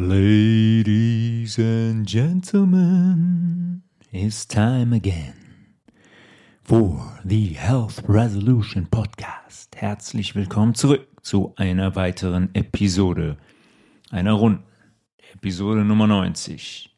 [0.00, 3.82] Ladies and gentlemen,
[4.12, 5.34] it's time again
[6.62, 9.74] for the Health Resolution Podcast.
[9.74, 13.38] Herzlich willkommen zurück zu einer weiteren Episode,
[14.10, 14.62] einer runden
[15.34, 16.96] Episode Nummer 90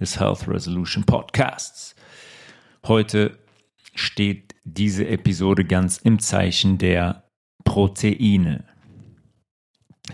[0.00, 1.94] des Health Resolution Podcasts.
[2.86, 3.36] Heute
[3.94, 7.24] steht diese Episode ganz im Zeichen der
[7.64, 8.64] Proteine.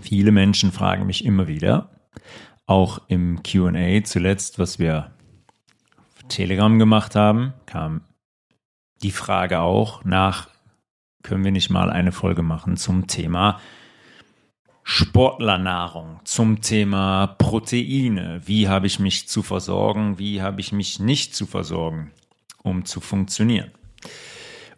[0.00, 1.92] Viele Menschen fragen mich immer wieder,
[2.66, 5.12] auch im QA zuletzt, was wir
[5.96, 8.02] auf Telegram gemacht haben, kam
[9.02, 10.48] die Frage auch nach,
[11.22, 13.60] können wir nicht mal eine Folge machen zum Thema
[14.88, 18.40] Sportlernahrung, zum Thema Proteine.
[18.46, 20.18] Wie habe ich mich zu versorgen?
[20.18, 22.12] Wie habe ich mich nicht zu versorgen,
[22.62, 23.72] um zu funktionieren?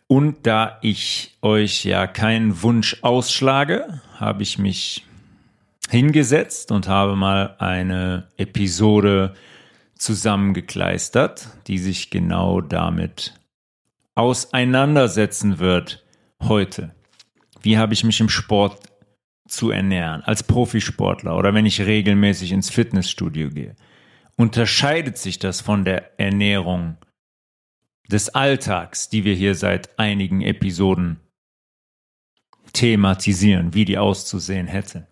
[0.07, 5.05] Und da ich euch ja keinen Wunsch ausschlage, habe ich mich
[5.89, 9.35] hingesetzt und habe mal eine Episode
[9.97, 13.35] zusammengekleistert, die sich genau damit
[14.15, 16.05] auseinandersetzen wird
[16.43, 16.95] heute.
[17.63, 18.81] Wie habe ich mich im Sport
[19.49, 23.75] zu ernähren, als Profisportler oder wenn ich regelmäßig ins Fitnessstudio gehe?
[24.37, 26.97] Unterscheidet sich das von der Ernährung
[28.09, 31.19] des Alltags, die wir hier seit einigen Episoden
[32.73, 35.08] thematisieren, wie die auszusehen hätte?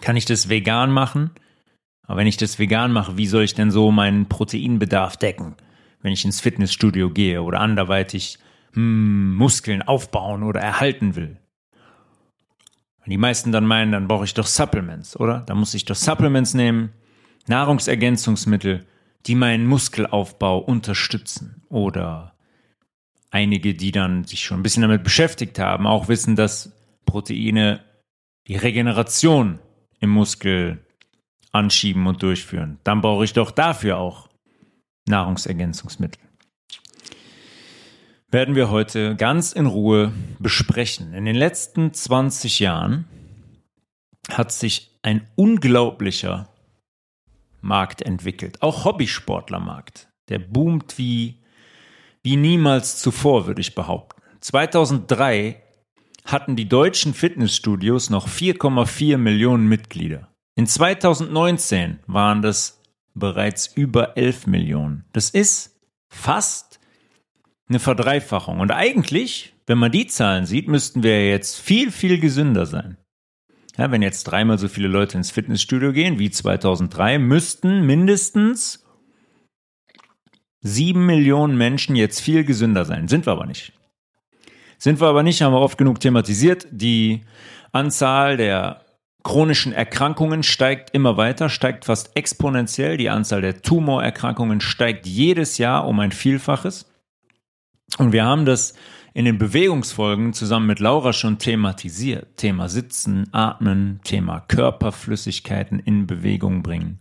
[0.00, 1.30] Kann ich das vegan machen.
[2.06, 5.54] Aber wenn ich das vegan mache, wie soll ich denn so meinen Proteinbedarf decken,
[6.02, 8.38] wenn ich ins Fitnessstudio gehe oder anderweitig
[8.72, 11.38] hm, Muskeln aufbauen oder erhalten will?
[13.02, 15.40] Wenn die meisten dann meinen, dann brauche ich doch Supplements, oder?
[15.46, 16.90] Da muss ich doch Supplements nehmen,
[17.46, 18.86] Nahrungsergänzungsmittel,
[19.26, 21.62] die meinen Muskelaufbau unterstützen.
[21.68, 22.34] Oder
[23.30, 26.72] einige, die dann sich schon ein bisschen damit beschäftigt haben, auch wissen, dass
[27.04, 27.80] Proteine
[28.46, 29.58] die Regeneration
[30.04, 30.86] im Muskel
[31.50, 32.78] anschieben und durchführen.
[32.84, 34.28] Dann brauche ich doch dafür auch
[35.08, 36.22] Nahrungsergänzungsmittel.
[38.30, 41.14] Werden wir heute ganz in Ruhe besprechen.
[41.14, 43.06] In den letzten 20 Jahren
[44.30, 46.48] hat sich ein unglaublicher
[47.60, 50.08] Markt entwickelt, auch Hobbysportlermarkt.
[50.28, 51.42] Der boomt wie,
[52.22, 54.20] wie niemals zuvor, würde ich behaupten.
[54.40, 55.62] 2003
[56.24, 60.28] hatten die deutschen Fitnessstudios noch 4,4 Millionen Mitglieder.
[60.56, 62.80] In 2019 waren das
[63.14, 65.04] bereits über 11 Millionen.
[65.12, 66.80] Das ist fast
[67.68, 68.60] eine Verdreifachung.
[68.60, 72.96] Und eigentlich, wenn man die Zahlen sieht, müssten wir jetzt viel, viel gesünder sein.
[73.76, 78.84] Ja, wenn jetzt dreimal so viele Leute ins Fitnessstudio gehen wie 2003, müssten mindestens
[80.60, 83.08] sieben Millionen Menschen jetzt viel gesünder sein.
[83.08, 83.72] Sind wir aber nicht.
[84.84, 86.66] Sind wir aber nicht, haben wir oft genug thematisiert.
[86.70, 87.22] Die
[87.72, 88.84] Anzahl der
[89.22, 92.98] chronischen Erkrankungen steigt immer weiter, steigt fast exponentiell.
[92.98, 96.92] Die Anzahl der Tumorerkrankungen steigt jedes Jahr um ein Vielfaches.
[97.96, 98.74] Und wir haben das
[99.14, 102.36] in den Bewegungsfolgen zusammen mit Laura schon thematisiert.
[102.36, 106.98] Thema Sitzen, Atmen, Thema Körperflüssigkeiten in Bewegung bringen.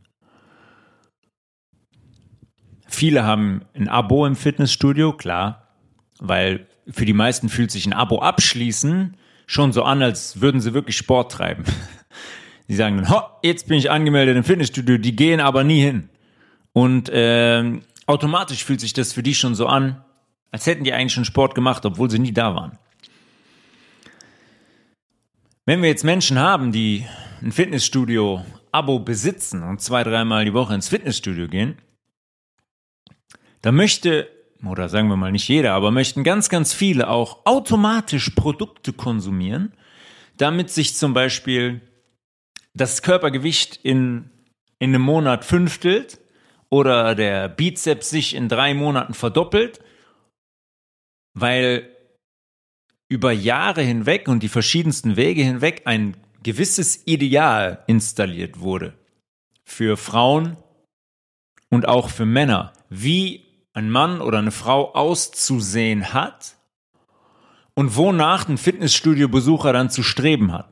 [2.87, 5.67] Viele haben ein Abo im Fitnessstudio, klar,
[6.21, 10.73] weil für die meisten fühlt sich ein Abo abschließen schon so an, als würden sie
[10.73, 11.63] wirklich Sport treiben.
[12.69, 16.07] Die sagen dann, ho, jetzt bin ich angemeldet im Fitnessstudio, die gehen aber nie hin.
[16.71, 20.01] Und äh, automatisch fühlt sich das für die schon so an,
[20.49, 22.79] als hätten die eigentlich schon Sport gemacht, obwohl sie nie da waren.
[25.65, 27.05] Wenn wir jetzt Menschen haben, die
[27.41, 31.77] ein Fitnessstudio-Abo besitzen und zwei, dreimal die Woche ins Fitnessstudio gehen,
[33.61, 34.29] dann möchte
[34.65, 39.73] oder sagen wir mal nicht jeder, aber möchten ganz, ganz viele auch automatisch Produkte konsumieren,
[40.37, 41.81] damit sich zum Beispiel
[42.73, 44.29] das Körpergewicht in,
[44.79, 46.19] in einem Monat fünftelt
[46.69, 49.79] oder der Bizeps sich in drei Monaten verdoppelt,
[51.33, 51.89] weil
[53.09, 58.93] über Jahre hinweg und die verschiedensten Wege hinweg ein gewisses Ideal installiert wurde.
[59.65, 60.57] Für Frauen
[61.69, 66.55] und auch für Männer, wie ein Mann oder eine Frau auszusehen hat
[67.73, 70.71] und wonach ein Fitnessstudio-Besucher dann zu streben hat.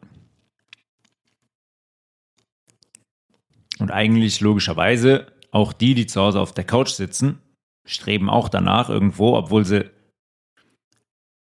[3.79, 7.39] Und eigentlich logischerweise auch die, die zu Hause auf der Couch sitzen,
[7.83, 9.89] streben auch danach irgendwo, obwohl sie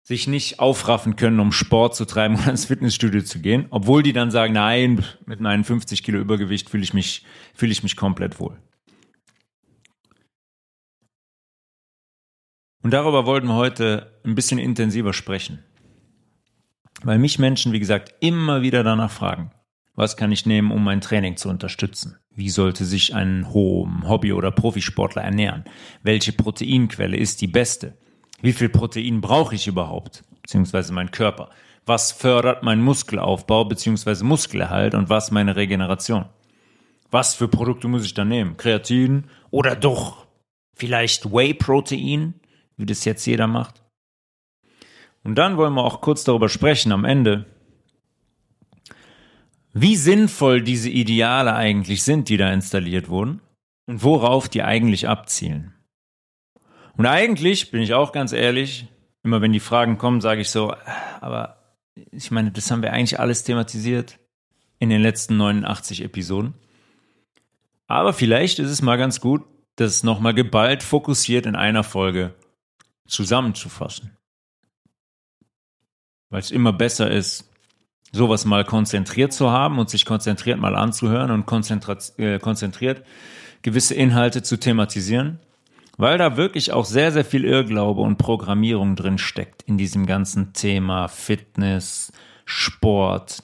[0.04, 4.14] sich nicht aufraffen können, um Sport zu treiben oder ins Fitnessstudio zu gehen, obwohl die
[4.14, 8.40] dann sagen, nein, mit meinen 50 Kilo Übergewicht fühle ich mich, fühle ich mich komplett
[8.40, 8.58] wohl.
[12.84, 15.60] Und darüber wollten wir heute ein bisschen intensiver sprechen.
[17.04, 19.52] Weil mich Menschen, wie gesagt, immer wieder danach fragen.
[19.96, 22.18] Was kann ich nehmen, um mein Training zu unterstützen?
[22.34, 25.66] Wie sollte sich ein Hobby- oder Profisportler ernähren?
[26.02, 27.98] Welche Proteinquelle ist die beste?
[28.42, 30.24] Wie viel Protein brauche ich überhaupt?
[30.42, 31.50] Beziehungsweise mein Körper.
[31.86, 36.26] Was fördert meinen Muskelaufbau beziehungsweise Muskelerhalt und was meine Regeneration?
[37.10, 38.56] Was für Produkte muss ich da nehmen?
[38.58, 40.26] Kreatin oder doch
[40.74, 42.36] vielleicht Whey-Protein,
[42.82, 43.82] wie das jetzt jeder macht?
[45.24, 47.46] Und dann wollen wir auch kurz darüber sprechen am Ende,
[49.74, 53.42] wie sinnvoll diese Ideale eigentlich sind, die da installiert wurden
[53.86, 55.74] und worauf die eigentlich abzielen.
[56.98, 58.88] Und eigentlich, bin ich auch ganz ehrlich,
[59.24, 60.74] immer wenn die Fragen kommen, sage ich so,
[61.22, 61.58] aber
[62.12, 64.20] ich meine, das haben wir eigentlich alles thematisiert
[64.80, 66.54] in den letzten 89 Episoden.
[67.88, 69.44] Aber vielleicht ist es mal ganz gut,
[69.76, 72.34] das nochmal geballt fokussiert in einer Folge
[73.12, 74.18] zusammenzufassen.
[76.30, 77.50] Weil es immer besser ist,
[78.12, 81.46] sowas mal konzentriert zu haben und sich konzentriert mal anzuhören und
[82.18, 83.06] äh, konzentriert
[83.62, 85.40] gewisse Inhalte zu thematisieren,
[85.98, 90.54] weil da wirklich auch sehr, sehr viel Irrglaube und Programmierung drin steckt in diesem ganzen
[90.54, 92.12] Thema Fitness,
[92.46, 93.44] Sport,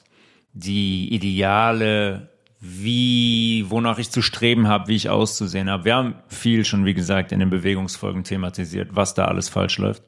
[0.54, 5.86] die Ideale, wie, wonach ich zu streben habe, wie ich auszusehen habe.
[5.86, 10.04] Wir haben viel schon, wie gesagt, in den Bewegungsfolgen thematisiert, was da alles falsch läuft.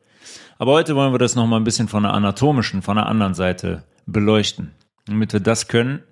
[0.58, 3.84] Aber heute wollen wir das nochmal ein bisschen von der anatomischen, von der anderen Seite
[4.06, 4.74] beleuchten.
[5.06, 6.04] Damit wir das können,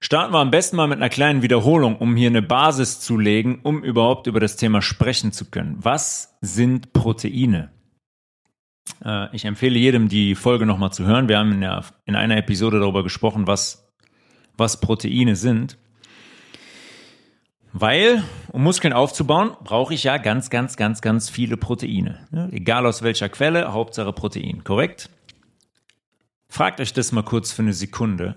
[0.00, 3.60] starten wir am besten mal mit einer kleinen Wiederholung, um hier eine Basis zu legen,
[3.62, 5.76] um überhaupt über das Thema sprechen zu können.
[5.78, 7.70] Was sind Proteine?
[9.04, 11.28] Äh, ich empfehle jedem, die Folge nochmal zu hören.
[11.28, 13.83] Wir haben in, der, in einer Episode darüber gesprochen, was,
[14.56, 15.76] was Proteine sind.
[17.72, 18.22] Weil,
[18.52, 22.28] um Muskeln aufzubauen, brauche ich ja ganz, ganz, ganz, ganz viele Proteine.
[22.52, 25.10] egal aus welcher Quelle, Hauptsache Protein, korrekt?
[26.48, 28.36] Fragt euch das mal kurz für eine Sekunde,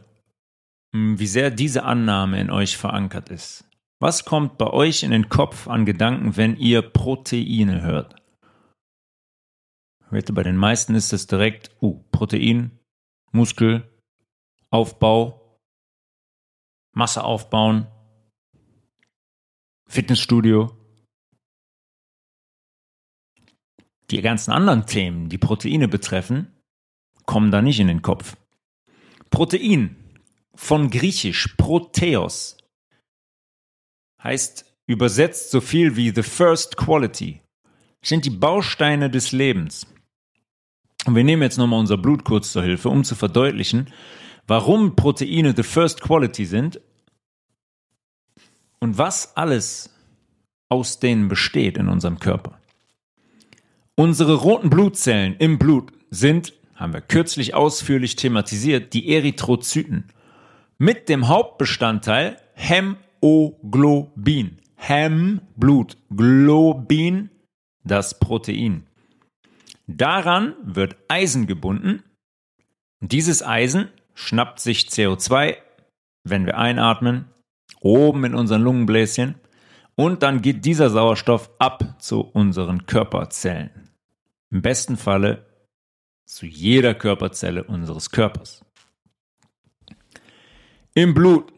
[0.91, 3.63] hm, wie sehr diese Annahme in euch verankert ist.
[3.99, 8.15] Was kommt bei euch in den Kopf an Gedanken, wenn ihr Proteine hört?
[10.09, 12.71] Bei den meisten ist es direkt, uh, Protein,
[13.31, 13.83] Muskel,
[14.71, 15.46] Aufbau,
[16.97, 17.85] Masse aufbauen,
[19.87, 20.75] Fitnessstudio.
[24.09, 26.51] Die ganzen anderen Themen, die Proteine betreffen,
[27.27, 28.35] kommen da nicht in den Kopf.
[29.29, 29.95] Protein
[30.55, 32.57] von griechisch Proteos
[34.23, 37.41] heißt übersetzt so viel wie the first quality,
[38.01, 39.85] sind die Bausteine des Lebens.
[41.05, 43.93] Und wir nehmen jetzt nochmal unser Blut kurz zur Hilfe, um zu verdeutlichen,
[44.47, 46.79] warum Proteine the first quality sind
[48.79, 49.89] und was alles
[50.69, 52.59] aus denen besteht in unserem Körper.
[53.95, 60.05] Unsere roten Blutzellen im Blut sind haben wir kürzlich ausführlich thematisiert, die Erythrozyten
[60.77, 64.59] mit dem Hauptbestandteil Hämoglobin.
[64.75, 67.31] Häm, Blut, Globin,
[67.83, 68.85] das Protein.
[69.87, 72.03] Daran wird Eisen gebunden.
[72.99, 75.57] Dieses Eisen schnappt sich CO2,
[76.23, 77.25] wenn wir einatmen,
[77.79, 79.35] oben in unseren Lungenbläschen
[79.95, 83.91] und dann geht dieser Sauerstoff ab zu unseren Körperzellen.
[84.49, 85.45] Im besten Falle
[86.25, 88.65] zu jeder Körperzelle unseres Körpers.
[90.95, 91.53] Im Blut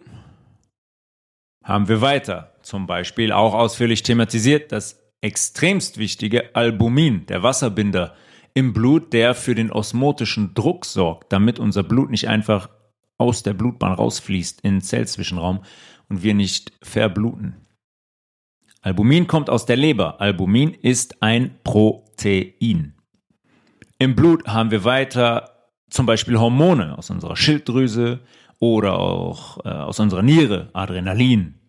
[1.63, 8.15] haben wir weiter zum Beispiel auch ausführlich thematisiert das extremst wichtige Albumin, der Wasserbinder
[8.53, 12.69] im Blut, der für den osmotischen Druck sorgt, damit unser Blut nicht einfach
[13.17, 15.61] aus der Blutbahn rausfließt in den Zellzwischenraum
[16.07, 17.55] und wir nicht verbluten.
[18.81, 20.21] Albumin kommt aus der Leber.
[20.21, 22.95] Albumin ist ein Protein.
[23.97, 28.21] Im Blut haben wir weiter zum Beispiel Hormone aus unserer Schilddrüse
[28.59, 31.59] oder auch äh, aus unserer Niere, Adrenalin,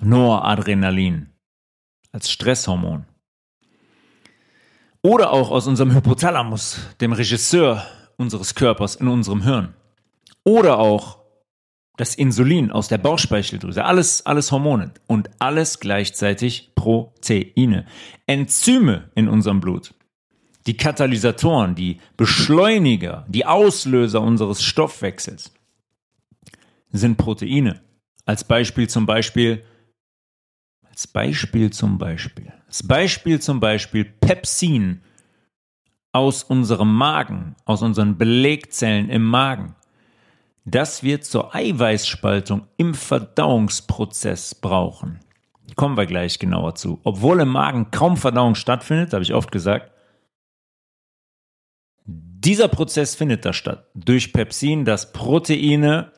[0.00, 1.30] Noradrenalin
[2.12, 3.06] als Stresshormon.
[5.02, 7.84] Oder auch aus unserem Hypothalamus, dem Regisseur
[8.16, 9.74] unseres Körpers in unserem Hirn.
[10.44, 11.18] Oder auch
[11.96, 13.84] das Insulin aus der Bauchspeicheldrüse.
[13.84, 17.86] Alles, alles Hormone und alles gleichzeitig Proteine.
[18.26, 19.94] Enzyme in unserem Blut
[20.68, 25.50] die Katalysatoren, die Beschleuniger, die Auslöser unseres Stoffwechsels
[26.92, 27.80] sind Proteine.
[28.26, 29.64] Als Beispiel zum Beispiel,
[30.98, 35.00] als Beispiel zum Beispiel, als Beispiel zum Beispiel Pepsin
[36.10, 39.76] aus unserem Magen, aus unseren Belegzellen im Magen,
[40.64, 45.20] das wir zur Eiweißspaltung im Verdauungsprozess brauchen.
[45.76, 46.98] Kommen wir gleich genauer zu.
[47.04, 49.92] Obwohl im Magen kaum Verdauung stattfindet, habe ich oft gesagt,
[52.06, 56.10] dieser Prozess findet da statt durch Pepsin, das Proteine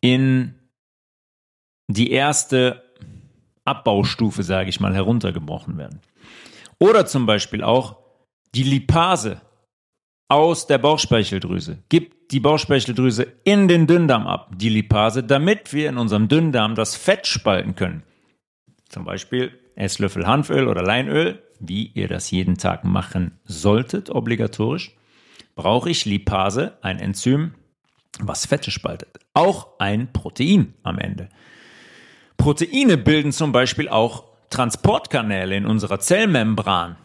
[0.00, 0.54] in
[1.86, 2.87] die erste
[3.68, 6.00] Abbaustufe, sage ich mal, heruntergebrochen werden.
[6.78, 7.96] Oder zum Beispiel auch
[8.54, 9.40] die Lipase
[10.28, 15.96] aus der Bauchspeicheldrüse gibt die Bauchspeicheldrüse in den Dünndarm ab, die Lipase, damit wir in
[15.96, 18.02] unserem Dünndarm das Fett spalten können.
[18.88, 24.94] Zum Beispiel Esslöffel Hanföl oder Leinöl, wie ihr das jeden Tag machen solltet, obligatorisch,
[25.54, 27.54] brauche ich Lipase, ein Enzym,
[28.20, 29.18] was Fette spaltet.
[29.34, 31.28] Auch ein Protein am Ende.
[32.38, 36.96] Proteine bilden zum Beispiel auch Transportkanäle in unserer Zellmembran.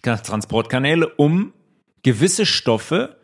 [0.00, 1.52] Transportkanäle, um
[2.02, 3.16] gewisse Stoffe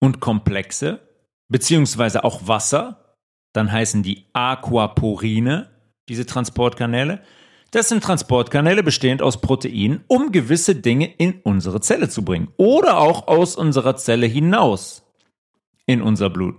[0.00, 1.00] und Komplexe,
[1.48, 3.14] beziehungsweise auch Wasser,
[3.52, 5.70] dann heißen die Aquaporine,
[6.08, 7.22] diese Transportkanäle.
[7.70, 12.98] Das sind Transportkanäle bestehend aus Proteinen, um gewisse Dinge in unsere Zelle zu bringen oder
[12.98, 15.04] auch aus unserer Zelle hinaus
[15.86, 16.56] in unser Blut.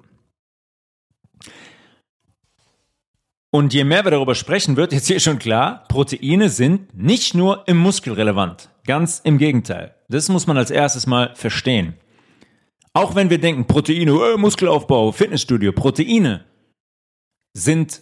[3.52, 7.68] Und je mehr wir darüber sprechen, wird jetzt hier schon klar, Proteine sind nicht nur
[7.68, 8.70] im Muskel relevant.
[8.86, 9.96] Ganz im Gegenteil.
[10.08, 11.96] Das muss man als erstes mal verstehen.
[12.94, 16.46] Auch wenn wir denken, Proteine, äh, Muskelaufbau, Fitnessstudio, Proteine
[17.54, 18.02] sind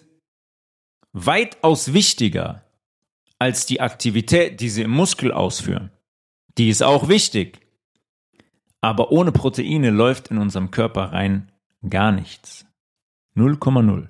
[1.13, 2.63] weitaus wichtiger
[3.39, 5.91] als die Aktivität, die sie im Muskel ausführen.
[6.57, 7.59] Die ist auch wichtig.
[8.81, 11.51] Aber ohne Proteine läuft in unserem Körper rein
[11.87, 12.65] gar nichts.
[13.35, 14.09] 0,0.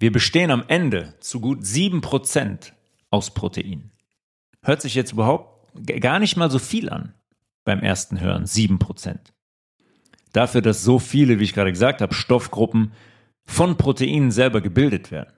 [0.00, 2.72] Wir bestehen am Ende zu gut 7%
[3.10, 3.90] aus Protein.
[4.62, 5.68] Hört sich jetzt überhaupt
[6.00, 7.12] gar nicht mal so viel an
[7.64, 9.18] beim ersten Hören, 7%.
[10.32, 12.92] Dafür, dass so viele, wie ich gerade gesagt habe, Stoffgruppen
[13.44, 15.34] von Proteinen selber gebildet werden.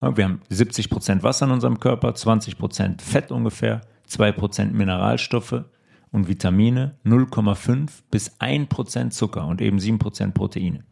[0.00, 5.64] Wir haben 70% Wasser in unserem Körper, 20% Fett ungefähr, 2% Mineralstoffe
[6.10, 10.84] und Vitamine, 0,5 bis 1% Zucker und eben 7% Proteine.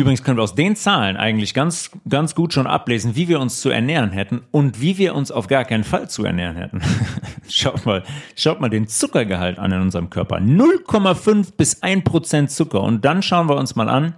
[0.00, 3.60] Übrigens können wir aus den Zahlen eigentlich ganz, ganz gut schon ablesen, wie wir uns
[3.60, 6.80] zu ernähren hätten und wie wir uns auf gar keinen Fall zu ernähren hätten.
[7.50, 8.02] schaut mal,
[8.34, 10.38] schaut mal den Zuckergehalt an in unserem Körper.
[10.38, 12.82] 0,5 bis 1 Prozent Zucker.
[12.82, 14.14] Und dann schauen wir uns mal an,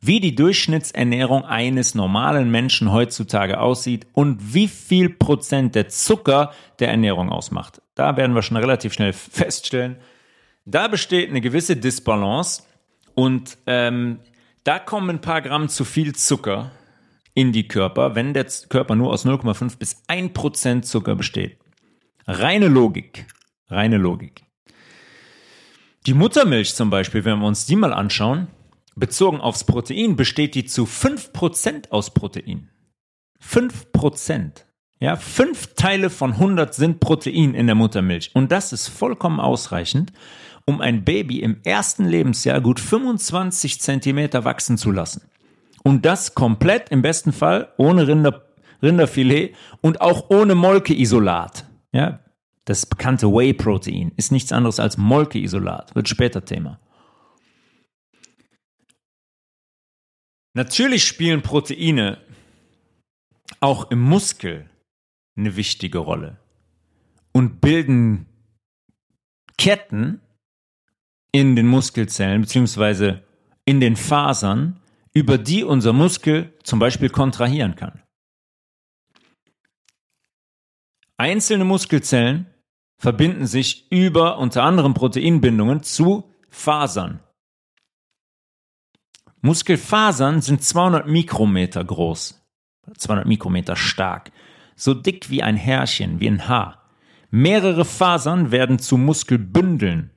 [0.00, 6.90] wie die Durchschnittsernährung eines normalen Menschen heutzutage aussieht und wie viel Prozent der Zucker der
[6.90, 7.82] Ernährung ausmacht.
[7.96, 9.96] Da werden wir schon relativ schnell feststellen,
[10.66, 12.62] da besteht eine gewisse Disbalance
[13.14, 14.20] und ähm,
[14.66, 16.72] da kommen ein paar Gramm zu viel Zucker
[17.34, 21.58] in die Körper, wenn der Körper nur aus 0,5 bis 1 Prozent Zucker besteht.
[22.26, 23.26] Reine Logik.
[23.68, 24.42] Reine Logik.
[26.06, 28.48] Die Muttermilch zum Beispiel, wenn wir uns die mal anschauen,
[28.96, 32.70] bezogen aufs Protein, besteht die zu 5% aus Protein.
[33.40, 34.64] 5%.
[34.98, 38.30] Ja, fünf Teile von 100 sind Protein in der Muttermilch.
[38.34, 40.12] Und das ist vollkommen ausreichend,
[40.66, 45.22] um ein Baby im ersten Lebensjahr gut 25 Zentimeter wachsen zu lassen.
[45.82, 48.44] Und das komplett im besten Fall ohne Rinder,
[48.82, 51.64] Rinderfilet und auch ohne Molkeisolat.
[51.92, 52.20] Ja,
[52.64, 56.80] das bekannte Whey-Protein ist nichts anderes als Molkeisolat, wird später Thema.
[60.54, 62.18] Natürlich spielen Proteine
[63.60, 64.68] auch im Muskel
[65.36, 66.38] eine wichtige Rolle
[67.32, 68.26] und bilden
[69.58, 70.20] Ketten,
[71.36, 73.22] in den Muskelzellen beziehungsweise
[73.66, 74.80] in den Fasern,
[75.12, 78.02] über die unser Muskel zum Beispiel kontrahieren kann.
[81.18, 82.46] Einzelne Muskelzellen
[82.98, 87.20] verbinden sich über unter anderem Proteinbindungen zu Fasern.
[89.42, 92.42] Muskelfasern sind 200 Mikrometer groß,
[92.96, 94.32] 200 Mikrometer stark,
[94.74, 96.90] so dick wie ein Härchen, wie ein Haar.
[97.30, 100.15] Mehrere Fasern werden zu Muskelbündeln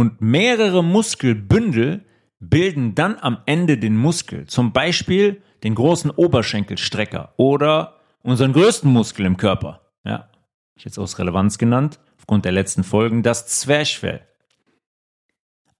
[0.00, 2.06] und mehrere Muskelbündel
[2.40, 4.46] bilden dann am Ende den Muskel.
[4.46, 9.82] Zum Beispiel den großen Oberschenkelstrecker oder unseren größten Muskel im Körper.
[10.02, 10.30] Ja,
[10.74, 14.26] ich jetzt aus Relevanz genannt, aufgrund der letzten Folgen, das Zwerchfell.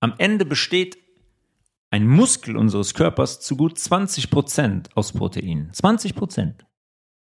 [0.00, 0.98] Am Ende besteht
[1.90, 5.72] ein Muskel unseres Körpers zu gut 20 Prozent aus Proteinen.
[5.72, 6.66] 20 Prozent.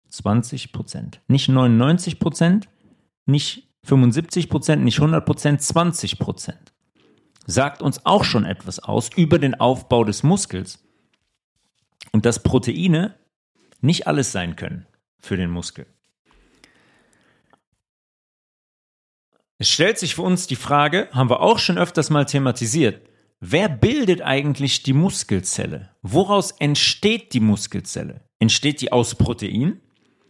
[0.09, 1.21] 20 Prozent.
[1.29, 2.71] Nicht 99 Prozent,
[3.27, 6.73] nicht 75 Prozent, nicht 100 Prozent, 20 Prozent
[7.47, 10.85] sagt uns auch schon etwas aus über den Aufbau des Muskels
[12.13, 13.15] und dass Proteine
[13.81, 14.87] nicht alles sein können
[15.19, 15.87] für den Muskel.
[19.59, 23.09] Es stellt sich für uns die Frage, haben wir auch schon öfters mal thematisiert,
[23.41, 25.91] wer bildet eigentlich die Muskelzelle?
[26.03, 28.21] Woraus entsteht die Muskelzelle?
[28.39, 29.81] Entsteht die aus Protein?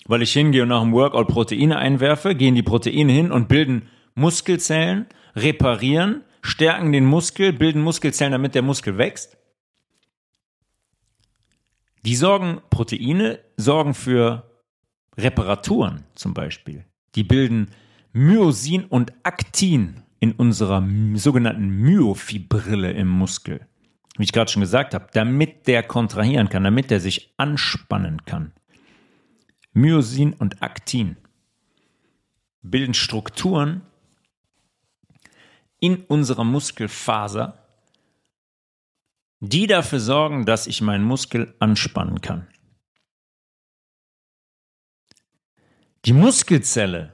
[0.07, 3.89] Weil ich hingehe und nach dem Workout Proteine einwerfe, gehen die Proteine hin und bilden
[4.15, 9.37] Muskelzellen, reparieren stärken den Muskel, bilden Muskelzellen, damit der Muskel wächst.
[12.05, 14.49] Die sorgen, Proteine sorgen für
[15.19, 16.85] Reparaturen zum Beispiel.
[17.17, 17.73] Die bilden
[18.13, 23.67] Myosin und Aktin in unserer sogenannten Myofibrille im Muskel.
[24.17, 28.53] Wie ich gerade schon gesagt habe, damit der kontrahieren kann, damit der sich anspannen kann.
[29.73, 31.17] Myosin und Aktin
[32.63, 33.83] bilden Strukturen
[35.81, 37.63] in unserer Muskelfaser,
[39.41, 42.49] die dafür sorgen, dass ich meinen Muskel anspannen kann.
[46.05, 47.13] Die Muskelzelle,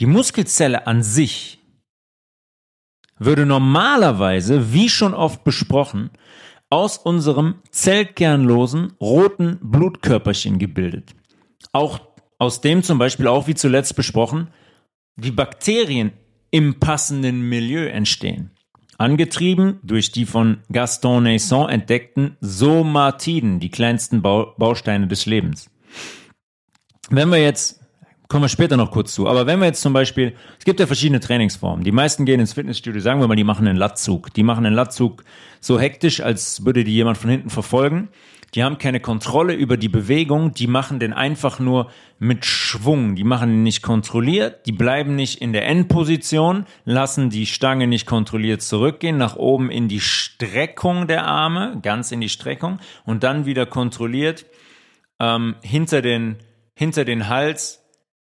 [0.00, 1.58] die Muskelzelle an sich
[3.18, 6.10] würde normalerweise, wie schon oft besprochen,
[6.70, 11.14] aus unserem zellkernlosen roten Blutkörperchen gebildet.
[11.72, 12.00] Auch
[12.38, 14.48] aus dem zum Beispiel auch wie zuletzt besprochen,
[15.16, 16.12] die Bakterien
[16.50, 18.50] im passenden Milieu entstehen.
[18.98, 25.70] Angetrieben durch die von Gaston Naisson entdeckten Somatiden, die kleinsten Bausteine des Lebens.
[27.10, 27.82] Wenn wir jetzt
[28.32, 29.28] kommen wir später noch kurz zu.
[29.28, 31.84] Aber wenn wir jetzt zum Beispiel, es gibt ja verschiedene Trainingsformen.
[31.84, 34.32] Die meisten gehen ins Fitnessstudio, sagen wir mal, die machen einen Latzug.
[34.32, 35.22] Die machen einen Latzug
[35.60, 38.08] so hektisch, als würde die jemand von hinten verfolgen.
[38.54, 43.16] Die haben keine Kontrolle über die Bewegung, die machen den einfach nur mit Schwung.
[43.16, 48.06] Die machen ihn nicht kontrolliert, die bleiben nicht in der Endposition, lassen die Stange nicht
[48.06, 53.46] kontrolliert zurückgehen, nach oben in die Streckung der Arme, ganz in die Streckung und dann
[53.46, 54.44] wieder kontrolliert
[55.18, 56.36] ähm, hinter, den,
[56.74, 57.82] hinter den Hals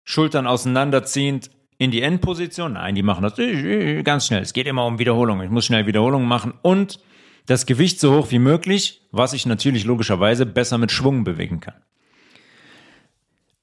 [0.04, 2.74] Schultern auseinanderziehend in die Endposition.
[2.74, 3.36] Nein, die machen das
[4.04, 4.42] ganz schnell.
[4.42, 5.46] Es geht immer um Wiederholungen.
[5.46, 7.00] Ich muss schnell Wiederholungen machen und
[7.48, 11.74] das Gewicht so hoch wie möglich, was ich natürlich logischerweise besser mit Schwung bewegen kann.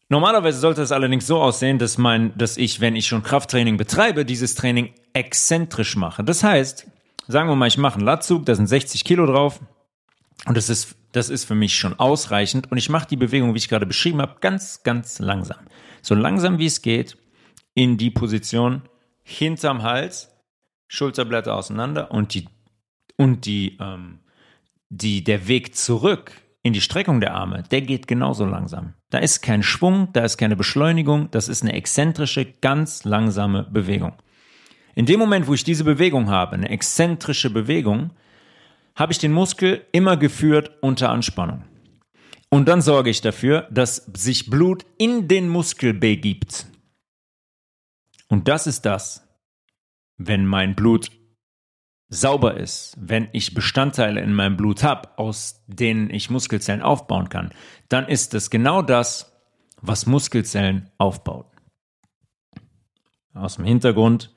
[0.08, 4.24] Normalerweise sollte es allerdings so aussehen, dass mein, dass ich, wenn ich schon Krafttraining betreibe,
[4.24, 6.24] dieses Training exzentrisch mache.
[6.24, 6.86] Das heißt,
[7.28, 9.60] sagen wir mal, ich mache einen Latzug, da sind 60 Kilo drauf
[10.46, 13.58] und das ist, das ist für mich schon ausreichend und ich mache die Bewegung, wie
[13.58, 15.58] ich gerade beschrieben habe, ganz, ganz langsam
[16.04, 17.16] so langsam wie es geht
[17.72, 18.82] in die Position
[19.22, 20.30] hinterm Hals,
[20.86, 22.46] Schulterblätter auseinander und die
[23.16, 24.20] und die, ähm,
[24.88, 28.94] die der Weg zurück in die Streckung der Arme, der geht genauso langsam.
[29.10, 34.14] Da ist kein Schwung, da ist keine Beschleunigung, das ist eine exzentrische, ganz langsame Bewegung.
[34.94, 38.10] In dem Moment, wo ich diese Bewegung habe, eine exzentrische Bewegung,
[38.94, 41.64] habe ich den Muskel immer geführt unter Anspannung.
[42.48, 46.66] Und dann sorge ich dafür, dass sich Blut in den Muskel begibt.
[48.28, 49.26] Und das ist das,
[50.16, 51.10] wenn mein Blut
[52.20, 57.50] sauber ist, wenn ich Bestandteile in meinem Blut habe, aus denen ich Muskelzellen aufbauen kann,
[57.88, 59.32] dann ist es genau das,
[59.80, 61.46] was Muskelzellen aufbaut.
[63.34, 64.34] Aus dem Hintergrund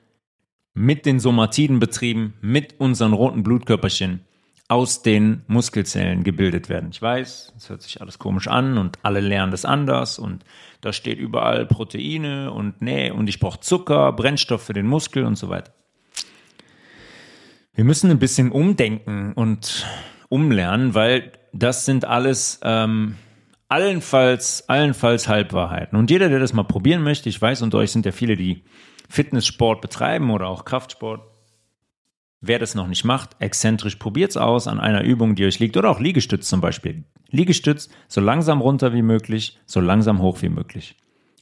[0.73, 4.21] mit den Somatiden betrieben, mit unseren roten Blutkörperchen
[4.69, 6.89] aus den Muskelzellen gebildet werden.
[6.91, 10.43] Ich weiß, es hört sich alles komisch an und alle lernen das anders und
[10.81, 15.37] da steht überall Proteine und nee, und ich brauche Zucker, Brennstoff für den Muskel und
[15.37, 15.73] so weiter.
[17.77, 19.85] Wir müssen ein bisschen umdenken und
[20.29, 23.17] umlernen, weil das sind alles ähm,
[23.69, 25.95] allenfalls, allenfalls Halbwahrheiten.
[25.95, 28.63] Und jeder, der das mal probieren möchte, ich weiß, unter euch sind ja viele, die
[29.09, 31.21] Fitnesssport betreiben oder auch Kraftsport,
[32.39, 35.75] Wer das noch nicht macht, exzentrisch probiert es aus an einer Übung, die euch liegt
[35.75, 37.03] oder auch Liegestütz zum Beispiel.
[37.29, 40.95] Liegestütz so langsam runter wie möglich, so langsam hoch wie möglich.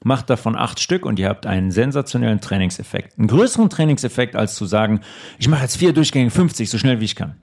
[0.08, 3.18] Macht davon acht Stück und ihr habt einen sensationellen Trainingseffekt.
[3.18, 5.02] Einen größeren Trainingseffekt als zu sagen,
[5.40, 7.42] ich mache jetzt vier Durchgänge 50 so schnell wie ich kann.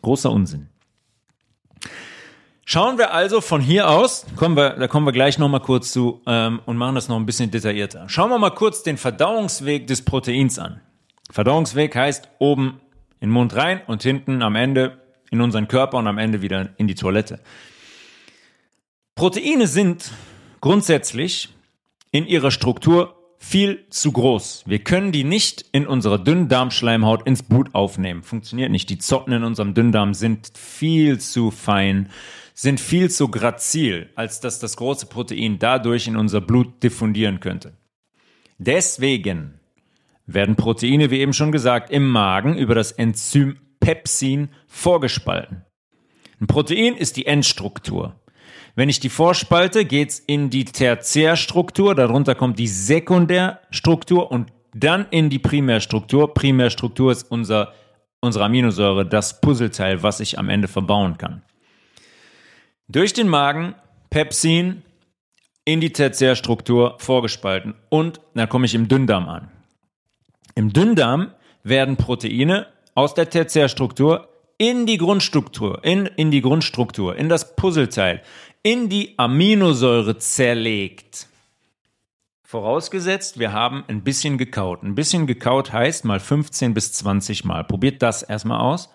[0.00, 0.70] Großer Unsinn.
[2.64, 6.22] Schauen wir also von hier aus, kommen wir, da kommen wir gleich nochmal kurz zu
[6.26, 8.08] ähm, und machen das noch ein bisschen detaillierter.
[8.08, 10.80] Schauen wir mal kurz den Verdauungsweg des Proteins an.
[11.30, 12.80] Verdauungsweg heißt oben
[13.20, 14.96] in den Mund rein und hinten am Ende
[15.30, 17.40] in unseren Körper und am Ende wieder in die Toilette.
[19.14, 20.10] Proteine sind
[20.62, 21.50] grundsätzlich
[22.10, 24.64] in ihrer Struktur viel zu groß.
[24.66, 28.22] Wir können die nicht in unserer Dünndarmschleimhaut ins Blut aufnehmen.
[28.22, 28.90] Funktioniert nicht.
[28.90, 32.10] Die Zotten in unserem Dünndarm sind viel zu fein,
[32.54, 37.76] sind viel zu grazil, als dass das große Protein dadurch in unser Blut diffundieren könnte.
[38.58, 39.60] Deswegen
[40.26, 45.64] werden Proteine, wie eben schon gesagt, im Magen über das Enzym Pepsin vorgespalten.
[46.40, 48.17] Ein Protein ist die Endstruktur.
[48.78, 55.30] Wenn ich die vorspalte, geht's in die Tertiärstruktur, darunter kommt die Sekundärstruktur und dann in
[55.30, 56.32] die Primärstruktur.
[56.32, 57.72] Primärstruktur ist unser,
[58.20, 61.42] unsere Aminosäure, das Puzzleteil, was ich am Ende verbauen kann.
[62.86, 63.74] Durch den Magen
[64.10, 64.84] Pepsin
[65.64, 69.48] in die Tertiärstruktur vorgespalten und dann komme ich im Dünndarm an.
[70.54, 71.32] Im Dünndarm
[71.64, 78.22] werden Proteine aus der Tertiärstruktur in die Grundstruktur, in, in die Grundstruktur, in das Puzzleteil,
[78.68, 81.26] in die Aminosäure zerlegt.
[82.42, 84.82] Vorausgesetzt, wir haben ein bisschen gekaut.
[84.82, 87.64] Ein bisschen gekaut heißt mal 15 bis 20 Mal.
[87.64, 88.90] Probiert das erstmal aus.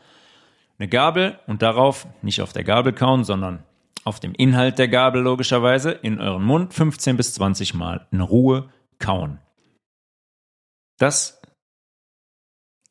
[0.77, 3.63] Eine Gabel und darauf nicht auf der Gabel kauen, sondern
[4.03, 8.69] auf dem Inhalt der Gabel logischerweise in euren Mund 15 bis 20 Mal in Ruhe
[8.99, 9.39] kauen.
[10.99, 11.41] Das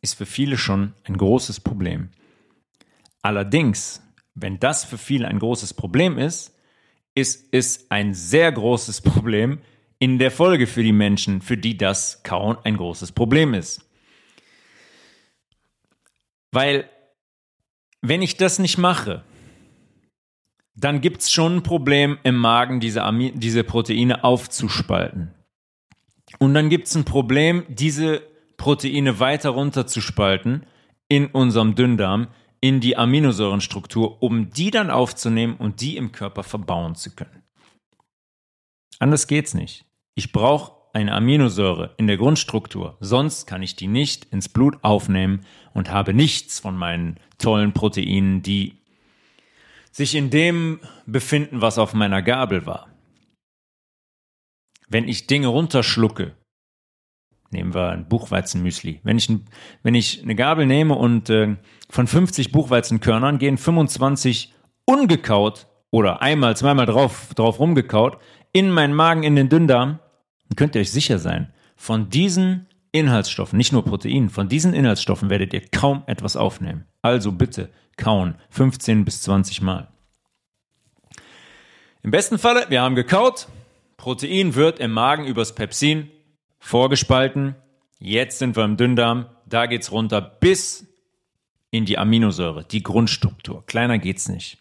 [0.00, 2.10] ist für viele schon ein großes Problem.
[3.20, 4.02] Allerdings,
[4.34, 6.51] wenn das für viele ein großes Problem ist,
[7.14, 9.58] ist es ein sehr großes Problem
[9.98, 13.88] in der Folge für die Menschen, für die das Kauen ein großes Problem ist.
[16.50, 16.88] Weil,
[18.00, 19.24] wenn ich das nicht mache,
[20.74, 23.02] dann gibt es schon ein Problem im Magen, diese,
[23.34, 25.32] diese Proteine aufzuspalten.
[26.38, 28.22] Und dann gibt es ein Problem, diese
[28.56, 30.66] Proteine weiter runterzuspalten
[31.08, 32.28] in unserem Dünndarm,
[32.62, 37.42] in die Aminosäurenstruktur, um die dann aufzunehmen und die im Körper verbauen zu können.
[39.00, 39.84] Anders geht's nicht.
[40.14, 45.44] Ich brauche eine Aminosäure in der Grundstruktur, sonst kann ich die nicht ins Blut aufnehmen
[45.74, 48.78] und habe nichts von meinen tollen Proteinen, die
[49.90, 52.88] sich in dem befinden, was auf meiner Gabel war.
[54.88, 56.36] Wenn ich Dinge runterschlucke,
[57.50, 59.00] nehmen wir ein Buchweizenmüsli.
[59.02, 59.28] Wenn ich,
[59.82, 61.56] wenn ich eine Gabel nehme und äh,
[61.92, 64.54] von 50 Buchweizenkörnern gehen 25
[64.86, 68.16] ungekaut oder einmal, zweimal drauf, drauf rumgekaut
[68.50, 69.98] in meinen Magen, in den Dünndarm,
[70.48, 75.28] dann könnt ihr euch sicher sein, von diesen Inhaltsstoffen, nicht nur Proteinen, von diesen Inhaltsstoffen
[75.28, 76.86] werdet ihr kaum etwas aufnehmen.
[77.02, 79.88] Also bitte kauen 15 bis 20 Mal.
[82.02, 83.48] Im besten Falle, wir haben gekaut,
[83.98, 86.10] Protein wird im Magen übers Pepsin
[86.58, 87.54] vorgespalten.
[87.98, 89.26] Jetzt sind wir im Dünndarm.
[89.44, 90.86] Da geht's runter bis
[91.72, 93.66] in die Aminosäure, die Grundstruktur.
[93.66, 94.58] Kleiner geht's nicht.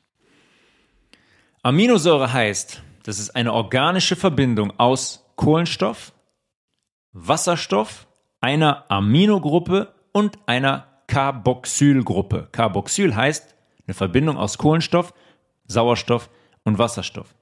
[1.61, 6.13] Aminosäure heißt, das ist eine organische Verbindung aus Kohlenstoff,
[7.11, 8.07] Wasserstoff,
[8.39, 12.47] einer Aminogruppe und einer Carboxylgruppe.
[12.51, 15.13] Carboxyl heißt eine Verbindung aus Kohlenstoff,
[15.67, 16.29] Sauerstoff
[16.63, 17.35] und Wasserstoff.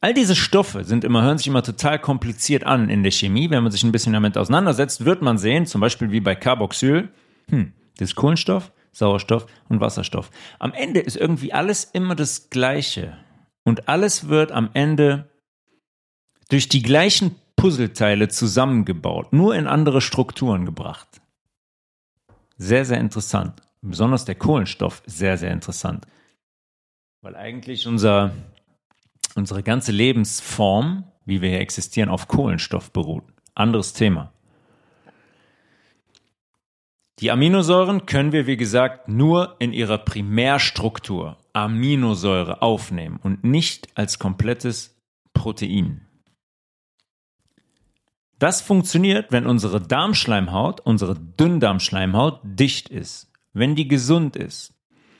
[0.00, 3.50] All diese Stoffe sind immer, hören sich immer total kompliziert an in der Chemie.
[3.50, 7.08] Wenn man sich ein bisschen damit auseinandersetzt, wird man sehen, zum Beispiel wie bei Carboxyl,
[7.48, 10.30] hm, das ist Kohlenstoff, Sauerstoff und Wasserstoff.
[10.58, 13.16] Am Ende ist irgendwie alles immer das Gleiche.
[13.64, 15.30] Und alles wird am Ende
[16.48, 21.08] durch die gleichen Puzzleteile zusammengebaut, nur in andere Strukturen gebracht.
[22.56, 23.62] Sehr, sehr interessant.
[23.82, 26.06] Besonders der Kohlenstoff, sehr, sehr interessant.
[27.20, 28.32] Weil eigentlich unser
[29.38, 33.24] unsere ganze Lebensform, wie wir hier existieren, auf Kohlenstoff beruht.
[33.54, 34.32] Anderes Thema.
[37.20, 44.18] Die Aminosäuren können wir, wie gesagt, nur in ihrer Primärstruktur Aminosäure aufnehmen und nicht als
[44.18, 44.96] komplettes
[45.32, 46.06] Protein.
[48.38, 54.78] Das funktioniert, wenn unsere Darmschleimhaut, unsere Dünndarmschleimhaut dicht ist, wenn die gesund ist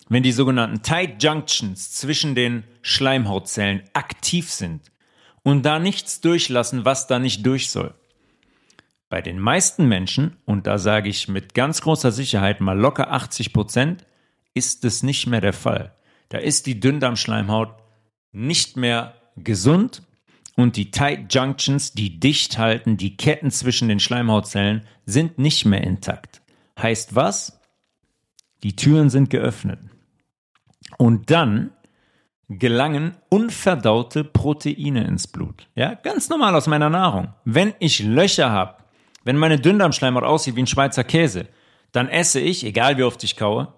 [0.08, 4.90] wenn die sogenannten Tight Junctions zwischen den Schleimhautzellen aktiv sind
[5.42, 7.94] und da nichts durchlassen, was da nicht durch soll.
[9.08, 13.52] Bei den meisten Menschen, und da sage ich mit ganz großer Sicherheit mal locker 80
[13.52, 14.06] Prozent,
[14.54, 15.94] ist es nicht mehr der Fall.
[16.28, 17.74] Da ist die Dünndarmschleimhaut
[18.32, 20.02] nicht mehr gesund
[20.56, 25.82] und die Tight Junctions, die dicht halten, die Ketten zwischen den Schleimhautzellen, sind nicht mehr
[25.82, 26.42] intakt.
[26.78, 27.60] Heißt was?
[28.62, 29.78] Die Türen sind geöffnet.
[30.98, 31.70] Und dann
[32.48, 35.68] gelangen unverdaute Proteine ins Blut.
[35.74, 37.34] Ja, ganz normal aus meiner Nahrung.
[37.44, 38.78] Wenn ich Löcher habe,
[39.28, 41.48] wenn meine Dünndarmschleimhaut aussieht wie ein Schweizer Käse,
[41.92, 43.74] dann esse ich, egal wie oft ich kaue,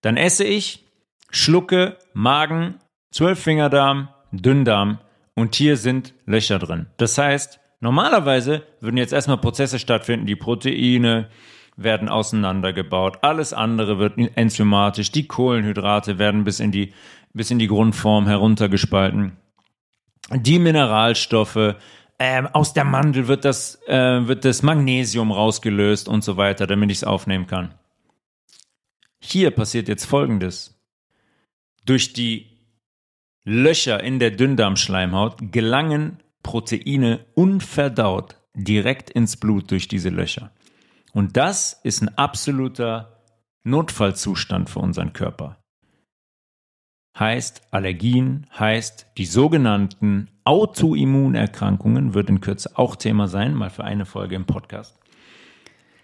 [0.00, 0.86] dann esse ich,
[1.28, 2.76] schlucke, Magen,
[3.10, 5.00] Zwölffingerdarm, Dünndarm
[5.34, 6.86] und hier sind Löcher drin.
[6.96, 11.28] Das heißt, normalerweise würden jetzt erstmal Prozesse stattfinden, die Proteine,
[11.76, 13.18] werden auseinandergebaut.
[13.20, 15.12] Alles andere wird enzymatisch.
[15.12, 16.94] Die Kohlenhydrate werden bis in die,
[17.34, 19.36] bis in die Grundform heruntergespalten.
[20.32, 21.74] Die Mineralstoffe,
[22.24, 26.90] äh, aus der Mandel wird das, äh, wird das Magnesium rausgelöst und so weiter, damit
[26.90, 27.74] ich es aufnehmen kann.
[29.20, 30.74] Hier passiert jetzt Folgendes.
[31.84, 32.46] Durch die
[33.44, 40.50] Löcher in der Dünndarmschleimhaut gelangen Proteine unverdaut direkt ins Blut durch diese Löcher.
[41.12, 43.22] Und das ist ein absoluter
[43.64, 45.62] Notfallzustand für unseren Körper.
[47.18, 54.04] Heißt Allergien, heißt die sogenannten Autoimmunerkrankungen, wird in Kürze auch Thema sein, mal für eine
[54.04, 54.98] Folge im Podcast.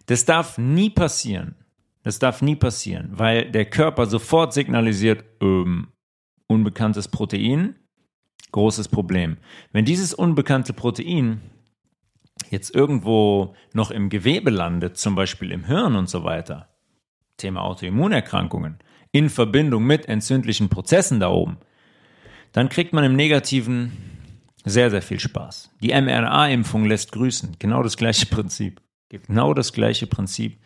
[0.06, 1.54] Das darf nie passieren.
[2.02, 5.88] Das darf nie passieren, weil der Körper sofort signalisiert, ähm,
[6.46, 7.76] unbekanntes Protein,
[8.52, 9.36] großes Problem.
[9.72, 11.42] Wenn dieses unbekannte Protein
[12.50, 16.68] jetzt irgendwo noch im Gewebe landet, zum Beispiel im Hirn und so weiter,
[17.36, 18.78] Thema Autoimmunerkrankungen,
[19.12, 21.58] in Verbindung mit entzündlichen Prozessen da oben,
[22.52, 23.92] dann kriegt man im Negativen
[24.64, 25.70] sehr, sehr viel Spaß.
[25.80, 27.56] Die mRNA-Impfung lässt grüßen.
[27.58, 28.80] Genau das gleiche Prinzip.
[29.08, 30.58] Genau das gleiche Prinzip.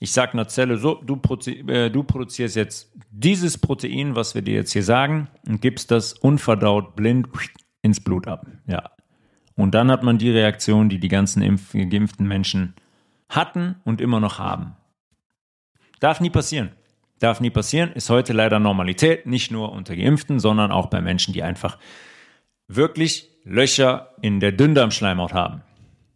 [0.00, 1.20] Ich sage einer Zelle, so, du,
[1.66, 6.12] äh, du, produzierst jetzt dieses Protein, was wir dir jetzt hier sagen, und gibst das
[6.12, 7.28] unverdaut blind
[7.82, 8.46] ins Blut ab.
[8.66, 8.90] Ja.
[9.56, 12.74] Und dann hat man die Reaktion, die die ganzen Impf geimpften Menschen
[13.28, 14.76] hatten und immer noch haben.
[15.98, 16.70] Darf nie passieren.
[17.18, 21.34] Darf nie passieren, ist heute leider Normalität, nicht nur unter Geimpften, sondern auch bei Menschen,
[21.34, 21.76] die einfach
[22.68, 25.62] wirklich Löcher in der Dünndarmschleimhaut haben.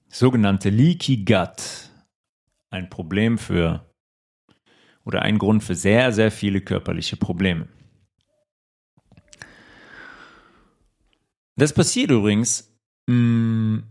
[0.09, 1.91] Sogenannte Leaky Gut.
[2.71, 3.87] Ein Problem für
[5.05, 7.69] oder ein Grund für sehr, sehr viele körperliche Probleme.
[11.57, 12.73] Das passiert übrigens
[13.07, 13.83] mh, mm,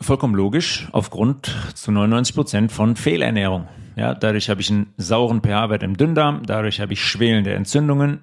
[0.00, 3.68] vollkommen logisch aufgrund zu 99 Prozent von Fehlernährung.
[3.96, 8.22] Ja, dadurch habe ich einen sauren pH-Wert im Dünndarm, dadurch habe ich schwelende Entzündungen,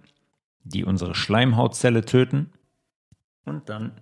[0.63, 2.51] die unsere Schleimhautzelle töten
[3.45, 4.01] und dann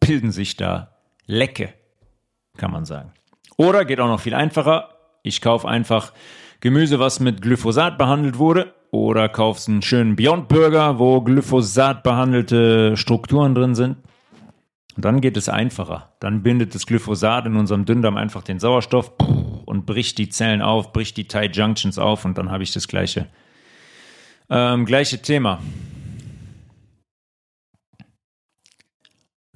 [0.00, 0.96] bilden sich da
[1.26, 1.74] Lecke,
[2.56, 3.12] kann man sagen.
[3.56, 4.90] Oder geht auch noch viel einfacher,
[5.22, 6.12] ich kaufe einfach
[6.60, 12.96] Gemüse, was mit Glyphosat behandelt wurde, oder kaufst einen schönen Beyond Burger, wo Glyphosat behandelte
[12.96, 13.96] Strukturen drin sind.
[14.94, 16.14] Und dann geht es einfacher.
[16.20, 19.12] Dann bindet das Glyphosat in unserem Dünndarm einfach den Sauerstoff
[19.66, 22.88] und bricht die Zellen auf, bricht die Tight Junctions auf und dann habe ich das
[22.88, 23.26] gleiche,
[24.48, 25.60] ähm, gleiche Thema.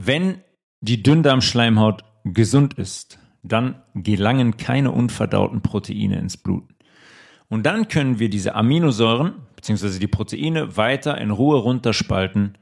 [0.02, 0.40] Wenn
[0.80, 6.64] die Dünndarmschleimhaut gesund ist, dann gelangen keine unverdauten Proteine ins Blut.
[7.50, 9.98] Und dann können wir diese Aminosäuren bzw.
[9.98, 12.56] die Proteine weiter in Ruhe runterspalten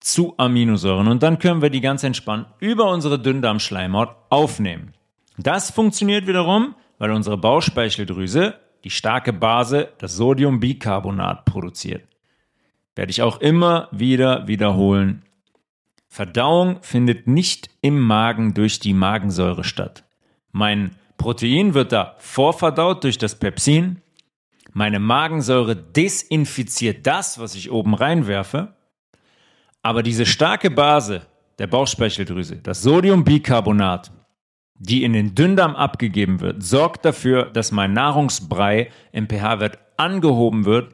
[0.00, 1.08] zu Aminosäuren.
[1.08, 4.94] Und dann können wir die ganz entspannt über unsere Dünndarmschleimhaut aufnehmen.
[5.36, 12.08] Das funktioniert wiederum, weil unsere Bauchspeicheldrüse die starke Base, das Sodiumbicarbonat, produziert.
[12.96, 15.26] Werde ich auch immer wieder wiederholen.
[16.12, 20.04] Verdauung findet nicht im Magen durch die Magensäure statt.
[20.50, 24.02] Mein Protein wird da vorverdaut durch das Pepsin.
[24.72, 28.74] Meine Magensäure desinfiziert das, was ich oben reinwerfe.
[29.82, 31.22] Aber diese starke Base
[31.60, 34.10] der Bauchspeicheldrüse, das Sodiumbicarbonat,
[34.74, 40.92] die in den Dünndarm abgegeben wird, sorgt dafür, dass mein Nahrungsbrei im pH-Wert angehoben wird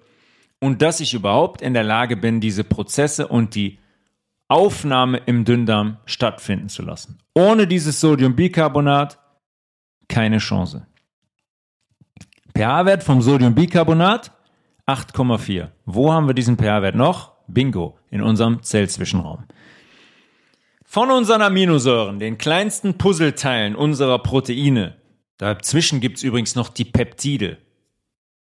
[0.60, 3.78] und dass ich überhaupt in der Lage bin, diese Prozesse und die
[4.48, 7.18] Aufnahme im Dünndarm stattfinden zu lassen.
[7.34, 9.18] Ohne dieses Sodiumbicarbonat
[10.08, 10.86] keine Chance.
[12.54, 14.32] pH-Wert vom Sodiumbicarbonat
[14.86, 15.70] 8,4.
[15.84, 17.32] Wo haben wir diesen pH-Wert noch?
[17.48, 19.44] Bingo, in unserem Zellzwischenraum.
[20.84, 24.96] Von unseren Aminosäuren, den kleinsten Puzzleteilen unserer Proteine,
[25.36, 27.58] dazwischen gibt es übrigens noch die Peptide.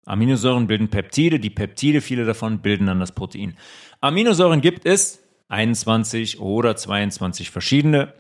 [0.05, 3.57] Aminosäuren bilden Peptide, die Peptide, viele davon bilden dann das Protein.
[4.01, 5.24] Aminosäuren gibt es
[5.55, 8.12] 21 oder 22 verschiedene.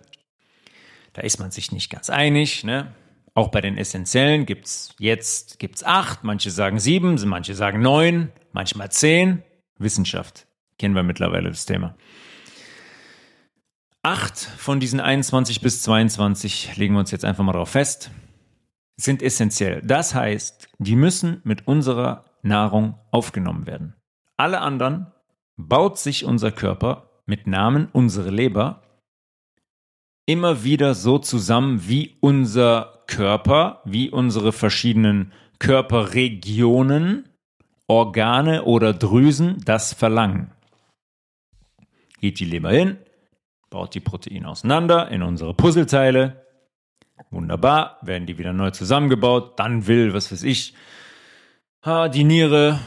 [1.12, 2.64] Da ist man sich nicht ganz einig.
[2.64, 2.94] Ne?
[3.34, 8.30] Auch bei den essentiellen gibt es jetzt gibt's acht, manche sagen sieben, manche sagen neun,
[8.52, 9.42] manchmal zehn.
[9.78, 10.46] Wissenschaft
[10.78, 11.96] kennen wir mittlerweile das Thema.
[14.02, 18.10] Acht von diesen 21 bis 22, legen wir uns jetzt einfach mal drauf fest,
[18.96, 19.82] sind essentiell.
[19.82, 23.94] Das heißt, die müssen mit unserer Nahrung aufgenommen werden.
[24.36, 25.12] Alle anderen
[25.56, 28.82] baut sich unser Körper mit Namen unsere Leber
[30.26, 37.28] immer wieder so zusammen, wie unser Körper, wie unsere verschiedenen Körperregionen,
[37.86, 40.50] Organe oder Drüsen das verlangen.
[42.20, 42.96] Geht die Leber hin,
[43.68, 46.42] baut die Proteine auseinander in unsere Puzzleteile.
[47.30, 49.58] Wunderbar, werden die wieder neu zusammengebaut.
[49.58, 50.74] Dann will, was weiß ich,
[51.84, 52.80] die Niere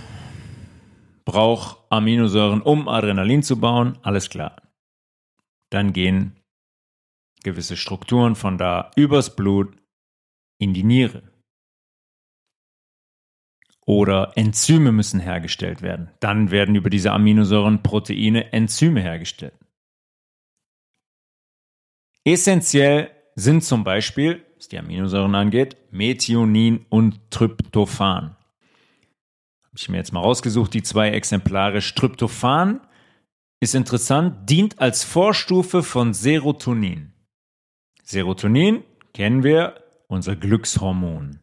[1.28, 4.00] braucht Aminosäuren, um Adrenalin zu bauen.
[4.02, 4.62] Alles klar.
[5.70, 6.38] Dann gehen
[7.44, 9.76] gewisse Strukturen von da übers Blut
[10.58, 11.24] in die Niere.
[13.86, 16.12] Oder Enzyme müssen hergestellt werden.
[16.22, 19.60] Dann werden über diese Aminosäuren Proteine Enzyme hergestellt.
[22.24, 28.37] Essentiell sind zum Beispiel, was die Aminosäuren angeht, Methionin und Tryptophan.
[29.78, 31.78] Habe ich mir jetzt mal rausgesucht, die zwei Exemplare.
[31.78, 32.82] Tryptophan
[33.60, 37.14] ist interessant, dient als Vorstufe von Serotonin.
[38.02, 41.42] Serotonin kennen wir, unser Glückshormon.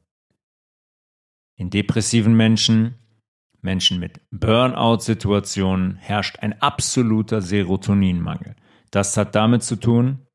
[1.55, 2.97] In depressiven Menschen,
[3.61, 8.57] Menschen mit Burnout-Situationen herrscht ein absoluter Serotoninmangel.
[8.90, 10.27] Das hat damit zu tun,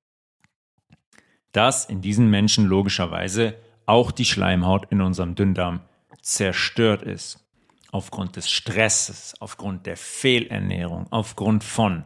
[1.52, 5.82] dass in diesen Menschen logischerweise auch die Schleimhaut in unserem Dünndarm
[6.22, 7.46] zerstört ist.
[7.92, 12.06] Aufgrund des Stresses, aufgrund der Fehlernährung, aufgrund von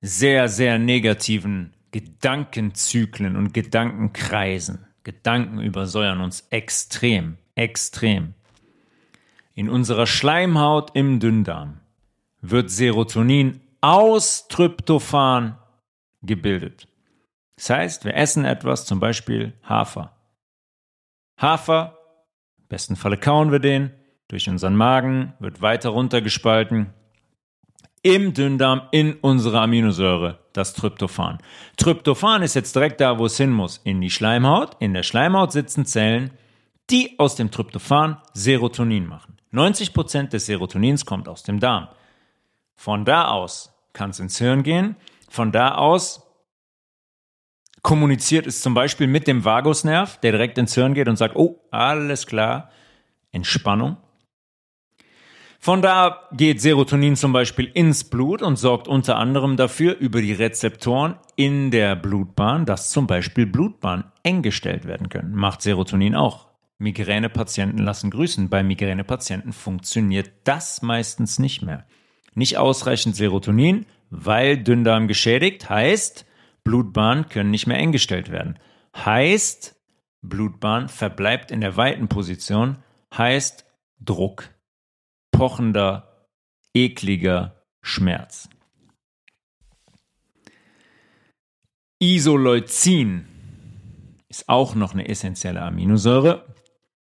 [0.00, 4.86] sehr, sehr negativen Gedankenzyklen und Gedankenkreisen.
[5.04, 8.34] Gedanken übersäuern uns extrem, extrem.
[9.54, 11.80] In unserer Schleimhaut im Dünndarm
[12.40, 15.58] wird Serotonin aus Tryptophan
[16.22, 16.88] gebildet.
[17.56, 20.16] Das heißt, wir essen etwas, zum Beispiel Hafer.
[21.36, 21.98] Hafer,
[22.58, 23.92] im besten Falle kauen wir den,
[24.32, 26.94] durch unseren Magen, wird weiter runtergespalten.
[28.02, 31.38] Im Dünndarm in unsere Aminosäure, das Tryptophan.
[31.76, 34.74] Tryptophan ist jetzt direkt da, wo es hin muss, in die Schleimhaut.
[34.80, 36.30] In der Schleimhaut sitzen Zellen,
[36.88, 39.36] die aus dem Tryptophan Serotonin machen.
[39.52, 41.88] 90% des Serotonins kommt aus dem Darm.
[42.74, 44.96] Von da aus kann es ins Hirn gehen.
[45.28, 46.26] Von da aus
[47.82, 51.60] kommuniziert es zum Beispiel mit dem Vagusnerv, der direkt ins Hirn geht und sagt, oh,
[51.70, 52.70] alles klar,
[53.30, 53.98] Entspannung.
[55.64, 60.32] Von da geht Serotonin zum Beispiel ins Blut und sorgt unter anderem dafür über die
[60.32, 65.36] Rezeptoren in der Blutbahn, dass zum Beispiel Blutbahnen eng gestellt werden können.
[65.36, 66.48] Macht Serotonin auch.
[66.78, 68.48] Migränepatienten lassen grüßen.
[68.48, 71.86] Bei Migränepatienten funktioniert das meistens nicht mehr.
[72.34, 76.26] Nicht ausreichend Serotonin, weil Dünndarm geschädigt, heißt,
[76.64, 78.58] Blutbahnen können nicht mehr eng gestellt werden.
[78.96, 79.76] Heißt,
[80.22, 82.78] Blutbahn verbleibt in der weiten Position,
[83.16, 83.64] heißt
[84.00, 84.50] Druck
[85.32, 86.28] pochender,
[86.72, 88.48] ekliger Schmerz.
[91.98, 93.26] Isoleucin
[94.28, 96.54] ist auch noch eine essentielle Aminosäure.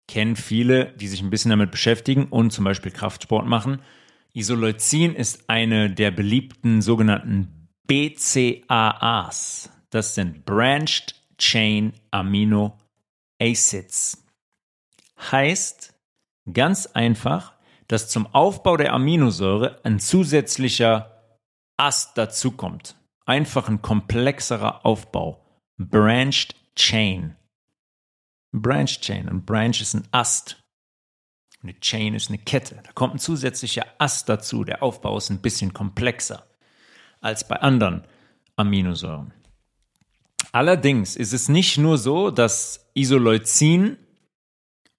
[0.08, 3.82] Kennen viele, die sich ein bisschen damit beschäftigen und zum Beispiel Kraftsport machen.
[4.34, 9.70] Isoleucin ist eine der beliebten sogenannten BCAAs.
[9.90, 12.78] Das sind Branched Chain Amino
[13.40, 14.26] Acids.
[15.32, 15.94] Heißt
[16.52, 17.53] ganz einfach,
[17.94, 21.22] dass zum Aufbau der Aminosäure ein zusätzlicher
[21.78, 22.96] Ast dazukommt.
[23.28, 25.46] Einfach ein komplexerer Aufbau.
[25.78, 27.36] Branched Chain.
[28.52, 29.30] Branched Chain.
[29.30, 30.64] Ein Branch ist ein Ast.
[31.62, 32.82] Eine Chain ist eine Kette.
[32.84, 34.64] Da kommt ein zusätzlicher Ast dazu.
[34.64, 36.48] Der Aufbau ist ein bisschen komplexer
[37.22, 38.08] als bei anderen
[38.56, 39.36] Aminosäuren.
[40.52, 43.98] Allerdings ist es nicht nur so, dass Isoleucin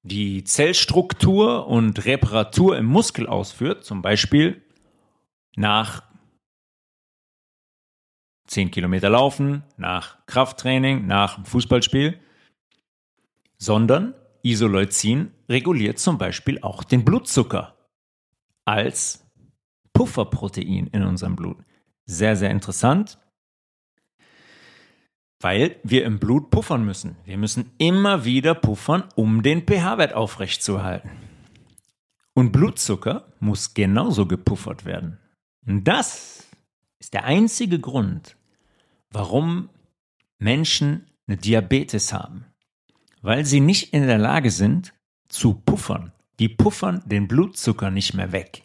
[0.05, 4.63] die Zellstruktur und Reparatur im Muskel ausführt, zum Beispiel
[5.57, 6.03] nach
[8.47, 12.21] 10 Kilometer Laufen, nach Krafttraining, nach Fußballspiel,
[13.57, 17.75] sondern Isoleucin reguliert zum Beispiel auch den Blutzucker
[18.67, 19.27] als
[19.95, 21.57] Pufferprotein in unserem Blut.
[22.05, 23.19] Sehr, sehr interessant.
[25.45, 27.17] Weil wir im Blut puffern müssen.
[27.27, 31.11] Wir müssen immer wieder puffern, um den pH-Wert aufrechtzuerhalten.
[32.33, 35.19] Und Blutzucker muss genauso gepuffert werden.
[35.67, 36.47] Und das
[36.99, 38.39] ist der einzige Grund,
[39.11, 39.69] warum
[40.39, 42.47] Menschen eine Diabetes haben.
[43.21, 44.95] Weil sie nicht in der Lage sind
[45.29, 46.13] zu puffern.
[46.39, 48.63] Die puffern den Blutzucker nicht mehr weg.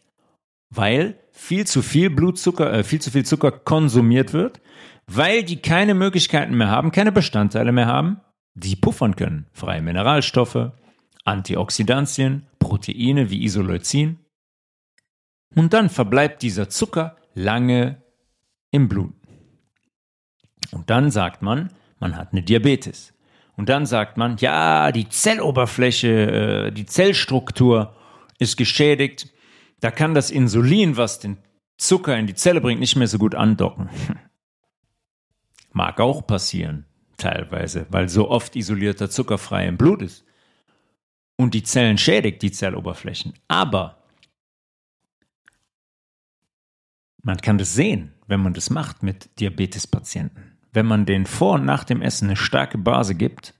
[0.69, 4.61] Weil viel zu viel Blutzucker, äh, viel zu viel Zucker konsumiert wird
[5.09, 8.21] weil die keine Möglichkeiten mehr haben, keine Bestandteile mehr haben,
[8.53, 9.47] die puffern können.
[9.53, 10.71] Freie Mineralstoffe,
[11.25, 14.19] Antioxidantien, Proteine wie Isoleucin.
[15.55, 18.03] Und dann verbleibt dieser Zucker lange
[18.71, 19.13] im Blut.
[20.71, 23.13] Und dann sagt man, man hat eine Diabetes.
[23.55, 27.95] Und dann sagt man, ja, die Zelloberfläche, äh, die Zellstruktur
[28.37, 29.33] ist geschädigt.
[29.81, 31.37] Da kann das Insulin, was den
[31.77, 33.89] Zucker in die Zelle bringt, nicht mehr so gut andocken.
[35.71, 36.85] Mag auch passieren,
[37.17, 40.25] teilweise, weil so oft isolierter Zucker frei im Blut ist.
[41.37, 43.33] Und die Zellen schädigt die Zelloberflächen.
[43.47, 44.03] Aber
[47.21, 50.57] man kann das sehen, wenn man das macht mit Diabetespatienten.
[50.71, 53.53] Wenn man den vor und nach dem Essen eine starke Base gibt,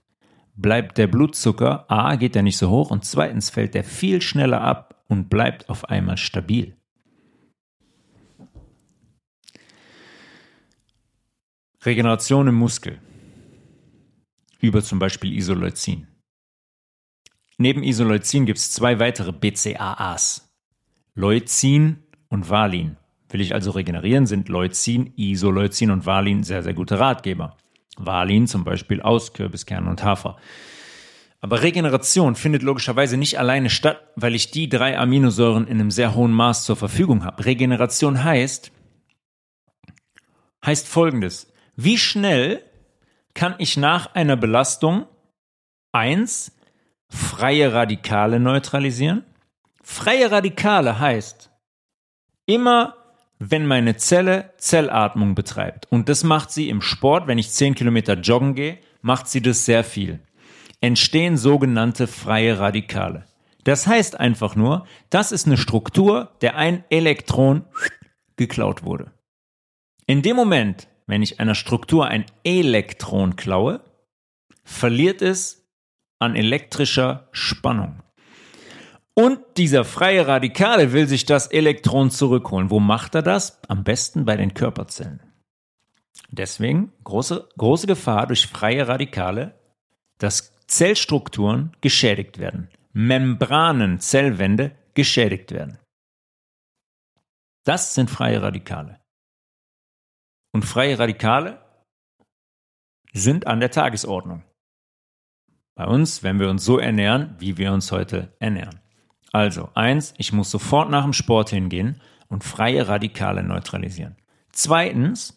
[0.54, 4.60] bleibt der Blutzucker, a, geht er nicht so hoch und zweitens fällt er viel schneller
[4.60, 6.76] ab und bleibt auf einmal stabil.
[11.82, 12.98] Regeneration im Muskel
[14.60, 16.06] über zum Beispiel Isoleucin.
[17.56, 20.54] Neben Isoleucin gibt es zwei weitere BCAAs.
[21.14, 22.98] Leucin und Valin.
[23.30, 27.56] Will ich also regenerieren, sind Leucin, Isoleucin und Valin sehr, sehr gute Ratgeber.
[27.96, 30.36] Valin zum Beispiel aus Kürbiskernen und Hafer.
[31.40, 36.14] Aber Regeneration findet logischerweise nicht alleine statt, weil ich die drei Aminosäuren in einem sehr
[36.14, 37.46] hohen Maß zur Verfügung habe.
[37.46, 38.70] Regeneration heißt,
[40.62, 41.49] heißt folgendes.
[41.82, 42.62] Wie schnell
[43.32, 45.06] kann ich nach einer Belastung
[45.92, 46.54] eins
[47.08, 49.24] freie Radikale neutralisieren?
[49.82, 51.50] Freie Radikale heißt,
[52.44, 52.96] immer
[53.38, 58.12] wenn meine Zelle Zellatmung betreibt, und das macht sie im Sport, wenn ich 10 Kilometer
[58.12, 60.20] joggen gehe, macht sie das sehr viel,
[60.82, 63.24] entstehen sogenannte freie Radikale.
[63.64, 67.64] Das heißt einfach nur, das ist eine Struktur, der ein Elektron
[68.36, 69.12] geklaut wurde.
[70.04, 73.82] In dem Moment, wenn ich einer Struktur ein Elektron klaue,
[74.64, 75.68] verliert es
[76.18, 78.02] an elektrischer Spannung.
[79.14, 82.70] Und dieser freie Radikale will sich das Elektron zurückholen.
[82.70, 83.60] Wo macht er das?
[83.68, 85.20] Am besten bei den Körperzellen.
[86.30, 89.58] Deswegen große, große Gefahr durch freie Radikale,
[90.18, 95.78] dass Zellstrukturen geschädigt werden, Membranen, Zellwände geschädigt werden.
[97.64, 98.99] Das sind freie Radikale.
[100.52, 101.60] Und freie Radikale
[103.12, 104.42] sind an der Tagesordnung.
[105.74, 108.80] Bei uns, wenn wir uns so ernähren, wie wir uns heute ernähren.
[109.32, 114.16] Also, eins, ich muss sofort nach dem Sport hingehen und freie Radikale neutralisieren.
[114.52, 115.36] Zweitens,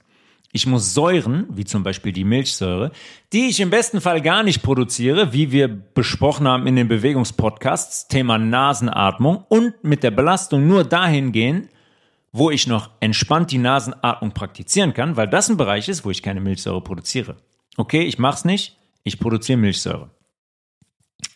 [0.51, 2.91] ich muss Säuren, wie zum Beispiel die Milchsäure,
[3.33, 8.07] die ich im besten Fall gar nicht produziere, wie wir besprochen haben in den Bewegungspodcasts,
[8.07, 11.69] Thema Nasenatmung und mit der Belastung nur dahin gehen,
[12.33, 16.23] wo ich noch entspannt die Nasenatmung praktizieren kann, weil das ein Bereich ist, wo ich
[16.23, 17.37] keine Milchsäure produziere.
[17.77, 20.09] Okay, ich mach's nicht, ich produziere Milchsäure.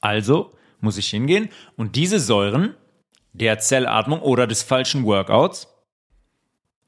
[0.02, 2.76] Also muss ich hingehen und diese Säuren
[3.32, 5.68] der Zellatmung oder des falschen Workouts,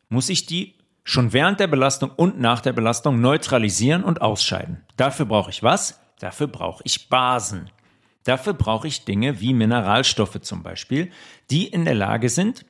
[0.10, 4.84] muss ich die schon während der Belastung und nach der Belastung neutralisieren und ausscheiden.
[4.98, 6.00] Dafür brauche ich was?
[6.20, 7.70] Dafür brauche ich Basen.
[8.24, 11.12] Dafür brauche ich Dinge wie Mineralstoffe zum Beispiel,
[11.52, 12.66] die in der Lage sind,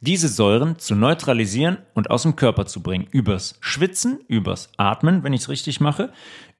[0.00, 3.06] diese Säuren zu neutralisieren und aus dem Körper zu bringen.
[3.10, 6.12] Übers Schwitzen, übers Atmen, wenn ich es richtig mache,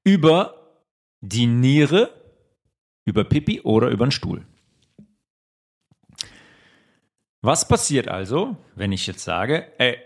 [0.04, 0.82] über
[1.20, 2.10] die Niere,
[3.06, 4.46] über Pipi oder über den Stuhl.
[7.42, 9.96] Was passiert also, wenn ich jetzt sage, ey,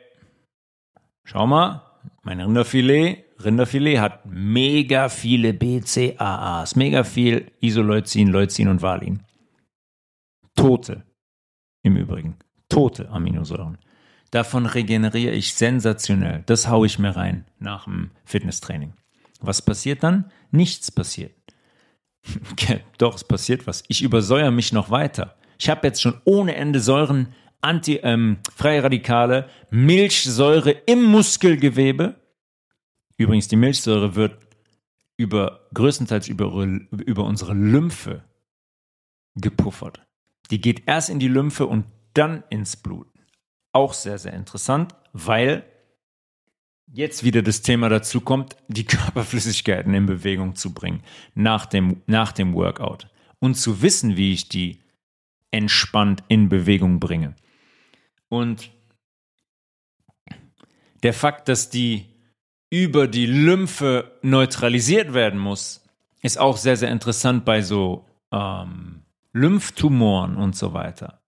[1.25, 1.83] schau mal,
[2.23, 9.25] mein Rinderfilet, Rinderfilet hat mega viele BCAAs, mega viel Isoleucin, Leucin und Valin.
[10.55, 11.05] Tote,
[11.83, 13.79] im Übrigen, tote Aminosäuren.
[14.31, 16.43] Davon regeneriere ich sensationell.
[16.47, 18.95] Das haue ich mir rein nach dem Fitnesstraining.
[19.41, 20.31] Was passiert dann?
[20.51, 21.33] Nichts passiert.
[22.99, 23.85] Doch, es passiert was.
[23.89, 25.37] Ich übersäuere mich noch weiter.
[25.59, 27.29] Ich habe jetzt schon ohne Ende Säuren,
[27.61, 32.17] anti, ähm, freie Radikale, Milchsäure im Muskelgewebe.
[33.17, 34.37] Übrigens, die Milchsäure wird
[35.17, 36.51] über, größtenteils über,
[36.91, 38.25] über unsere Lymphe
[39.37, 40.01] gepuffert.
[40.51, 41.85] Die geht erst in die Lymphe und
[42.15, 43.09] dann ins Blut.
[43.73, 45.65] Auch sehr, sehr interessant, weil
[46.87, 51.03] jetzt wieder das Thema dazu kommt, die Körperflüssigkeiten in Bewegung zu bringen
[51.35, 53.09] nach dem, nach dem Workout
[53.41, 54.81] und zu wissen, wie ich die
[55.51, 57.35] entspannt in Bewegung bringe.
[58.29, 58.71] Und
[61.03, 62.07] der Fakt, dass die
[62.71, 65.85] über die Lymphe neutralisiert werden muss,
[66.23, 69.03] ist auch sehr, sehr interessant bei so ähm,
[69.33, 71.24] Lymphtumoren und so weiter.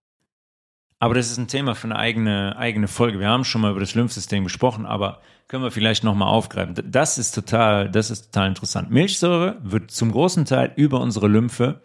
[0.99, 3.19] Aber das ist ein Thema für eine eigene, eigene Folge.
[3.19, 6.75] Wir haben schon mal über das Lymphsystem gesprochen, aber können wir vielleicht nochmal aufgreifen.
[6.85, 8.89] Das ist total, das ist total interessant.
[8.89, 11.81] Milchsäure wird zum großen Teil über unsere Lymphe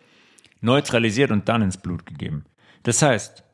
[0.60, 2.44] neutralisiert und dann ins Blut gegeben.
[2.84, 3.44] Das heißt,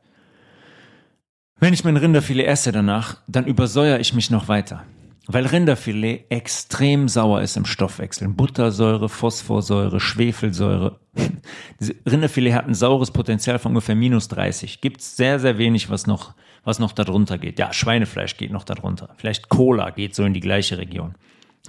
[1.59, 4.85] wenn ich mein Rinderfilet esse danach, dann übersäuere ich mich noch weiter.
[5.31, 8.29] Weil Rinderfilet extrem sauer ist im Stoffwechsel.
[8.29, 10.99] Buttersäure, Phosphorsäure, Schwefelsäure.
[12.07, 14.81] Rinderfilet hat ein saures Potenzial von ungefähr minus 30.
[14.81, 17.59] Gibt es sehr, sehr wenig, was noch, was noch darunter geht.
[17.59, 19.13] Ja, Schweinefleisch geht noch darunter.
[19.17, 21.13] Vielleicht Cola geht so in die gleiche Region.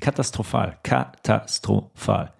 [0.00, 0.78] Katastrophal.
[0.82, 2.32] Katastrophal.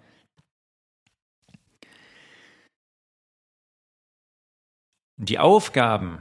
[5.17, 6.17] Die Aufgaben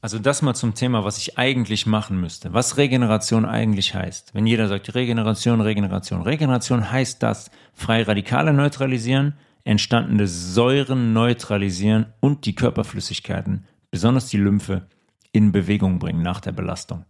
[0.00, 2.52] also das mal zum Thema, was ich eigentlich machen müsste.
[2.52, 4.32] Was Regeneration eigentlich heißt.
[4.32, 6.22] Wenn jeder sagt Regeneration, Regeneration.
[6.22, 9.34] Regeneration heißt das, freie Radikale neutralisieren,
[9.64, 14.86] entstandene Säuren neutralisieren und die Körperflüssigkeiten, besonders die Lymphe,
[15.32, 17.04] in Bewegung bringen nach der Belastung.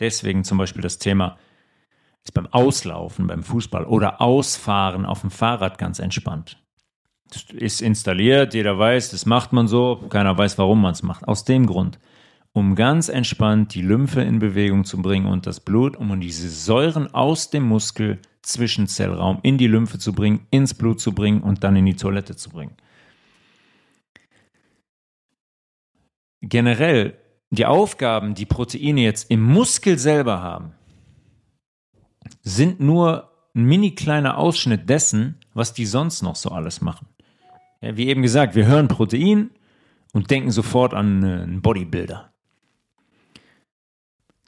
[0.00, 1.36] Deswegen zum Beispiel das Thema
[2.24, 6.58] ist beim Auslaufen, beim Fußball oder Ausfahren auf dem Fahrrad ganz entspannt.
[7.30, 11.28] Das ist installiert, jeder weiß, das macht man so, keiner weiß, warum man es macht.
[11.28, 11.98] Aus dem Grund.
[12.54, 17.12] Um ganz entspannt die Lymphe in Bewegung zu bringen und das Blut, um diese Säuren
[17.12, 21.74] aus dem Muskel Zwischenzellraum in die Lymphe zu bringen, ins Blut zu bringen und dann
[21.74, 22.76] in die Toilette zu bringen.
[26.42, 27.18] Generell
[27.50, 30.74] die Aufgaben, die Proteine jetzt im Muskel selber haben,
[32.42, 37.08] sind nur ein mini kleiner Ausschnitt dessen, was die sonst noch so alles machen.
[37.80, 39.50] Ja, wie eben gesagt, wir hören Protein
[40.12, 42.33] und denken sofort an einen Bodybuilder.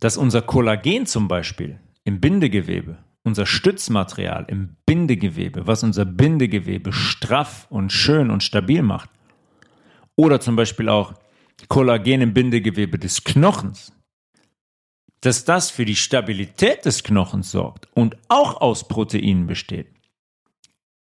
[0.06, 7.66] Dass unser Kollagen zum Beispiel im Bindegewebe, unser Stützmaterial im Bindegewebe, was unser Bindegewebe straff
[7.70, 9.10] und schön und stabil macht,
[10.14, 11.14] oder zum Beispiel auch
[11.66, 13.92] Kollagen im Bindegewebe des Knochens,
[15.22, 19.88] dass das für die Stabilität des Knochens sorgt und auch aus Proteinen besteht,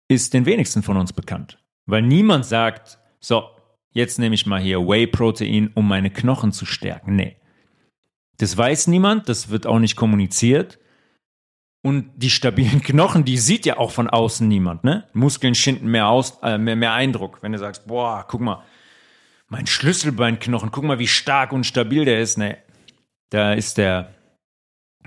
[0.09, 1.59] ist den wenigsten von uns bekannt.
[1.85, 3.51] Weil niemand sagt, so,
[3.91, 7.17] jetzt nehme ich mal hier Whey-Protein, um meine Knochen zu stärken.
[7.17, 7.37] Nee.
[8.39, 10.79] Das weiß niemand, das wird auch nicht kommuniziert.
[11.83, 15.07] Und die stabilen Knochen, die sieht ja auch von außen niemand, ne?
[15.13, 17.43] Muskeln schinden mehr, aus, äh, mehr, mehr Eindruck.
[17.43, 18.65] Wenn du sagst, boah, guck mal,
[19.49, 22.39] mein Schlüsselbeinknochen, guck mal, wie stark und stabil der ist.
[22.39, 22.57] Ne,
[23.31, 24.15] da ist der,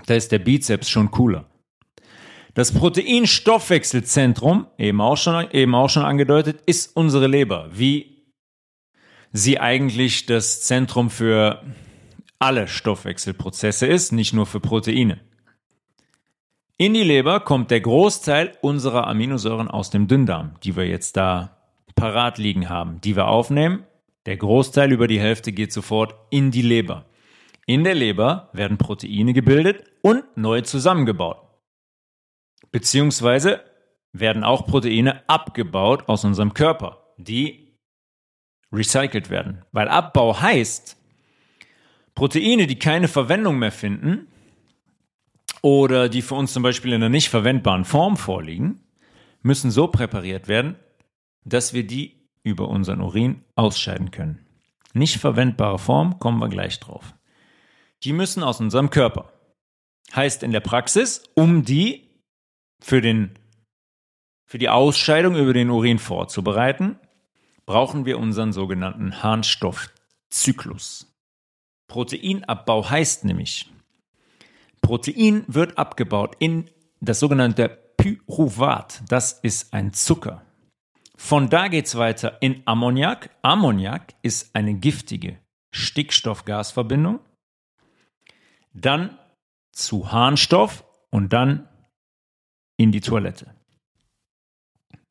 [0.06, 1.46] da ist der Bizeps schon cooler.
[2.54, 7.68] Das Proteinstoffwechselzentrum, eben auch schon, eben auch schon angedeutet, ist unsere Leber.
[7.72, 8.32] Wie
[9.32, 11.62] sie eigentlich das Zentrum für
[12.38, 15.20] alle Stoffwechselprozesse ist, nicht nur für Proteine.
[16.76, 21.56] In die Leber kommt der Großteil unserer Aminosäuren aus dem Dünndarm, die wir jetzt da
[21.96, 23.84] parat liegen haben, die wir aufnehmen.
[24.26, 27.06] Der Großteil über die Hälfte geht sofort in die Leber.
[27.66, 31.38] In der Leber werden Proteine gebildet und neu zusammengebaut.
[32.70, 33.60] Beziehungsweise
[34.12, 37.76] werden auch Proteine abgebaut aus unserem Körper, die
[38.72, 39.64] recycelt werden.
[39.72, 40.97] Weil Abbau heißt,
[42.18, 44.26] Proteine, die keine Verwendung mehr finden
[45.62, 48.80] oder die für uns zum Beispiel in einer nicht verwendbaren Form vorliegen,
[49.42, 50.74] müssen so präpariert werden,
[51.44, 54.44] dass wir die über unseren Urin ausscheiden können.
[54.94, 57.14] Nicht verwendbare Form, kommen wir gleich drauf.
[58.02, 59.32] Die müssen aus unserem Körper.
[60.12, 62.10] Heißt in der Praxis, um die
[62.80, 63.38] für, den,
[64.44, 66.98] für die Ausscheidung über den Urin vorzubereiten,
[67.64, 71.07] brauchen wir unseren sogenannten Harnstoffzyklus.
[71.88, 73.70] Proteinabbau heißt nämlich,
[74.82, 76.70] Protein wird abgebaut in
[77.00, 79.02] das sogenannte Pyruvat.
[79.08, 80.42] Das ist ein Zucker.
[81.16, 83.30] Von da geht es weiter in Ammoniak.
[83.42, 85.38] Ammoniak ist eine giftige
[85.72, 87.20] Stickstoffgasverbindung.
[88.72, 89.18] Dann
[89.72, 91.68] zu Harnstoff und dann
[92.76, 93.54] in die Toilette.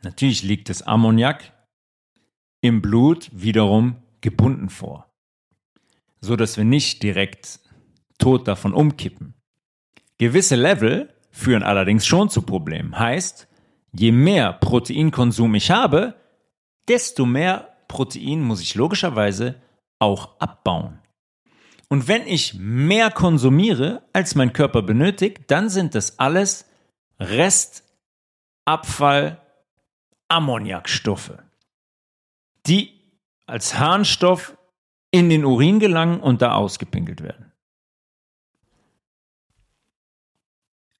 [0.03, 1.51] Natürlich liegt das Ammoniak
[2.61, 5.07] im Blut wiederum gebunden vor
[6.22, 7.59] so dass wir nicht direkt
[8.18, 9.34] tot davon umkippen.
[10.18, 12.97] Gewisse Level führen allerdings schon zu Problemen.
[12.97, 13.47] Heißt,
[13.93, 16.15] je mehr Proteinkonsum ich habe,
[16.88, 19.61] desto mehr Protein muss ich logischerweise
[19.99, 20.99] auch abbauen.
[21.89, 26.65] Und wenn ich mehr konsumiere, als mein Körper benötigt, dann sind das alles
[27.20, 27.82] Restabfall
[30.28, 31.38] Ammoniakstoffe,
[32.65, 32.99] die
[33.45, 34.57] als Harnstoff
[35.12, 37.51] in den Urin gelangen und da ausgepinkelt werden.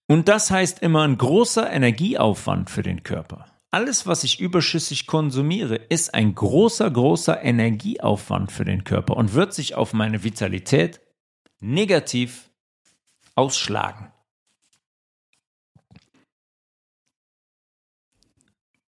[0.08, 3.46] Und das heißt immer ein großer Energieaufwand für den Körper.
[3.70, 9.54] Alles, was ich überschüssig konsumiere, ist ein großer, großer Energieaufwand für den Körper und wird
[9.54, 11.02] sich auf meine Vitalität
[11.60, 12.50] negativ
[13.36, 14.14] ausschlagen.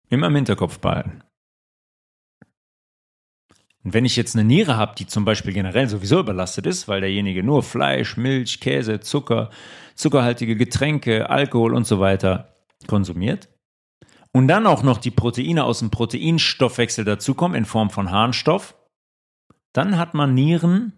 [0.09, 1.23] Immer im Hinterkopf behalten.
[3.87, 6.99] Und wenn ich jetzt eine Niere habe, die zum Beispiel generell sowieso überlastet ist, weil
[6.99, 9.49] derjenige nur Fleisch, Milch, Käse, Zucker,
[9.95, 12.53] zuckerhaltige Getränke, Alkohol und so weiter
[12.87, 13.47] konsumiert,
[14.33, 18.75] und dann auch noch die Proteine aus dem Proteinstoffwechsel dazukommen in Form von Harnstoff,
[19.71, 20.91] dann hat man Nieren,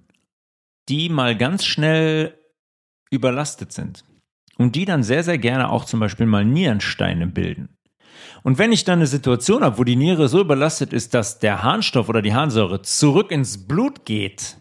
[0.90, 2.40] die mal ganz schnell
[3.12, 4.04] überlastet sind
[4.58, 7.70] und die dann sehr, sehr gerne auch zum Beispiel mal Nierensteine bilden.
[8.44, 11.64] Und wenn ich dann eine Situation habe, wo die Niere so überlastet ist, dass der
[11.64, 14.58] Harnstoff oder die Harnsäure zurück ins Blut geht,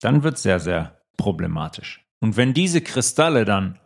[0.00, 2.04] dann wird es sehr, sehr problematisch.
[2.20, 3.78] Und wenn diese Kristalle dann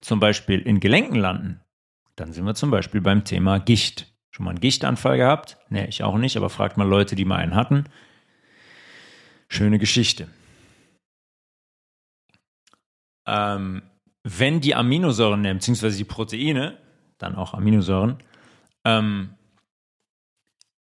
[0.00, 1.60] zum Beispiel in Gelenken landen,
[2.16, 4.12] dann sind wir zum Beispiel beim Thema Gicht.
[4.30, 5.58] Schon mal einen Gichtanfall gehabt?
[5.68, 7.84] Nee, ich auch nicht, aber fragt mal Leute, die mal einen hatten.
[9.48, 10.28] Schöne Geschichte.
[13.26, 13.82] Ähm,
[14.24, 16.78] wenn die Aminosäuren, beziehungsweise die Proteine,
[17.22, 18.18] dann auch Aminosäuren,
[18.84, 19.34] ähm,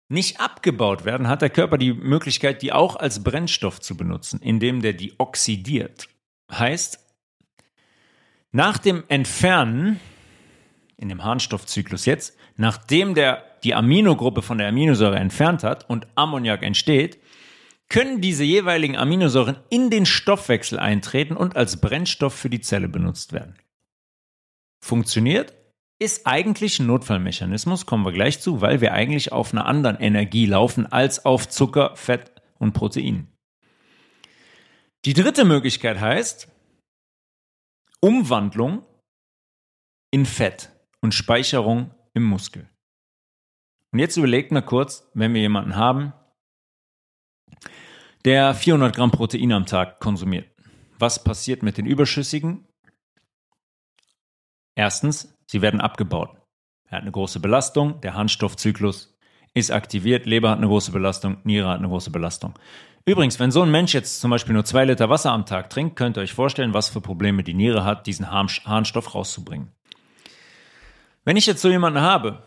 [0.09, 4.81] nicht abgebaut werden, hat der Körper die Möglichkeit, die auch als Brennstoff zu benutzen, indem
[4.81, 6.09] der die oxidiert.
[6.51, 7.05] Heißt,
[8.51, 10.01] nach dem Entfernen,
[10.97, 16.63] in dem Harnstoffzyklus jetzt, nachdem der die Aminogruppe von der Aminosäure entfernt hat und Ammoniak
[16.63, 17.19] entsteht,
[17.89, 23.33] können diese jeweiligen Aminosäuren in den Stoffwechsel eintreten und als Brennstoff für die Zelle benutzt
[23.33, 23.57] werden.
[24.81, 25.55] Funktioniert?
[26.01, 30.47] Ist eigentlich ein Notfallmechanismus, kommen wir gleich zu, weil wir eigentlich auf einer anderen Energie
[30.47, 33.33] laufen als auf Zucker, Fett und Protein.
[35.05, 36.49] Die dritte Möglichkeit heißt
[38.01, 38.85] Umwandlung
[40.13, 40.71] in Fett
[41.01, 42.69] und Speicherung im Muskel.
[43.93, 46.13] Und jetzt überlegt mal kurz, wenn wir jemanden haben,
[48.25, 50.49] der 400 Gramm Protein am Tag konsumiert.
[50.99, 52.67] Was passiert mit den Überschüssigen?
[54.77, 56.31] Erstens, sie werden abgebaut.
[56.87, 59.19] Er hat eine große Belastung, der Harnstoffzyklus
[59.55, 62.55] ist aktiviert, Leber hat eine große Belastung, Niere hat eine große Belastung.
[63.05, 65.97] Übrigens, wenn so ein Mensch jetzt zum Beispiel nur zwei Liter Wasser am Tag trinkt,
[65.97, 69.73] könnt ihr euch vorstellen, was für Probleme die Niere hat, diesen Harnstoff rauszubringen.
[71.25, 72.43] Wenn ich jetzt so jemanden habe,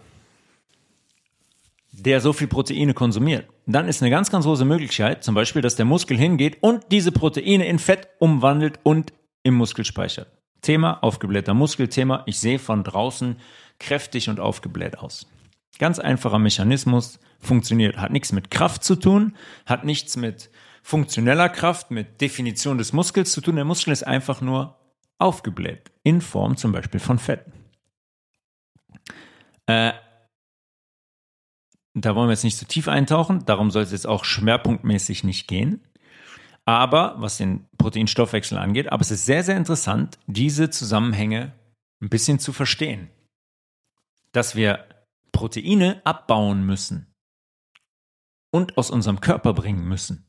[1.91, 5.75] der so viel Proteine konsumiert, dann ist eine ganz, ganz große Möglichkeit, zum Beispiel, dass
[5.75, 10.31] der Muskel hingeht und diese Proteine in Fett umwandelt und im Muskel speichert.
[10.62, 13.38] Thema aufgeblähter Muskel, Thema, ich sehe von draußen
[13.80, 15.28] kräftig und aufgebläht aus.
[15.80, 19.36] Ganz einfacher Mechanismus, funktioniert, hat nichts mit Kraft zu tun,
[19.66, 20.51] hat nichts mit
[20.84, 23.55] funktioneller Kraft, mit Definition des Muskels zu tun.
[23.55, 24.78] Der Muskel ist einfach nur
[25.18, 27.45] aufgebläht, in Form zum Beispiel von Fett.
[29.66, 29.93] Äh,
[31.93, 35.47] da wollen wir jetzt nicht zu tief eintauchen, darum soll es jetzt auch schwerpunktmäßig nicht
[35.47, 35.84] gehen.
[36.72, 41.53] Aber was den Proteinstoffwechsel angeht, aber es ist sehr, sehr interessant, diese Zusammenhänge
[42.01, 43.09] ein bisschen zu verstehen.
[44.32, 44.86] Dass wir
[45.32, 47.13] Proteine abbauen müssen
[48.51, 50.26] und aus unserem Körper bringen müssen.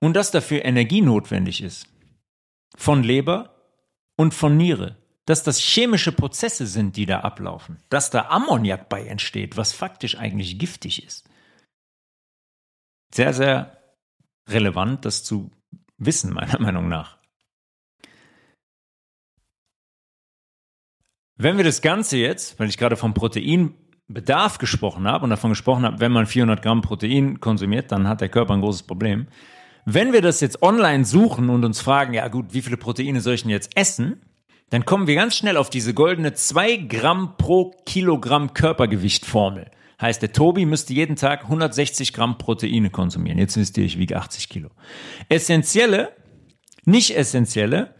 [0.00, 1.88] Und dass dafür Energie notwendig ist.
[2.76, 3.54] Von Leber
[4.16, 9.06] und von Niere dass das chemische Prozesse sind, die da ablaufen, dass da Ammoniak bei
[9.06, 11.28] entsteht, was faktisch eigentlich giftig ist.
[13.14, 13.83] Sehr, sehr
[14.48, 15.50] relevant, das zu
[15.98, 17.18] wissen, meiner Meinung nach.
[21.36, 25.84] Wenn wir das Ganze jetzt, weil ich gerade vom Proteinbedarf gesprochen habe und davon gesprochen
[25.84, 29.26] habe, wenn man 400 Gramm Protein konsumiert, dann hat der Körper ein großes Problem.
[29.84, 33.34] Wenn wir das jetzt online suchen und uns fragen, ja gut, wie viele Proteine soll
[33.34, 34.20] ich denn jetzt essen?
[34.70, 39.70] dann kommen wir ganz schnell auf diese goldene 2 Gramm pro Kilogramm Körpergewicht Formel.
[40.00, 43.38] Heißt, der Tobi müsste jeden Tag 160 Gramm Proteine konsumieren.
[43.38, 44.70] Jetzt wisst ihr, ich wiege 80 Kilo.
[45.28, 46.16] Essentielle,
[46.84, 47.94] nicht essentielle,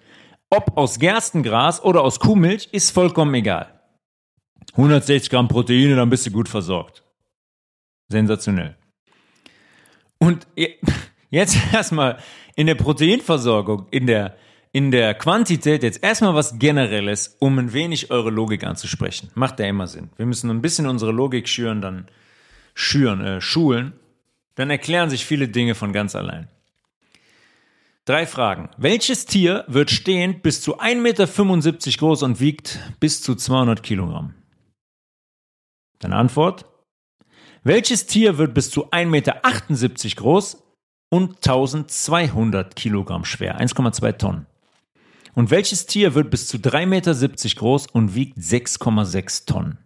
[0.50, 3.80] ob aus Gerstengras oder aus Kuhmilch, ist vollkommen egal.
[4.72, 7.04] 160 Gramm Proteine, dann bist du gut versorgt.
[8.08, 8.76] Sensationell.
[10.18, 10.46] Und
[11.30, 12.18] jetzt erstmal
[12.56, 14.36] in der Proteinversorgung, in der
[14.74, 19.30] in der Quantität jetzt erstmal was Generelles, um ein wenig eure Logik anzusprechen.
[19.36, 20.10] Macht ja immer Sinn.
[20.16, 22.08] Wir müssen ein bisschen unsere Logik schüren, dann
[22.74, 23.92] schüren, äh, schulen.
[24.56, 26.48] Dann erklären sich viele Dinge von ganz allein.
[28.04, 28.68] Drei Fragen.
[28.76, 34.34] Welches Tier wird stehend bis zu 1,75 Meter groß und wiegt bis zu 200 Kilogramm?
[36.00, 36.66] Deine Antwort?
[37.62, 39.40] Welches Tier wird bis zu 1,78 Meter
[40.16, 40.64] groß
[41.10, 43.60] und 1200 Kilogramm schwer?
[43.60, 44.46] 1,2 Tonnen.
[45.34, 47.14] Und welches Tier wird bis zu 3,70 Meter
[47.56, 49.78] groß und wiegt 6,6 Tonnen?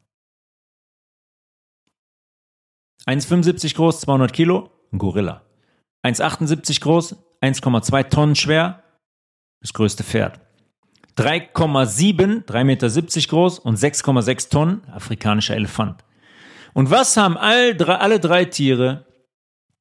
[3.07, 5.43] 1,75 groß, 200 Kilo, ein Gorilla.
[6.05, 8.83] 1,78 groß, 1,2 Tonnen schwer,
[9.61, 10.41] das größte Pferd.
[11.17, 12.89] 3,7, 3,70 Meter
[13.29, 16.05] groß und 6,6 Tonnen, afrikanischer Elefant.
[16.75, 19.07] Und was haben all alle drei Tiere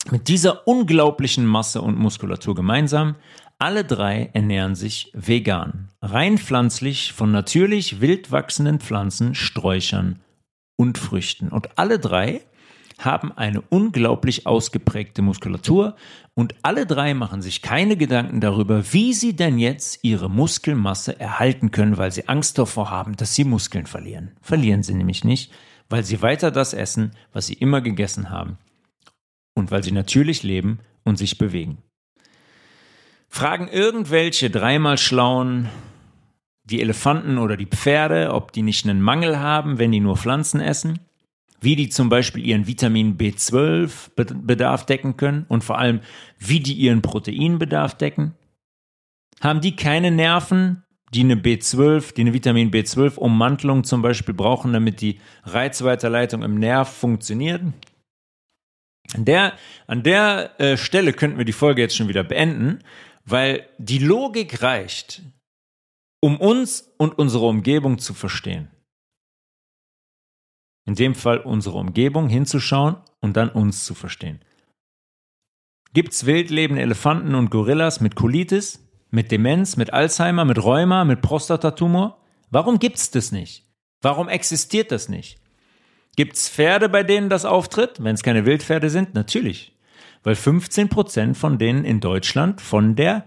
[0.09, 3.15] mit dieser unglaublichen Masse und Muskulatur gemeinsam?
[3.59, 10.19] Alle drei ernähren sich vegan, rein pflanzlich von natürlich wild wachsenden Pflanzen, Sträuchern
[10.75, 11.49] und Früchten.
[11.49, 12.41] Und alle drei
[12.99, 15.95] haben eine unglaublich ausgeprägte Muskulatur
[16.35, 21.71] und alle drei machen sich keine Gedanken darüber, wie sie denn jetzt ihre Muskelmasse erhalten
[21.71, 24.31] können, weil sie Angst davor haben, dass sie Muskeln verlieren.
[24.41, 25.51] Verlieren sie nämlich nicht,
[25.89, 28.59] weil sie weiter das essen, was sie immer gegessen haben
[29.55, 31.79] und weil sie natürlich leben und sich bewegen.
[33.29, 35.69] Fragen irgendwelche dreimal schlauen
[36.63, 40.59] die Elefanten oder die Pferde, ob die nicht einen Mangel haben, wenn die nur Pflanzen
[40.59, 40.99] essen,
[41.61, 46.01] wie die zum Beispiel ihren Vitamin B12-Bedarf decken können und vor allem,
[46.39, 48.33] wie die ihren Proteinbedarf decken.
[49.41, 54.99] Haben die keine Nerven, die eine B12, die eine Vitamin B12-Ummantelung zum Beispiel brauchen, damit
[54.99, 57.61] die Reizweiterleitung im Nerv funktioniert.
[59.15, 59.53] An der,
[59.87, 62.79] an der äh, Stelle könnten wir die Folge jetzt schon wieder beenden,
[63.27, 65.21] weil die Logik reicht,
[66.21, 68.71] um uns und unsere Umgebung zu verstehen.
[70.85, 74.39] In dem Fall unsere Umgebung hinzuschauen und dann uns zu verstehen.
[75.93, 78.83] Gibt's wildlebende Elefanten und Gorillas mit Colitis?
[79.09, 82.21] Mit Demenz, mit Alzheimer, mit Rheuma, mit Prostatatumor?
[82.49, 83.65] Warum gibt's das nicht?
[84.01, 85.41] Warum existiert das nicht?
[86.15, 89.13] Gibt's Pferde, bei denen das auftritt, wenn es keine Wildpferde sind?
[89.13, 89.76] Natürlich.
[90.23, 93.25] Weil 15 Prozent von denen in Deutschland von der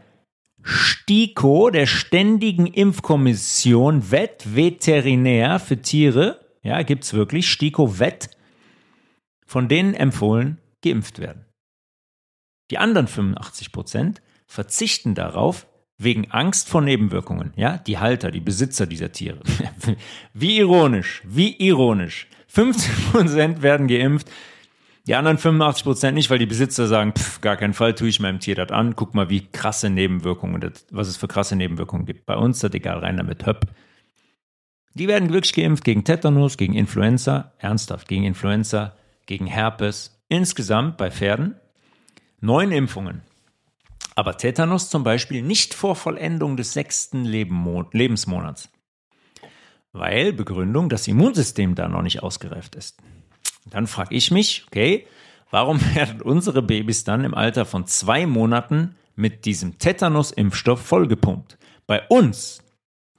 [0.62, 8.30] STIKO, der Ständigen Impfkommission Veterinär für Tiere, ja, gibt's wirklich, STIKO Vet,
[9.46, 11.46] von denen empfohlen geimpft werden.
[12.70, 15.66] Die anderen 85 Prozent verzichten darauf,
[15.98, 19.40] wegen Angst vor Nebenwirkungen, ja, die Halter, die Besitzer dieser Tiere.
[20.32, 22.26] wie ironisch, wie ironisch.
[22.52, 24.30] 15% werden geimpft,
[25.06, 28.40] die anderen 85% nicht, weil die Besitzer sagen, pff, gar keinen Fall tue ich meinem
[28.40, 32.26] Tier das an, guck mal, wie krasse Nebenwirkungen, das, was es für krasse Nebenwirkungen gibt.
[32.26, 33.66] Bei uns, das egal, rein damit, höpp.
[34.94, 38.96] Die werden wirklich geimpft gegen Tetanus, gegen Influenza, ernsthaft, gegen Influenza,
[39.26, 40.20] gegen Herpes.
[40.28, 41.56] Insgesamt bei Pferden
[42.40, 43.22] neun Impfungen.
[44.16, 48.68] Aber Tetanus zum Beispiel nicht vor Vollendung des sechsten Lebensmonats.
[49.92, 53.02] Weil Begründung, das Immunsystem da noch nicht ausgereift ist.
[53.66, 55.06] Dann frage ich mich, okay,
[55.50, 61.58] warum werden unsere Babys dann im Alter von zwei Monaten mit diesem Tetanus-Impfstoff vollgepumpt?
[61.86, 62.62] Bei uns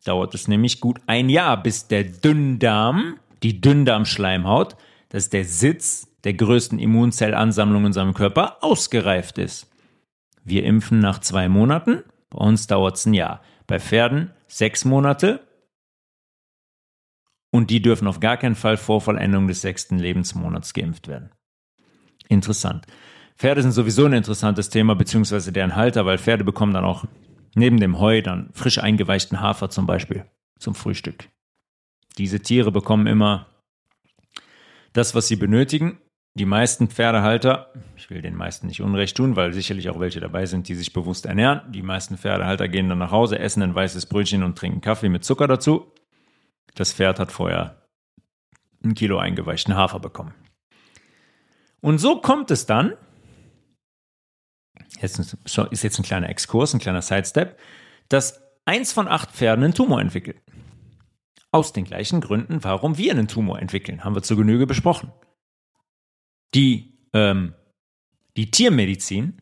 [0.03, 4.75] dauert es nämlich gut ein Jahr, bis der Dünndarm, die Dünndarmschleimhaut,
[5.09, 9.69] das ist der Sitz der größten Immunzellansammlung in unserem Körper, ausgereift ist.
[10.43, 13.41] Wir impfen nach zwei Monaten, bei uns dauert es ein Jahr.
[13.67, 15.41] Bei Pferden sechs Monate
[17.51, 21.31] und die dürfen auf gar keinen Fall vor Vollendung des sechsten Lebensmonats geimpft werden.
[22.27, 22.85] Interessant.
[23.37, 27.05] Pferde sind sowieso ein interessantes Thema, beziehungsweise deren Halter, weil Pferde bekommen dann auch
[27.55, 30.25] neben dem Heu dann frisch eingeweichten Hafer zum Beispiel
[30.59, 31.29] zum Frühstück.
[32.17, 33.47] Diese Tiere bekommen immer
[34.93, 35.97] das, was sie benötigen
[36.33, 40.45] die meisten Pferdehalter, ich will den meisten nicht Unrecht tun, weil sicherlich auch welche dabei
[40.45, 41.61] sind, die sich bewusst ernähren.
[41.73, 45.25] Die meisten Pferdehalter gehen dann nach Hause, essen ein weißes Brötchen und trinken Kaffee mit
[45.25, 45.91] Zucker dazu.
[46.75, 47.87] Das Pferd hat vorher
[48.83, 50.33] ein Kilo eingeweichten Hafer bekommen.
[51.81, 52.93] Und so kommt es dann,
[54.99, 57.59] jetzt ist jetzt ein kleiner Exkurs, ein kleiner Sidestep,
[58.09, 60.41] dass eins von acht Pferden einen Tumor entwickelt.
[61.51, 65.11] Aus den gleichen Gründen, warum wir einen Tumor entwickeln, haben wir zur Genüge besprochen
[66.53, 67.53] die, ähm,
[68.37, 69.41] die Tiermedizin,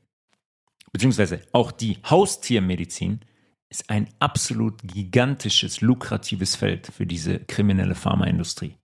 [0.91, 3.21] beziehungsweise auch die Haustiermedizin,
[3.69, 8.75] ist ein absolut gigantisches, lukratives Feld für diese kriminelle Pharmaindustrie.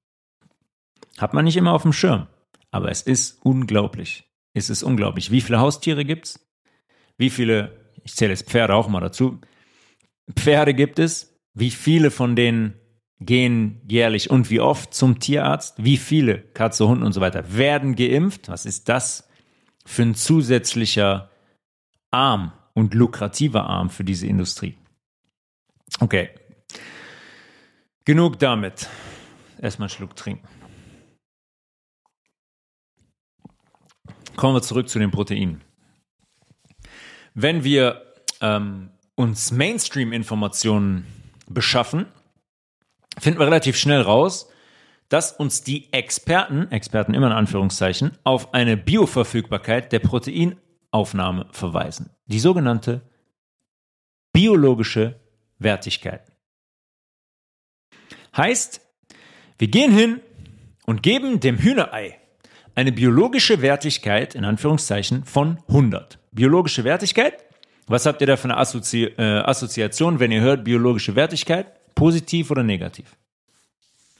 [1.17, 2.27] Hat man nicht immer auf dem Schirm,
[2.71, 4.29] aber es ist unglaublich.
[4.53, 5.31] Es ist unglaublich.
[5.31, 6.47] Wie viele Haustiere gibt es?
[7.17, 9.39] Wie viele, ich zähle jetzt Pferde auch mal dazu,
[10.33, 11.36] Pferde gibt es?
[11.53, 12.75] Wie viele von denen
[13.19, 15.83] gehen jährlich und wie oft zum Tierarzt?
[15.83, 18.49] Wie viele Katze, Hund und so weiter werden geimpft?
[18.49, 19.27] Was ist das
[19.86, 21.29] für ein zusätzlicher
[22.11, 24.78] Arm und lukrativer Arm für diese Industrie?
[25.99, 26.30] Okay.
[28.03, 28.88] Genug damit.
[29.59, 30.47] Erstmal einen Schluck trinken.
[34.36, 35.61] Kommen wir zurück zu den Proteinen.
[37.34, 41.07] Wenn wir ähm, uns Mainstream-Informationen
[41.47, 42.05] beschaffen,
[43.17, 44.49] finden wir relativ schnell raus,
[45.09, 49.99] dass uns die Experten, Experten immer in Anführungszeichen, auf eine Bioverfügbarkeit der
[50.96, 52.10] Proteinaufnahme verweisen.
[52.28, 53.02] Die sogenannte
[54.32, 55.20] biologische
[55.60, 56.32] Wertigkeit.
[58.36, 58.82] Heißt,
[59.58, 60.22] wir gehen hin
[60.86, 62.20] und geben dem Hühnerei
[62.76, 66.20] eine biologische Wertigkeit, in Anführungszeichen, von 100.
[66.32, 67.46] Biologische Wertigkeit?
[67.88, 71.68] Was habt ihr da für eine Assozi äh, Assoziation, wenn ihr hört biologische Wertigkeit?
[71.93, 73.16] Positiv oder negativ?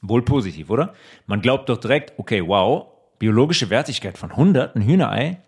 [0.02, 0.94] Wohl positiv, oder?
[1.26, 2.88] Man glaubt doch direkt, okay, wow,
[3.20, 5.42] biologische Wertigkeit von 100, ein Hühnerei,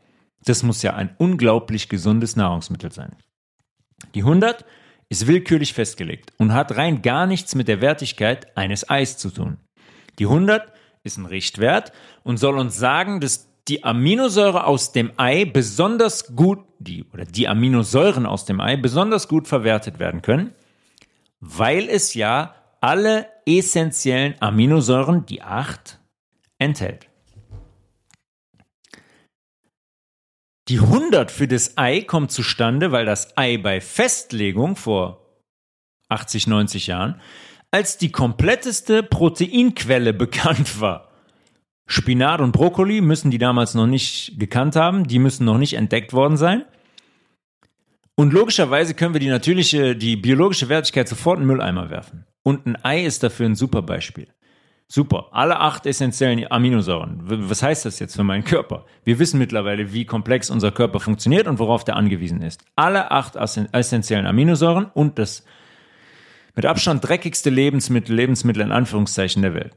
[0.46, 3.16] das muss ja ein unglaublich gesundes Nahrungsmittel sein.
[4.16, 4.66] Die 100
[5.10, 9.58] ist willkürlich festgelegt und hat rein gar nichts mit der Wertigkeit eines Eis zu tun.
[10.20, 10.72] Die 100
[11.04, 11.92] ist ein Richtwert
[12.24, 17.48] und soll uns sagen, dass die Aminosäure aus dem Ei besonders gut, die, oder die
[17.48, 20.54] Aminosäuren aus dem Ei besonders gut verwertet werden können
[21.40, 26.00] weil es ja alle essentiellen Aminosäuren, die acht,
[26.58, 27.07] enthält.
[30.70, 35.26] Die 100 für das Ei kommt zustande, weil das Ei bei Festlegung vor
[36.10, 37.22] 80, 90 Jahren,
[37.72, 41.10] als die kompletteste Proteinquelle bekannt war.
[41.86, 46.12] Spinat und Brokkoli müssen die damals noch nicht gekannt haben, die müssen noch nicht entdeckt
[46.12, 46.66] worden sein.
[48.16, 52.26] Und logischerweise können wir die natürliche, die biologische Wertigkeit sofort in den Mülleimer werfen.
[52.44, 54.28] Und ein Ei ist dafür ein super Beispiel.
[54.90, 55.28] Super.
[55.32, 57.20] Alle acht essentiellen Aminosäuren.
[57.50, 58.86] Was heißt das jetzt für meinen Körper?
[59.04, 62.64] Wir wissen mittlerweile, wie komplex unser Körper funktioniert und worauf der angewiesen ist.
[62.78, 65.44] Alle acht essentiellen Aminosäuren und das
[66.56, 69.76] mit Abstand dreckigste Lebensmittel, Lebensmittel in Anführungszeichen der Welt.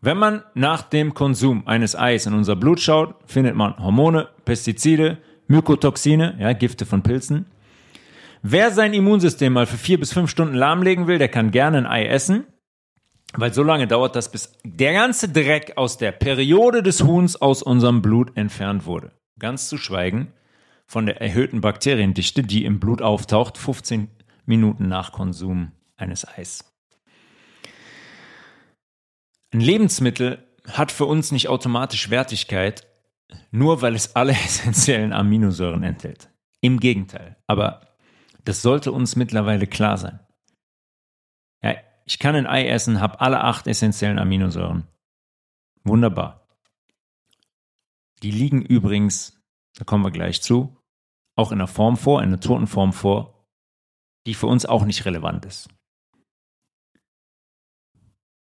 [0.00, 5.18] Wenn man nach dem Konsum eines Eis in unser Blut schaut, findet man Hormone, Pestizide,
[5.46, 7.46] Mykotoxine, ja, Gifte von Pilzen.
[8.42, 11.86] Wer sein Immunsystem mal für vier bis fünf Stunden lahmlegen will, der kann gerne ein
[11.86, 12.44] Ei essen,
[13.36, 17.62] weil so lange dauert das, bis der ganze Dreck aus der Periode des Huhns aus
[17.62, 19.12] unserem Blut entfernt wurde.
[19.38, 20.32] Ganz zu schweigen
[20.86, 24.08] von der erhöhten Bakteriendichte, die im Blut auftaucht, 15
[24.46, 26.64] Minuten nach Konsum eines Eis.
[29.52, 32.86] Ein Lebensmittel hat für uns nicht automatisch Wertigkeit,
[33.50, 36.28] nur weil es alle essentiellen Aminosäuren enthält.
[36.60, 37.36] Im Gegenteil.
[37.46, 37.80] Aber
[38.44, 40.20] das sollte uns mittlerweile klar sein.
[42.04, 44.86] Ich kann ein Ei essen, habe alle acht essentiellen Aminosäuren.
[45.84, 46.46] Wunderbar.
[48.22, 49.42] Die liegen übrigens,
[49.74, 50.80] da kommen wir gleich zu,
[51.34, 53.46] auch in der Form vor, in der toten Form vor,
[54.26, 55.68] die für uns auch nicht relevant ist.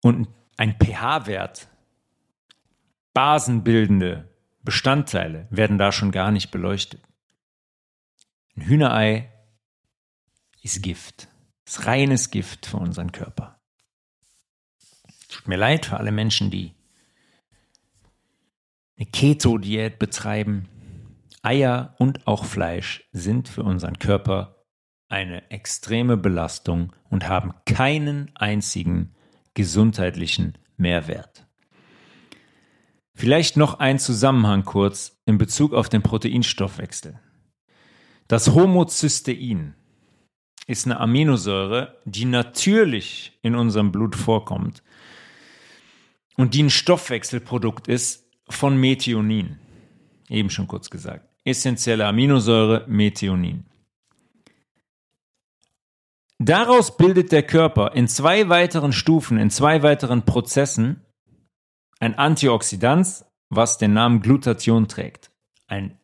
[0.03, 1.69] Und ein pH-Wert,
[3.15, 4.29] basenbildende
[4.63, 7.03] Bestandteile werden da schon gar nicht beleuchtet.
[8.57, 9.33] Ein Hühnerei
[10.63, 11.30] ist Gift.
[11.71, 13.61] Ist reines Gift für unseren Körper.
[15.29, 16.75] Tut mir leid für alle Menschen, die
[18.99, 20.69] eine Keto-Diät betreiben.
[21.43, 24.65] Eier und auch Fleisch sind für unseren Körper
[25.09, 29.15] eine extreme Belastung und haben keinen einzigen
[29.55, 31.47] gesundheitlichen Mehrwert.
[33.15, 37.21] Vielleicht noch ein Zusammenhang kurz in Bezug auf den Proteinstoffwechsel.
[38.27, 39.77] Das Homocystein
[40.71, 44.85] ist eine Aminosäure, die natürlich in unserem Blut vorkommt
[46.37, 49.59] und die ein Stoffwechselprodukt ist von Methionin.
[50.29, 51.29] Eben schon kurz gesagt.
[51.45, 53.67] Essentielle Aminosäure Methionin.
[56.39, 61.05] Daraus bildet der Körper in zwei weiteren Stufen, in zwei weiteren Prozessen
[61.99, 65.33] ein Antioxidant, was den Namen Glutathion trägt.
[65.67, 65.99] Ein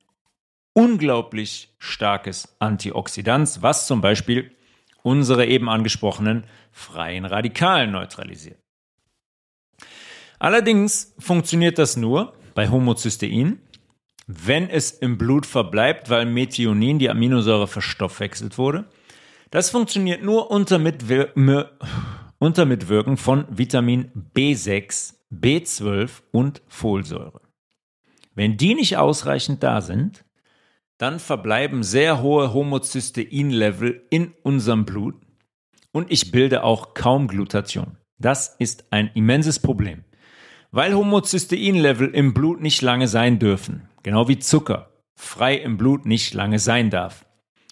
[0.72, 4.55] unglaublich starkes Antioxidant, was zum Beispiel
[5.06, 6.42] unsere eben angesprochenen
[6.72, 8.58] freien Radikalen neutralisiert.
[10.40, 13.60] Allerdings funktioniert das nur bei Homocystein,
[14.26, 18.86] wenn es im Blut verbleibt, weil Methionin, die Aminosäure, verstoffwechselt wurde.
[19.50, 21.32] Das funktioniert nur unter, Mitwir
[22.38, 27.42] unter Mitwirken von Vitamin B6, B12 und Folsäure.
[28.34, 30.25] Wenn die nicht ausreichend da sind,
[30.98, 35.14] dann verbleiben sehr hohe Homocystein-Level in unserem Blut
[35.92, 37.96] und ich bilde auch kaum Glutathion.
[38.18, 40.04] Das ist ein immenses Problem,
[40.70, 46.32] weil Homocystein-Level im Blut nicht lange sein dürfen, genau wie Zucker frei im Blut nicht
[46.34, 47.26] lange sein darf.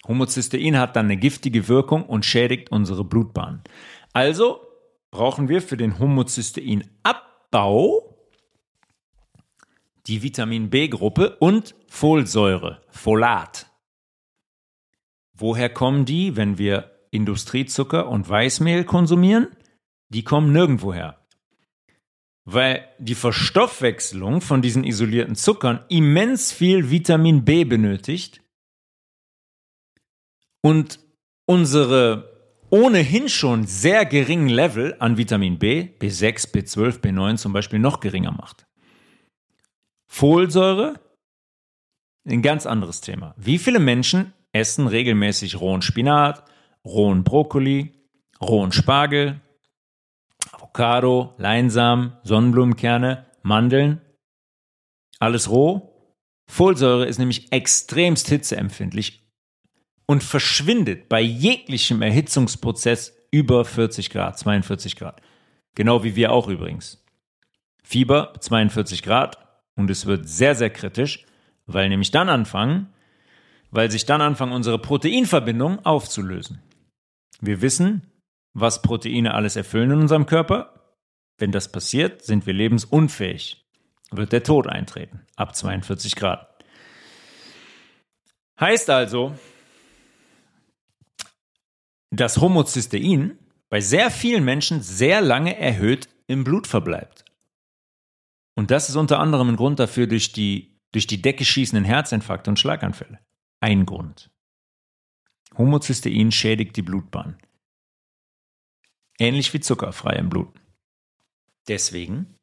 [0.07, 3.63] Homocystein hat dann eine giftige Wirkung und schädigt unsere Blutbahn.
[4.13, 4.61] Also
[5.11, 8.04] brauchen wir für den Homocystein-Abbau
[10.07, 13.67] die Vitamin B-Gruppe und Folsäure, Folat.
[15.33, 19.47] Woher kommen die, wenn wir Industriezucker und Weißmehl konsumieren?
[20.09, 21.25] Die kommen nirgendwoher.
[22.45, 28.41] Weil die Verstoffwechselung von diesen isolierten Zuckern immens viel Vitamin B benötigt
[30.61, 30.99] und
[31.45, 32.35] unsere
[32.69, 38.31] ohnehin schon sehr geringen Level an Vitamin B, B6, B12, B9 zum Beispiel noch geringer
[38.31, 38.67] macht.
[40.17, 40.97] Folsäure,
[42.25, 43.35] ein ganz anderes Thema.
[43.35, 46.45] Wie viele Menschen essen regelmäßig rohen Spinat,
[46.85, 47.91] rohen Brokkoli,
[48.39, 49.41] rohen Spargel,
[50.53, 53.99] Avocado, Leinsamen, Sonnenblumenkerne, Mandeln?
[55.19, 56.15] Alles roh?
[56.49, 59.29] Folsäure ist nämlich extremst hitzeempfindlich
[60.05, 65.21] und verschwindet bei jeglichem Erhitzungsprozess über 40 Grad, 42 Grad.
[65.75, 67.03] Genau wie wir auch übrigens.
[67.83, 69.44] Fieber 42 Grad
[69.75, 71.25] und es wird sehr, sehr kritisch,
[71.65, 72.93] weil nämlich dann anfangen,
[73.71, 76.61] weil sich dann anfangen, unsere Proteinverbindungen aufzulösen.
[77.41, 78.09] Wir wissen,
[78.53, 80.95] was Proteine alles erfüllen in unserem Körper.
[81.37, 83.65] Wenn das passiert, sind wir lebensunfähig.
[84.11, 85.25] Wird der Tod eintreten.
[85.35, 86.47] Ab 42 Grad.
[88.59, 89.35] Heißt also,
[92.11, 93.37] dass Homozystein
[93.69, 97.24] bei sehr vielen Menschen sehr lange erhöht im Blut verbleibt.
[98.55, 102.49] Und das ist unter anderem ein Grund dafür durch die durch die Decke schießenden Herzinfarkte
[102.49, 103.19] und Schlaganfälle.
[103.59, 104.31] Ein Grund.
[105.57, 107.37] Homozystein schädigt die Blutbahn.
[109.19, 110.53] Ähnlich wie Zucker frei im Blut.
[111.67, 112.35] Deswegen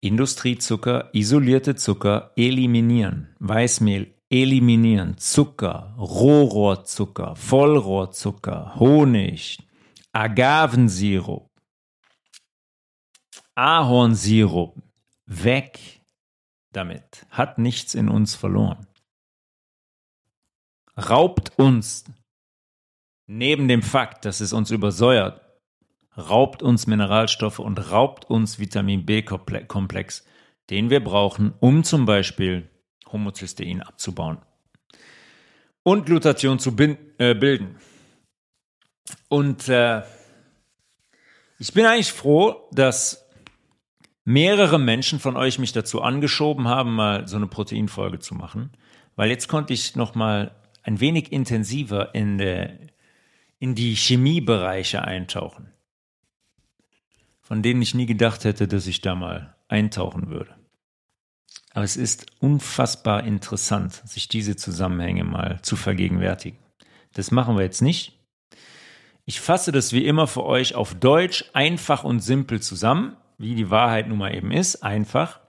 [0.00, 9.58] Industriezucker, isolierte Zucker eliminieren, Weißmehl eliminieren, Zucker, Rohrohrzucker, Vollrohrzucker, Honig,
[10.12, 11.48] Agavensirup,
[13.54, 14.76] Ahornsirup,
[15.26, 16.00] weg
[16.72, 18.86] damit, hat nichts in uns verloren.
[20.96, 22.04] Raubt uns,
[23.26, 25.40] neben dem Fakt, dass es uns übersäuert,
[26.16, 30.24] raubt uns Mineralstoffe und raubt uns Vitamin B-Komplex,
[30.70, 32.70] den wir brauchen, um zum Beispiel
[33.10, 34.38] Homozystein abzubauen
[35.84, 36.70] und Glutathion zu
[37.18, 37.78] äh, bilden.
[39.28, 40.02] Und äh,
[41.58, 43.23] ich bin eigentlich froh, dass
[44.24, 48.72] mehrere Menschen von euch mich dazu angeschoben haben, mal so eine Proteinfolge zu machen,
[49.16, 52.78] weil jetzt konnte ich noch mal ein wenig intensiver in, der,
[53.58, 55.72] in die Chemiebereiche eintauchen,
[57.40, 60.54] von denen ich nie gedacht hätte, dass ich da mal eintauchen würde.
[61.72, 66.58] Aber es ist unfassbar interessant, sich diese Zusammenhänge mal zu vergegenwärtigen.
[67.12, 68.18] Das machen wir jetzt nicht.
[69.24, 73.70] Ich fasse das wie immer für euch auf Deutsch einfach und simpel zusammen wie die
[73.70, 75.40] Wahrheit nun mal eben ist, einfach.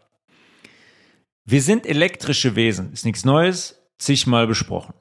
[1.45, 4.93] Wir sind elektrische Wesen, ist nichts Neues, zigmal besprochen.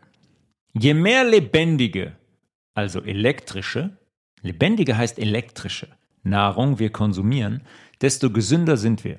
[0.73, 2.17] Je mehr lebendige,
[2.73, 3.99] also elektrische,
[4.43, 5.89] lebendige heißt elektrische
[6.23, 7.63] Nahrung wir konsumieren,
[8.01, 9.19] desto gesünder sind wir.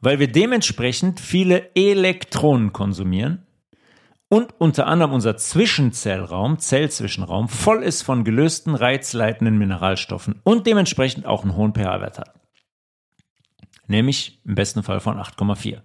[0.00, 3.46] Weil wir dementsprechend viele Elektronen konsumieren
[4.28, 11.44] und unter anderem unser Zwischenzellraum, Zellzwischenraum, voll ist von gelösten reizleitenden Mineralstoffen und dementsprechend auch
[11.44, 12.37] einen hohen pH-Wert hat
[13.88, 15.80] nämlich im besten Fall von 8,4.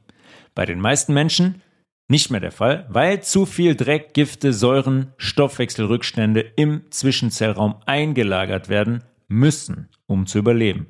[0.55, 1.61] Bei den meisten Menschen
[2.07, 9.03] nicht mehr der Fall, weil zu viel Dreck, Gifte, Säuren, Stoffwechselrückstände im Zwischenzellraum eingelagert werden
[9.27, 10.87] müssen, um zu überleben.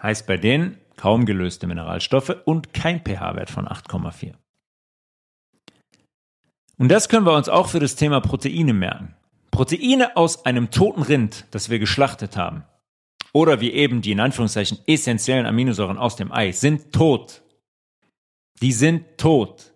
[0.00, 4.34] Heißt bei denen kaum gelöste Mineralstoffe und kein pH-Wert von 8,4.
[6.78, 9.14] Und das können wir uns auch für das Thema Proteine merken.
[9.50, 12.64] Proteine aus einem toten Rind, das wir geschlachtet haben,
[13.36, 17.42] oder wie eben die in Anführungszeichen essentiellen Aminosäuren aus dem Ei sind tot.
[18.62, 19.74] Die sind tot.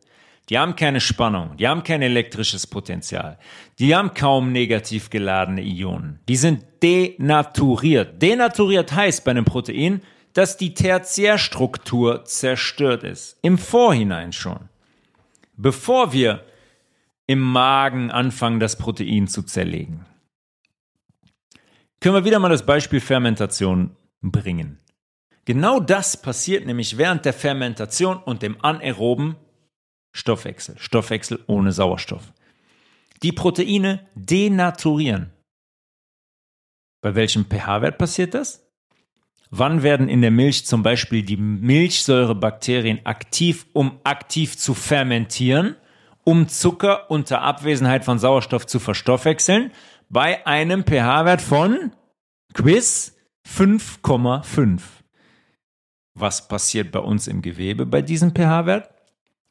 [0.49, 3.39] Die haben keine Spannung, die haben kein elektrisches Potenzial,
[3.79, 6.21] die haben kaum negativ geladene Ionen.
[6.27, 8.23] Die sind denaturiert.
[8.23, 10.01] Denaturiert heißt bei einem Protein,
[10.33, 13.37] dass die Tertiärstruktur zerstört ist.
[13.43, 14.71] Im Vorhinein schon.
[15.59, 16.47] Bevor wir
[17.27, 20.07] im Magen anfangen, das Protein zu zerlegen
[22.01, 24.79] können wir wieder mal das Beispiel Fermentation bringen.
[25.45, 29.37] Genau das passiert nämlich während der Fermentation und dem anaeroben
[30.13, 32.33] Stoffwechsel, Stoffwechsel ohne Sauerstoff.
[33.23, 35.33] Die Proteine denaturieren.
[37.03, 38.67] Bei welchem pH-Wert passiert das?
[39.51, 45.77] Wann werden in der Milch zum Beispiel die Milchsäurebakterien aktiv, um aktiv zu fermentieren,
[46.25, 49.73] um Zucker unter Abwesenheit von Sauerstoff zu verstoffwechseln?
[50.11, 51.93] Bei einem pH-Wert von
[52.53, 53.17] Quiz
[53.49, 54.81] 5,5.
[56.15, 58.91] Was passiert bei uns im Gewebe bei diesem pH-Wert?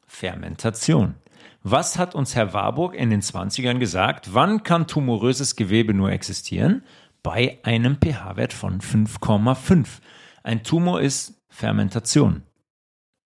[0.06, 1.14] Fermentation.
[1.62, 4.34] Was hat uns Herr Warburg in den 20ern gesagt?
[4.34, 6.84] Wann kann tumoröses Gewebe nur existieren?
[7.22, 10.00] Bei einem pH-Wert von 5,5.
[10.42, 12.42] Ein Tumor ist Fermentation.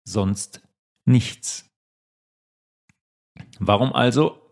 [0.05, 0.63] Sonst
[1.05, 1.69] nichts.
[3.59, 4.44] Warum also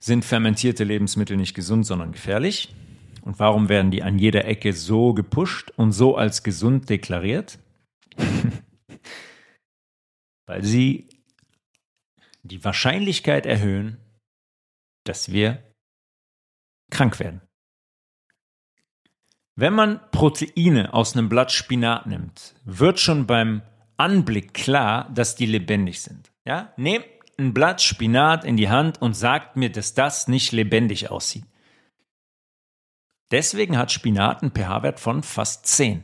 [0.00, 2.74] sind fermentierte Lebensmittel nicht gesund, sondern gefährlich?
[3.22, 7.58] Und warum werden die an jeder Ecke so gepusht und so als gesund deklariert?
[10.46, 11.08] Weil sie
[12.42, 13.98] die Wahrscheinlichkeit erhöhen,
[15.04, 15.62] dass wir
[16.90, 17.42] krank werden.
[19.56, 23.62] Wenn man Proteine aus einem Blatt Spinat nimmt, wird schon beim
[23.96, 26.30] Anblick klar, dass die lebendig sind.
[26.46, 26.72] Ja?
[26.76, 27.04] Nehmt
[27.38, 31.44] ein Blatt Spinat in die Hand und sagt mir, dass das nicht lebendig aussieht.
[33.30, 36.02] Deswegen hat Spinat einen pH-Wert von fast 10.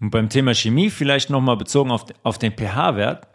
[0.00, 3.26] Und beim Thema Chemie vielleicht nochmal bezogen auf, auf den pH-Wert.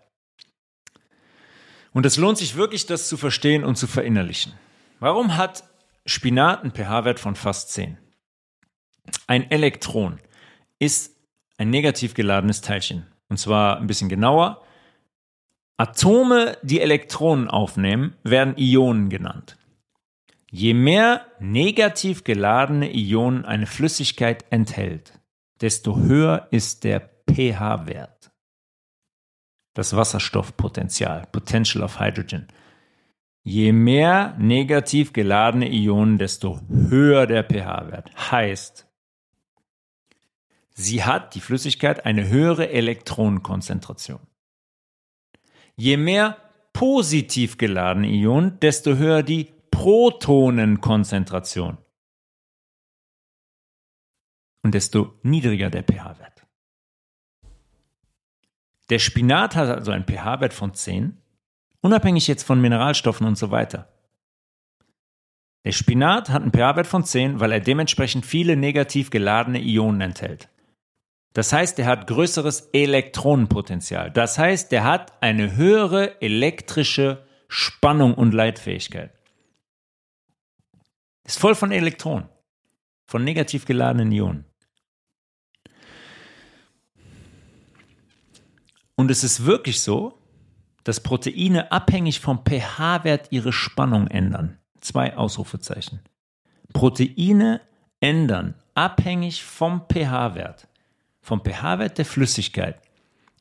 [1.92, 4.54] Und es lohnt sich wirklich, das zu verstehen und zu verinnerlichen.
[5.00, 5.66] Warum hat
[6.06, 7.98] Spinat einen pH-Wert von fast 10?
[9.28, 10.20] Ein Elektron
[10.80, 11.16] ist
[11.58, 13.13] ein negativ geladenes Teilchen.
[13.34, 14.62] Und zwar ein bisschen genauer.
[15.78, 19.58] Atome, die Elektronen aufnehmen, werden Ionen genannt.
[20.52, 25.20] Je mehr negativ geladene Ionen eine Flüssigkeit enthält,
[25.62, 28.30] desto höher ist der pH-Wert.
[29.74, 32.50] Das Wasserstoffpotenzial, Potential of Hydrogen.
[33.42, 38.12] Je mehr negativ geladene Ionen, desto höher der pH-Wert.
[38.32, 38.88] Heißt,
[40.74, 44.20] sie hat die Flüssigkeit eine höhere Elektronenkonzentration.
[45.76, 46.38] Je mehr
[46.74, 51.78] positiv geladene Ionen, desto höher die Protonenkonzentration.
[54.64, 56.46] Und desto niedriger der pH-Wert.
[58.90, 61.18] Der Spinat hat also einen pH-Wert von 10,
[61.82, 63.90] unabhängig jetzt von Mineralstoffen und so weiter.
[65.66, 70.50] Der Spinat hat einen pH-Wert von 10, weil er dementsprechend viele negativ geladene Ionen enthält.
[71.34, 74.12] Das heißt, er hat größeres Elektronenpotenzial.
[74.12, 79.12] Das heißt, er hat eine höhere elektrische Spannung und Leitfähigkeit.
[81.26, 82.30] Ist voll von Elektronen,
[83.08, 84.46] von negativ geladenen Ionen.
[88.96, 90.20] Und es ist wirklich so,
[90.84, 94.60] dass Proteine abhängig vom pH-Wert ihre Spannung ändern.
[94.82, 96.02] Zwei Ausrufezeichen.
[96.74, 97.62] Proteine
[98.02, 100.68] ändern abhängig vom pH-Wert
[101.24, 102.80] vom pH-Wert der Flüssigkeit,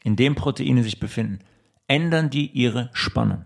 [0.02, 1.40] in dem Proteine sich befinden,
[1.88, 3.44] ändern die ihre Spannung.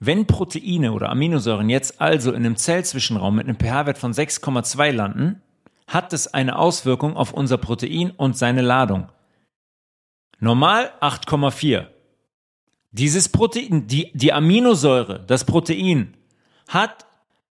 [0.00, 5.42] Wenn Proteine oder Aminosäuren jetzt also in einem Zellzwischenraum mit einem pH-Wert von 6,2 landen,
[5.86, 9.10] hat es eine Auswirkung auf unser Protein und seine Ladung.
[10.38, 11.86] Normal 8,4.
[12.90, 16.16] Dieses Protein, die, die Aminosäure, das Protein,
[16.68, 17.06] hat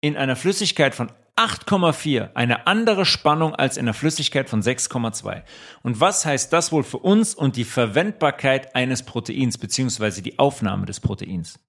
[0.01, 1.11] in einer Flüssigkeit von
[1.41, 5.41] 8,4 eine andere Spannung als in der Flüssigkeit von 6,2.
[5.81, 10.85] Und was heißt das wohl für uns und die Verwendbarkeit eines Proteins beziehungsweise die Aufnahme
[10.85, 11.59] des Proteins?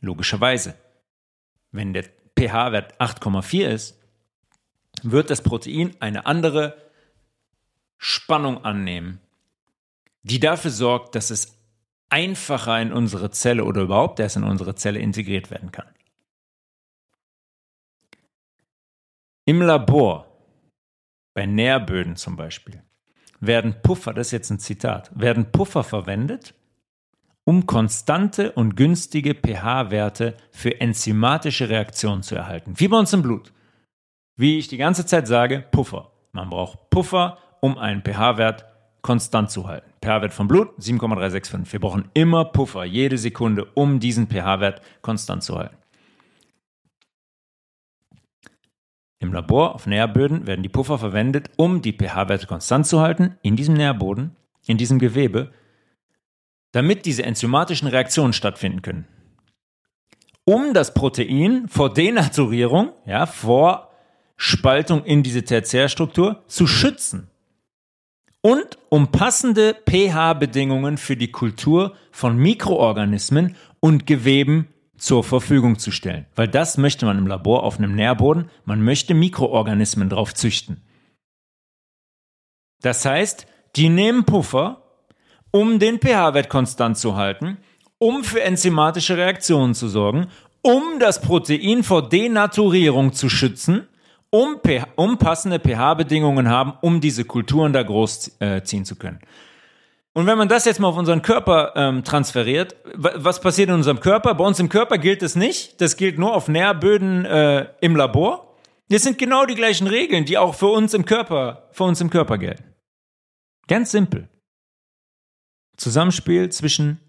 [0.00, 0.76] Logischerweise,
[1.72, 2.04] wenn der
[2.38, 3.98] pH-Wert 8,4 ist,
[5.02, 6.76] wird das Protein eine andere
[7.98, 9.18] Spannung annehmen,
[10.22, 11.58] die dafür sorgt, dass es
[12.10, 15.93] einfacher in unsere Zelle oder überhaupt erst in unsere Zelle integriert werden kann.
[19.46, 20.26] Im Labor,
[21.34, 22.82] bei Nährböden zum Beispiel,
[23.40, 26.54] werden Puffer, das ist jetzt ein Zitat, werden Puffer verwendet,
[27.44, 32.72] um konstante und günstige pH-Werte für enzymatische Reaktionen zu erhalten.
[32.76, 33.52] Wie bei uns im Blut.
[34.36, 36.10] Wie ich die ganze Zeit sage, Puffer.
[36.32, 38.64] Man braucht Puffer, um einen pH-Wert
[39.02, 39.90] konstant zu halten.
[40.02, 41.70] pH-Wert vom Blut 7,365.
[41.70, 45.76] Wir brauchen immer Puffer, jede Sekunde, um diesen pH-Wert konstant zu halten.
[49.18, 53.56] Im Labor auf Nährböden werden die Puffer verwendet, um die pH-Werte konstant zu halten in
[53.56, 54.36] diesem Nährboden,
[54.66, 55.52] in diesem Gewebe,
[56.72, 59.06] damit diese enzymatischen Reaktionen stattfinden können.
[60.44, 63.90] Um das Protein vor Denaturierung, ja, vor
[64.36, 67.30] Spaltung in diese Tertiärstruktur zu schützen.
[68.42, 76.26] Und um passende pH-Bedingungen für die Kultur von Mikroorganismen und Geweben zur Verfügung zu stellen.
[76.34, 78.50] Weil das möchte man im Labor auf einem Nährboden.
[78.64, 80.82] Man möchte Mikroorganismen drauf züchten.
[82.80, 84.82] Das heißt, die nehmen Puffer,
[85.50, 87.58] um den pH-Wert konstant zu halten,
[87.98, 90.28] um für enzymatische Reaktionen zu sorgen,
[90.62, 93.86] um das Protein vor Denaturierung zu schützen,
[94.30, 94.60] um,
[94.96, 99.20] um passende pH-Bedingungen haben, um diese Kulturen da großziehen äh, zu können.
[100.16, 103.98] Und wenn man das jetzt mal auf unseren Körper ähm, transferiert, was passiert in unserem
[103.98, 104.34] Körper?
[104.34, 105.80] Bei uns im Körper gilt es nicht.
[105.80, 108.56] Das gilt nur auf Nährböden äh, im Labor.
[108.90, 112.10] Das sind genau die gleichen Regeln, die auch für uns im Körper, für uns im
[112.10, 112.62] Körper gelten.
[113.66, 114.28] Ganz simpel.
[115.76, 117.00] Zusammenspiel zwischen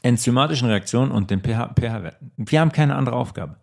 [0.00, 2.32] enzymatischen Reaktionen und dem pH-Werten.
[2.32, 3.60] pH Wir haben keine andere Aufgabe.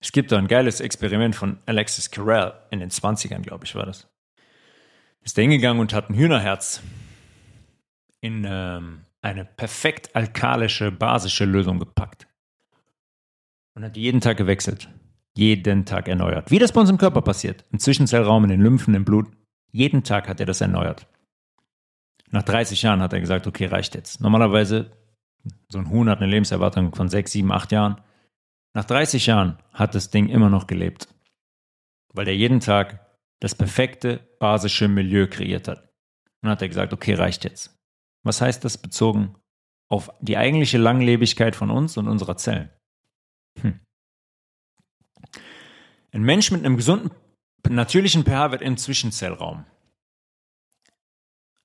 [0.00, 3.86] Es gibt da ein geiles Experiment von Alexis Carrel in den 20ern, glaube ich, war
[3.86, 4.09] das
[5.22, 6.82] ist er hingegangen und hat ein Hühnerherz
[8.20, 12.26] in ähm, eine perfekt alkalische, basische Lösung gepackt.
[13.74, 14.88] Und hat jeden Tag gewechselt.
[15.36, 16.50] Jeden Tag erneuert.
[16.50, 17.64] Wie das bei uns im Körper passiert.
[17.70, 19.28] Im Zwischenzellraum, in den Lymphen, im Blut.
[19.70, 21.06] Jeden Tag hat er das erneuert.
[22.30, 24.20] Nach 30 Jahren hat er gesagt, okay, reicht jetzt.
[24.20, 24.90] Normalerweise,
[25.68, 28.00] so ein Huhn hat eine Lebenserwartung von 6, 7, 8 Jahren.
[28.74, 31.08] Nach 30 Jahren hat das Ding immer noch gelebt.
[32.12, 33.06] Weil er jeden Tag
[33.40, 35.82] das perfekte basische Milieu kreiert hat.
[35.82, 37.78] Und dann hat er gesagt, okay, reicht jetzt.
[38.22, 39.36] Was heißt das bezogen
[39.88, 42.70] auf die eigentliche Langlebigkeit von uns und unserer Zellen?
[43.60, 43.80] Hm.
[46.12, 47.10] Ein Mensch mit einem gesunden
[47.68, 49.64] natürlichen pH-Wert im Zwischenzellraum,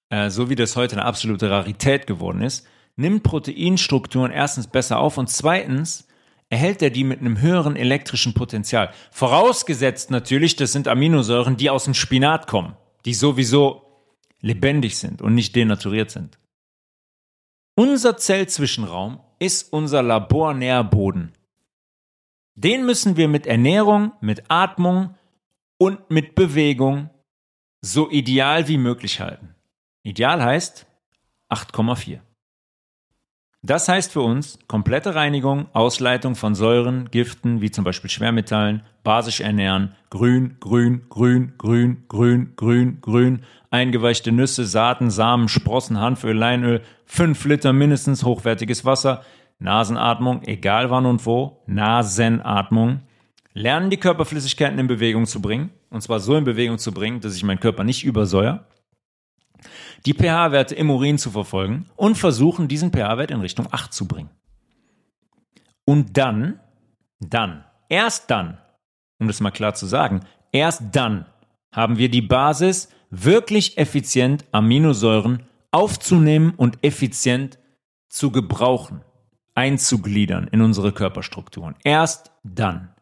[0.09, 5.17] äh, so wie das heute eine absolute Rarität geworden ist, nimmt Proteinstrukturen erstens besser auf
[5.17, 6.07] und zweitens
[6.55, 8.93] erhält er die mit einem höheren elektrischen Potenzial.
[9.11, 13.81] Vorausgesetzt natürlich, das sind Aminosäuren, die aus dem Spinat kommen, die sowieso
[14.39, 16.39] lebendig sind und nicht denaturiert sind.
[17.75, 21.33] Unser Zellzwischenraum ist unser Labornährboden.
[22.53, 25.13] Den müssen wir mit Ernährung, mit Atmung
[25.77, 27.09] und mit Bewegung
[27.81, 29.55] so ideal wie möglich halten.
[30.03, 30.87] Ideal heißt
[31.49, 32.21] 8,4.
[33.65, 39.41] Das heißt für uns komplette Reinigung, Ausleitung von Säuren, Giften wie zum Beispiel Schwermetallen, basisch
[39.41, 43.39] ernähren, grün, grün, grün, grün, grün, grün, grün,
[43.71, 49.23] eingeweichte Nüsse, Saaten, Samen, Sprossen, Hanföl, Leinöl, 5 Liter mindestens hochwertiges Wasser,
[49.57, 52.99] Nasenatmung, egal wann und wo, Nasenatmung,
[53.55, 57.35] lernen die Körperflüssigkeiten in Bewegung zu bringen, und zwar so in Bewegung zu bringen, dass
[57.35, 58.67] ich meinen Körper nicht übersäuer,
[60.05, 64.29] die pH-Werte im Urin zu verfolgen und versuchen, diesen pH-Wert in Richtung 8 zu bringen.
[65.85, 66.59] Und dann,
[67.19, 68.57] dann, erst dann,
[69.19, 70.21] um das mal klar zu sagen,
[70.51, 71.25] erst dann
[71.71, 77.59] haben wir die Basis, wirklich effizient Aminosäuren aufzunehmen und effizient
[78.09, 79.01] zu gebrauchen,
[79.53, 81.75] einzugliedern in unsere Körperstrukturen.
[81.83, 82.94] Erst dann.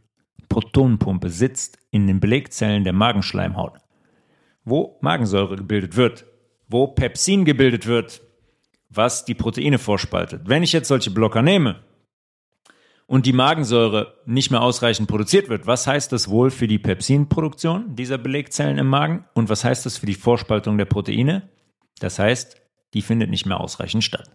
[0.49, 3.79] Protonenpumpe sitzt in den Belegzellen der Magenschleimhaut
[4.65, 6.25] wo Magensäure gebildet wird,
[6.67, 8.21] wo Pepsin gebildet wird,
[8.89, 10.43] was die Proteine vorspaltet.
[10.45, 11.83] Wenn ich jetzt solche Blocker nehme
[13.07, 17.95] und die Magensäure nicht mehr ausreichend produziert wird, was heißt das wohl für die Pepsinproduktion
[17.95, 21.49] dieser Belegzellen im Magen und was heißt das für die Vorspaltung der Proteine?
[21.99, 22.61] Das heißt,
[22.93, 24.29] die findet nicht mehr ausreichend statt.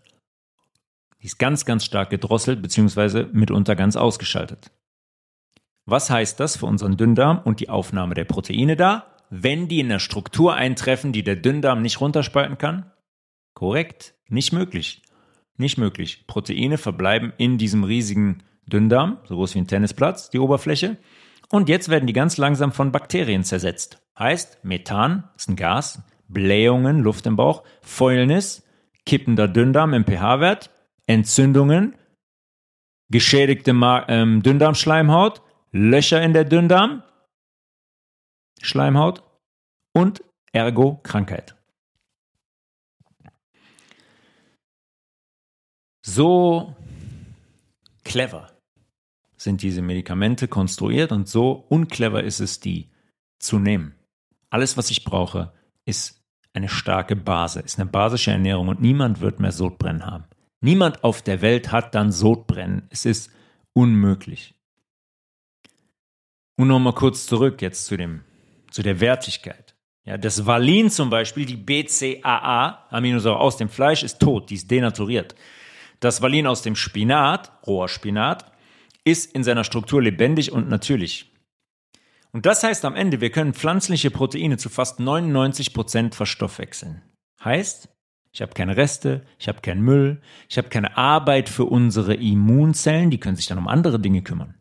[1.20, 3.26] Die ist ganz, ganz stark gedrosselt bzw.
[3.32, 4.70] mitunter ganz ausgeschaltet.
[5.84, 9.09] Was heißt das für unseren Dünndarm und die Aufnahme der Proteine da?
[9.30, 12.90] Wenn die in der Struktur eintreffen, die der Dünndarm nicht runterspalten kann?
[13.54, 15.02] Korrekt, nicht möglich.
[15.56, 16.24] Nicht möglich.
[16.26, 20.96] Proteine verbleiben in diesem riesigen Dünndarm, so groß wie ein Tennisplatz, die Oberfläche.
[21.48, 24.02] Und jetzt werden die ganz langsam von Bakterien zersetzt.
[24.18, 28.64] Heißt, Methan ist ein Gas, Blähungen, Luft im Bauch, Fäulnis,
[29.06, 30.70] kippender Dünndarm im pH-Wert,
[31.06, 31.96] Entzündungen,
[33.08, 33.72] geschädigte
[34.08, 35.42] ähm, Dünndarmschleimhaut,
[35.72, 37.02] Löcher in der Dünndarm,
[38.62, 39.22] Schleimhaut
[39.92, 40.22] und
[40.52, 41.56] ergo Krankheit.
[46.04, 46.74] So
[48.04, 48.50] clever
[49.36, 52.90] sind diese Medikamente konstruiert und so unclever ist es, die
[53.38, 53.94] zu nehmen.
[54.50, 55.52] Alles, was ich brauche,
[55.84, 56.22] ist
[56.52, 60.24] eine starke Basis, ist eine basische Ernährung und niemand wird mehr Sodbrennen haben.
[60.60, 62.86] Niemand auf der Welt hat dann Sodbrennen.
[62.90, 63.30] Es ist
[63.72, 64.54] unmöglich.
[66.56, 68.24] Und nochmal kurz zurück jetzt zu dem
[68.70, 69.74] zu der Wertigkeit.
[70.04, 74.70] Ja, das Valin zum Beispiel, die BCAA, Aminosäure aus dem Fleisch, ist tot, die ist
[74.70, 75.34] denaturiert.
[76.00, 78.50] Das Valin aus dem Spinat, roher Spinat,
[79.04, 81.32] ist in seiner Struktur lebendig und natürlich.
[82.32, 87.02] Und das heißt am Ende, wir können pflanzliche Proteine zu fast 99 Prozent verstoffwechseln.
[87.44, 87.88] Heißt,
[88.32, 93.10] ich habe keine Reste, ich habe keinen Müll, ich habe keine Arbeit für unsere Immunzellen,
[93.10, 94.54] die können sich dann um andere Dinge kümmern.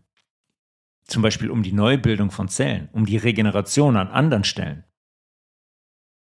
[1.10, 4.84] Zum Beispiel um die Neubildung von Zellen, um die Regeneration an anderen Stellen.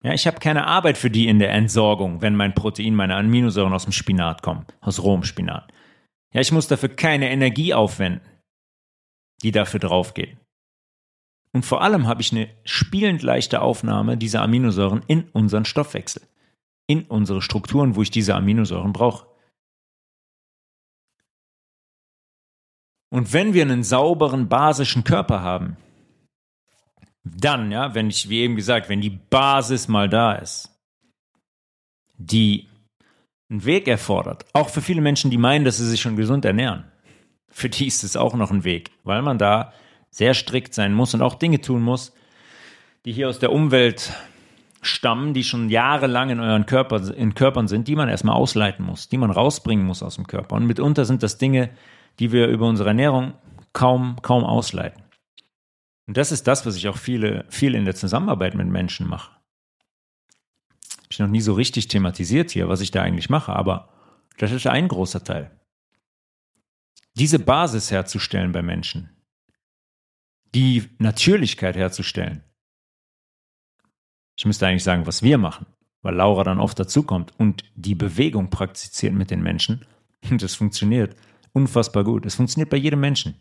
[0.03, 3.73] Ja, ich habe keine Arbeit für die in der Entsorgung, wenn mein Protein, meine Aminosäuren
[3.73, 5.71] aus dem Spinat kommen, aus rohem Spinat.
[6.33, 8.25] Ja, ich muss dafür keine Energie aufwenden,
[9.43, 10.37] die dafür draufgeht.
[11.53, 16.23] Und vor allem habe ich eine spielend leichte Aufnahme dieser Aminosäuren in unseren Stoffwechsel,
[16.87, 19.27] in unsere Strukturen, wo ich diese Aminosäuren brauche.
[23.11, 25.75] Und wenn wir einen sauberen basischen Körper haben,
[27.23, 30.69] dann, ja, wenn ich, wie eben gesagt, wenn die Basis mal da ist,
[32.17, 32.69] die
[33.49, 36.85] einen Weg erfordert, auch für viele Menschen, die meinen, dass sie sich schon gesund ernähren,
[37.49, 39.73] für die ist es auch noch ein Weg, weil man da
[40.09, 42.13] sehr strikt sein muss und auch Dinge tun muss,
[43.03, 44.13] die hier aus der Umwelt
[44.81, 49.09] stammen, die schon jahrelang in euren Körper, in Körpern sind, die man erstmal ausleiten muss,
[49.09, 50.55] die man rausbringen muss aus dem Körper.
[50.55, 51.71] Und mitunter sind das Dinge,
[52.19, 53.33] die wir über unsere Ernährung
[53.73, 55.03] kaum, kaum ausleiten.
[56.07, 59.31] Und das ist das, was ich auch viele, viel in der Zusammenarbeit mit Menschen mache.
[59.31, 63.89] Habe ich noch nie so richtig thematisiert hier, was ich da eigentlich mache, aber
[64.37, 65.51] das ist ein großer Teil.
[67.15, 69.09] Diese Basis herzustellen bei Menschen,
[70.55, 72.43] die Natürlichkeit herzustellen.
[74.37, 75.65] Ich müsste eigentlich sagen, was wir machen,
[76.01, 79.85] weil Laura dann oft dazukommt und die Bewegung praktiziert mit den Menschen.
[80.29, 81.15] Und das funktioniert
[81.53, 82.25] unfassbar gut.
[82.25, 83.35] Es funktioniert bei jedem Menschen.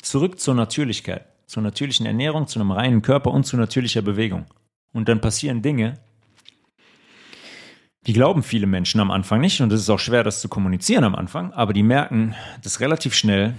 [0.00, 4.46] Zurück zur Natürlichkeit, zur natürlichen Ernährung, zu einem reinen Körper und zu natürlicher Bewegung.
[4.92, 5.98] Und dann passieren Dinge,
[8.06, 11.02] die glauben viele Menschen am Anfang nicht und es ist auch schwer, das zu kommunizieren
[11.02, 13.54] am Anfang, aber die merken das relativ schnell,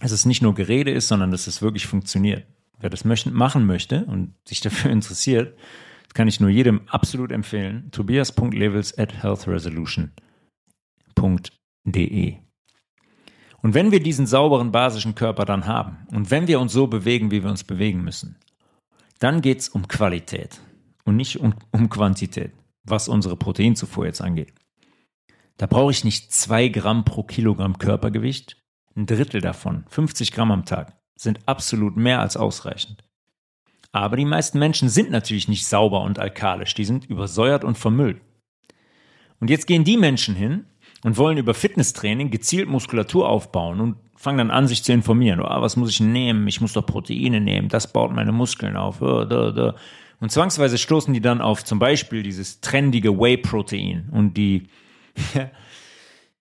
[0.00, 2.46] dass es nicht nur Gerede ist, sondern dass es wirklich funktioniert.
[2.78, 5.56] Wer das machen möchte und sich dafür interessiert,
[6.14, 7.90] kann ich nur jedem absolut empfehlen.
[7.92, 9.22] Tobias.levels at
[11.86, 12.36] healthresolution.de.
[13.62, 17.30] Und wenn wir diesen sauberen basischen Körper dann haben und wenn wir uns so bewegen,
[17.30, 18.36] wie wir uns bewegen müssen,
[19.18, 20.60] dann geht es um Qualität
[21.04, 22.52] und nicht um, um Quantität,
[22.84, 24.52] was unsere Proteinzufuhr jetzt angeht.
[25.56, 28.62] Da brauche ich nicht zwei Gramm pro Kilogramm Körpergewicht.
[28.94, 33.02] Ein Drittel davon, 50 Gramm am Tag, sind absolut mehr als ausreichend.
[33.90, 38.20] Aber die meisten Menschen sind natürlich nicht sauber und alkalisch, die sind übersäuert und vermüllt.
[39.40, 40.66] Und jetzt gehen die Menschen hin
[41.06, 45.40] und wollen über Fitnesstraining gezielt Muskulatur aufbauen und fangen dann an, sich zu informieren.
[45.40, 46.48] Oh, was muss ich nehmen?
[46.48, 47.68] Ich muss doch Proteine nehmen.
[47.68, 48.98] Das baut meine Muskeln auf.
[48.98, 49.76] Da.
[50.18, 54.08] Und zwangsweise stoßen die dann auf zum Beispiel dieses trendige Whey-Protein.
[54.10, 54.66] Und die,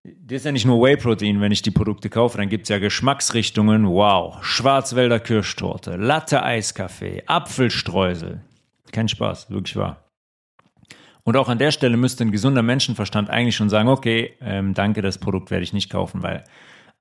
[0.04, 2.80] das ist ja nicht nur Whey-Protein, wenn ich die Produkte kaufe, dann gibt es ja
[2.80, 3.86] Geschmacksrichtungen.
[3.86, 8.42] Wow, Schwarzwälder Kirschtorte, Latte Eiskaffee, Apfelstreusel.
[8.92, 10.05] Kein Spaß, wirklich wahr.
[11.26, 15.02] Und auch an der Stelle müsste ein gesunder Menschenverstand eigentlich schon sagen, okay, ähm, danke,
[15.02, 16.44] das Produkt werde ich nicht kaufen, weil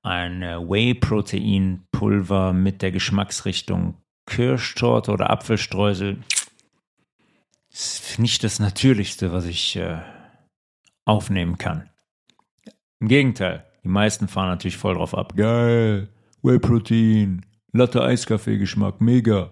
[0.01, 6.17] ein Whey-Protein-Pulver mit der Geschmacksrichtung Kirschtorte oder Apfelstreusel
[7.71, 9.99] ist nicht das Natürlichste, was ich äh,
[11.05, 11.91] aufnehmen kann.
[12.99, 15.35] Im Gegenteil, die meisten fahren natürlich voll drauf ab.
[15.35, 16.09] Geil,
[16.41, 19.51] Whey-Protein, Latte-Eiskaffee-Geschmack, mega.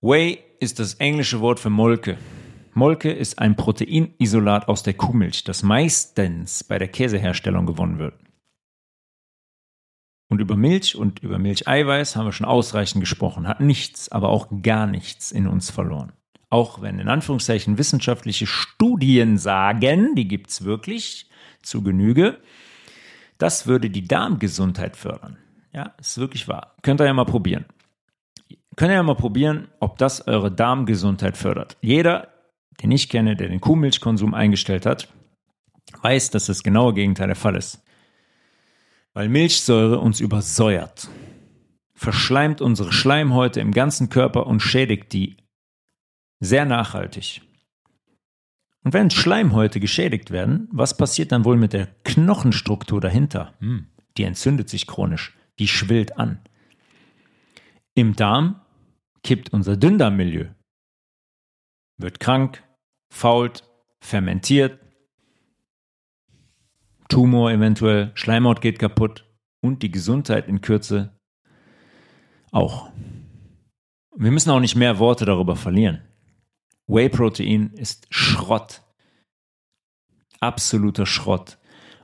[0.00, 2.16] Whey ist das englische Wort für Molke.
[2.74, 8.14] Molke ist ein Proteinisolat aus der Kuhmilch, das meistens bei der Käseherstellung gewonnen wird.
[10.28, 14.48] Und über Milch und über Milcheiweiß haben wir schon ausreichend gesprochen, hat nichts, aber auch
[14.62, 16.12] gar nichts in uns verloren.
[16.50, 21.28] Auch wenn in Anführungszeichen wissenschaftliche Studien sagen, die gibt es wirklich
[21.62, 22.38] zu Genüge,
[23.38, 25.38] das würde die Darmgesundheit fördern.
[25.72, 26.76] Ja, ist wirklich wahr.
[26.82, 27.64] Könnt ihr ja mal probieren.
[28.76, 31.76] Könnt ihr ja mal probieren, ob das eure Darmgesundheit fördert.
[31.80, 32.28] Jeder,
[32.82, 35.08] den ich kenne, der den Kuhmilchkonsum eingestellt hat,
[36.02, 37.82] weiß, dass das genaue Gegenteil der Fall ist.
[39.12, 41.08] Weil Milchsäure uns übersäuert,
[41.94, 45.36] verschleimt unsere Schleimhäute im ganzen Körper und schädigt die
[46.38, 47.42] sehr nachhaltig.
[48.82, 53.52] Und wenn Schleimhäute geschädigt werden, was passiert dann wohl mit der Knochenstruktur dahinter?
[53.60, 56.40] Hm, die entzündet sich chronisch, die schwillt an.
[57.94, 58.62] Im Darm
[59.22, 60.46] kippt unser Dünndarmmilieu,
[61.98, 62.62] wird krank,
[63.10, 63.64] fault,
[64.00, 64.78] fermentiert,
[67.10, 69.28] Tumor eventuell, Schleimhaut geht kaputt
[69.60, 71.18] und die Gesundheit in Kürze
[72.52, 72.90] auch.
[74.16, 76.02] Wir müssen auch nicht mehr Worte darüber verlieren.
[76.86, 78.82] Whey-Protein ist Schrott.
[80.40, 81.58] Absoluter Schrott.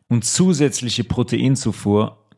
[0.08, 2.28] Und zusätzliche Proteinzufuhr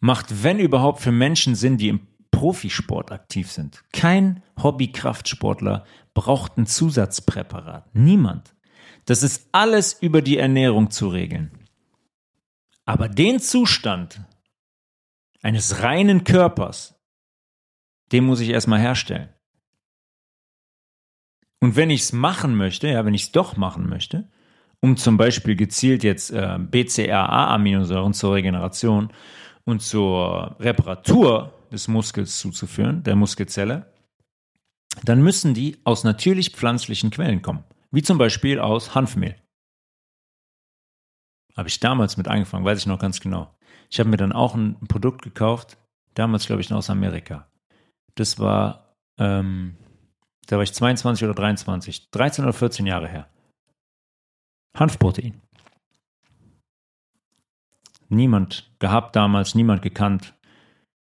[0.00, 2.06] macht, wenn überhaupt, für Menschen Sinn, die im
[2.40, 3.84] Profisport aktiv sind.
[3.92, 5.84] Kein Hobby-Kraftsportler
[6.14, 7.94] braucht ein Zusatzpräparat.
[7.94, 8.54] Niemand.
[9.04, 11.50] Das ist alles über die Ernährung zu regeln.
[12.86, 14.22] Aber den Zustand
[15.42, 16.98] eines reinen Körpers,
[18.10, 19.28] den muss ich erstmal herstellen.
[21.60, 24.30] Und wenn ich es machen möchte, ja, wenn ich es doch machen möchte,
[24.80, 29.12] um zum Beispiel gezielt jetzt äh, BCAA-Aminosäuren zur Regeneration
[29.66, 33.92] und zur Reparatur des Muskels zuzuführen, der Muskelzelle,
[35.04, 39.36] dann müssen die aus natürlich pflanzlichen Quellen kommen, wie zum Beispiel aus Hanfmehl.
[41.56, 43.54] Habe ich damals mit angefangen, weiß ich noch ganz genau.
[43.90, 45.78] Ich habe mir dann auch ein, Produkt gekauft,
[46.14, 47.48] damals glaube ich noch aus Amerika.
[48.14, 49.76] Das war, ähm,
[50.46, 53.28] da war ich 22 oder 23, 13 oder 14 Jahre her.
[54.76, 55.40] Hanfprotein.
[58.08, 60.34] Niemand gehabt damals, niemand gekannt.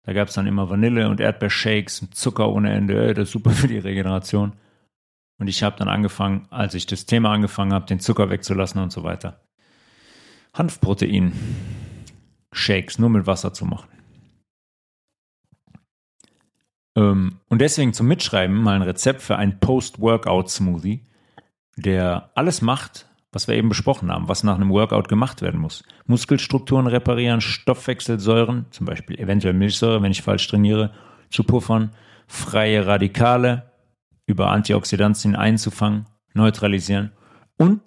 [0.03, 3.13] Da gab es dann immer Vanille- und Erdbeershakes und Zucker ohne Ende.
[3.13, 4.53] Das ist super für die Regeneration.
[5.39, 8.91] Und ich habe dann angefangen, als ich das Thema angefangen habe, den Zucker wegzulassen und
[8.91, 9.41] so weiter.
[10.53, 11.33] Hanfprotein,
[12.51, 13.89] Shakes nur mit Wasser zu machen.
[16.95, 21.05] Ähm, und deswegen zum Mitschreiben mal ein Rezept für einen Post-Workout-Smoothie,
[21.77, 25.83] der alles macht, was wir eben besprochen haben, was nach einem Workout gemacht werden muss.
[26.05, 30.93] Muskelstrukturen reparieren, Stoffwechselsäuren, zum Beispiel eventuell Milchsäure, wenn ich falsch trainiere,
[31.29, 31.91] zu puffern,
[32.27, 33.71] freie Radikale
[34.25, 37.11] über Antioxidantien einzufangen, neutralisieren.
[37.57, 37.81] Und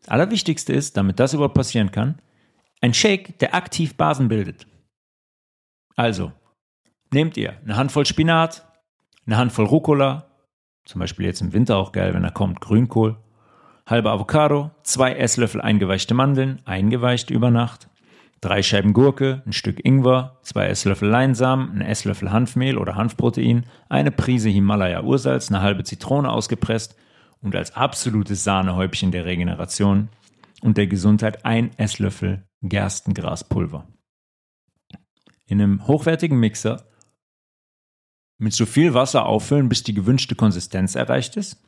[0.00, 2.20] das Allerwichtigste ist, damit das überhaupt passieren kann,
[2.80, 4.66] ein Shake, der aktiv Basen bildet.
[5.96, 6.32] Also,
[7.12, 8.66] nehmt ihr eine Handvoll Spinat,
[9.26, 10.26] eine Handvoll Rucola,
[10.84, 13.16] zum Beispiel jetzt im Winter auch geil, wenn er kommt, Grünkohl,
[13.88, 17.88] halbe Avocado, zwei Esslöffel eingeweichte Mandeln, eingeweicht über Nacht,
[18.42, 24.10] drei Scheiben Gurke, ein Stück Ingwer, zwei Esslöffel Leinsamen, ein Esslöffel Hanfmehl oder Hanfprotein, eine
[24.10, 26.96] Prise Himalaya-Ursalz, eine halbe Zitrone ausgepresst
[27.40, 30.10] und als absolutes Sahnehäubchen der Regeneration
[30.60, 33.86] und der Gesundheit ein Esslöffel Gerstengraspulver.
[35.46, 36.84] In einem hochwertigen Mixer
[38.36, 41.64] mit so viel Wasser auffüllen, bis die gewünschte Konsistenz erreicht ist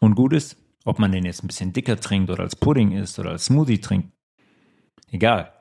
[0.00, 0.56] und gut ist.
[0.84, 3.80] Ob man den jetzt ein bisschen dicker trinkt oder als Pudding isst oder als Smoothie
[3.80, 4.12] trinkt.
[5.10, 5.52] Egal.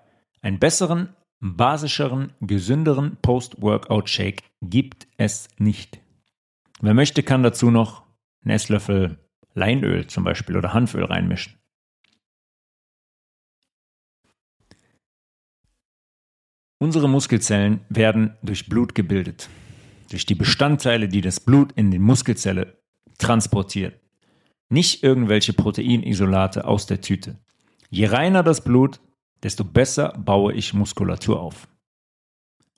[0.42, 6.00] Einen besseren, basischeren, gesünderen Post-Workout-Shake gibt es nicht.
[6.82, 8.04] Wer möchte, kann dazu noch
[8.44, 9.20] einen Esslöffel
[9.54, 11.56] Leinöl zum Beispiel oder Hanföl reinmischen.
[16.82, 19.50] Unsere Muskelzellen werden durch Blut gebildet,
[20.10, 22.82] durch die Bestandteile, die das Blut in die Muskelzelle
[23.18, 24.00] transportiert.
[24.70, 27.38] Nicht irgendwelche Proteinisolate aus der Tüte.
[27.90, 29.00] Je reiner das Blut,
[29.42, 31.68] desto besser baue ich Muskulatur auf.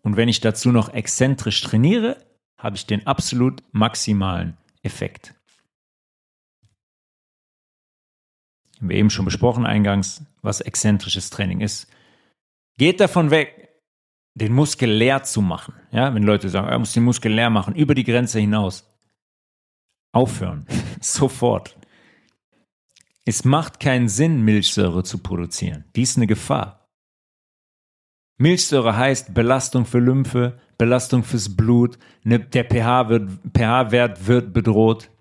[0.01, 2.17] Und wenn ich dazu noch exzentrisch trainiere,
[2.57, 5.35] habe ich den absolut maximalen Effekt.
[8.77, 11.87] Haben wir eben schon besprochen eingangs, was exzentrisches Training ist.
[12.77, 13.69] Geht davon weg,
[14.33, 15.75] den Muskel leer zu machen.
[15.91, 18.87] Ja, wenn Leute sagen, er muss den Muskel leer machen, über die Grenze hinaus.
[20.13, 20.65] Aufhören.
[21.01, 21.77] Sofort.
[23.25, 25.85] Es macht keinen Sinn, Milchsäure zu produzieren.
[25.95, 26.87] Die ist eine Gefahr.
[28.37, 35.11] Milchsäure heißt Belastung für Lymphe, Belastung fürs Blut, der pH-Wert pH wird bedroht.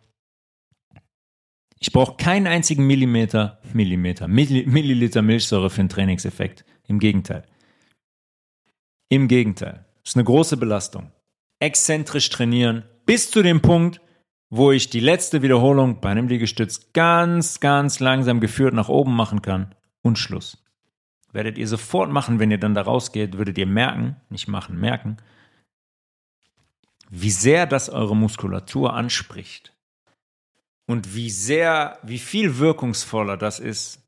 [1.79, 6.65] Ich brauche keinen einzigen Millimeter, Millimeter, Milliliter Milchsäure für einen Trainingseffekt.
[6.87, 7.45] Im Gegenteil.
[9.11, 9.85] Im Gegenteil.
[10.03, 11.13] Das ist eine große Belastung.
[11.59, 14.01] Exzentrisch trainieren bis zu dem Punkt,
[14.51, 19.43] wo ich die letzte Wiederholung bei einem Liegestütz ganz, ganz langsam geführt nach oben machen
[19.43, 20.59] kann und Schluss.
[21.33, 25.19] Werdet ihr sofort machen, wenn ihr dann da rausgeht, würdet ihr merken, nicht machen, merken,
[27.09, 29.73] wie sehr das eure Muskulatur anspricht
[30.87, 34.03] und wie sehr, wie viel wirkungsvoller das ist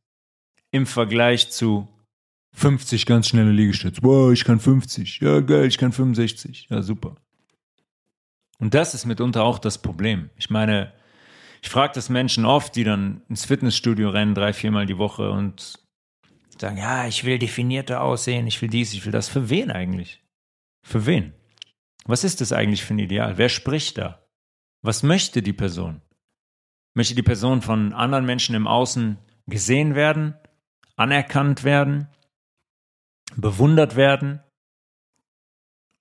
[0.73, 1.87] im Vergleich zu
[2.55, 4.03] 50 ganz schnelle Liegestütze.
[4.03, 5.21] Wow, ich kann 50.
[5.21, 6.67] Ja, geil, ich kann 65.
[6.69, 7.15] Ja, super.
[8.63, 10.31] Und das ist mitunter auch das Problem.
[10.37, 10.93] Ich meine,
[11.63, 15.81] ich frage das Menschen oft, die dann ins Fitnessstudio rennen, drei, viermal die Woche und
[16.61, 19.29] sagen, ja, ich will definierter aussehen, ich will dies, ich will das.
[19.29, 20.23] Für wen eigentlich?
[20.87, 21.33] Für wen?
[22.05, 23.37] Was ist das eigentlich für ein Ideal?
[23.37, 24.25] Wer spricht da?
[24.81, 26.01] Was möchte die Person?
[26.95, 29.19] Möchte die Person von anderen Menschen im Außen
[29.49, 30.37] gesehen werden,
[30.95, 32.07] anerkannt werden,
[33.35, 34.41] bewundert werden?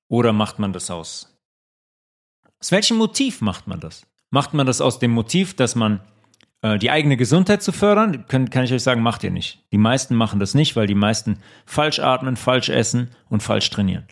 [0.10, 1.31] Oder macht man das aus
[2.62, 4.06] aus welchem Motiv macht man das?
[4.30, 6.00] Macht man das aus dem Motiv, dass man
[6.62, 8.28] äh, die eigene Gesundheit zu fördern?
[8.28, 9.66] Kann, kann ich euch sagen, macht ihr nicht.
[9.72, 14.08] Die meisten machen das nicht, weil die meisten falsch atmen, falsch essen und falsch trainieren.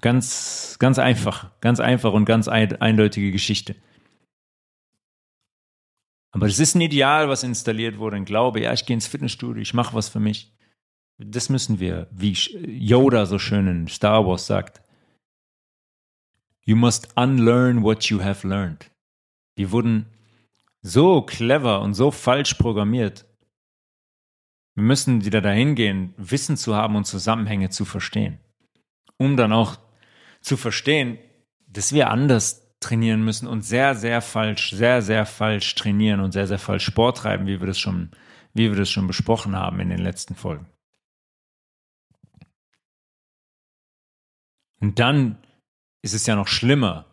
[0.00, 3.74] Ganz, ganz einfach, ganz einfach und ganz ein, eindeutige Geschichte.
[6.30, 9.60] Aber das ist ein Ideal, was installiert wurde, ein Glaube, ja, ich gehe ins Fitnessstudio,
[9.60, 10.54] ich mache was für mich.
[11.16, 14.82] Das müssen wir, wie Yoda so schön in Star Wars sagt,
[16.68, 18.90] You must unlearn what you have learned.
[19.56, 20.04] Wir wurden
[20.82, 23.24] so clever und so falsch programmiert.
[24.74, 28.38] Wir müssen wieder dahin gehen, Wissen zu haben und Zusammenhänge zu verstehen.
[29.16, 29.78] Um dann auch
[30.42, 31.16] zu verstehen,
[31.68, 36.46] dass wir anders trainieren müssen und sehr, sehr falsch, sehr, sehr falsch trainieren und sehr,
[36.46, 38.10] sehr falsch Sport treiben, wie wir das schon,
[38.52, 40.66] wie wir das schon besprochen haben in den letzten Folgen.
[44.80, 45.38] Und dann
[46.02, 47.06] ist es ja noch schlimmer.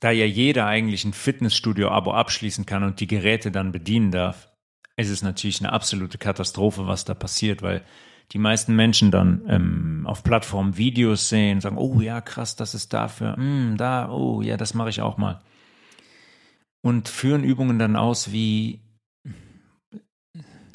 [0.00, 4.52] Da ja jeder eigentlich ein Fitnessstudio-Abo abschließen kann und die Geräte dann bedienen darf,
[4.96, 7.84] ist es natürlich eine absolute Katastrophe, was da passiert, weil
[8.32, 12.92] die meisten Menschen dann ähm, auf Plattformen Videos sehen, sagen, oh ja, krass, das ist
[12.92, 15.40] dafür, mm, da, oh ja, das mache ich auch mal.
[16.82, 18.80] Und führen Übungen dann aus wie,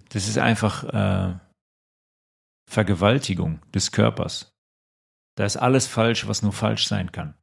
[0.10, 1.34] das ist einfach äh,
[2.70, 4.57] Vergewaltigung des Körpers.
[5.38, 7.36] Da ist alles falsch, was nur falsch sein kann.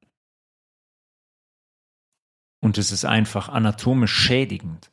[2.60, 4.90] Und es ist einfach anatomisch schädigend.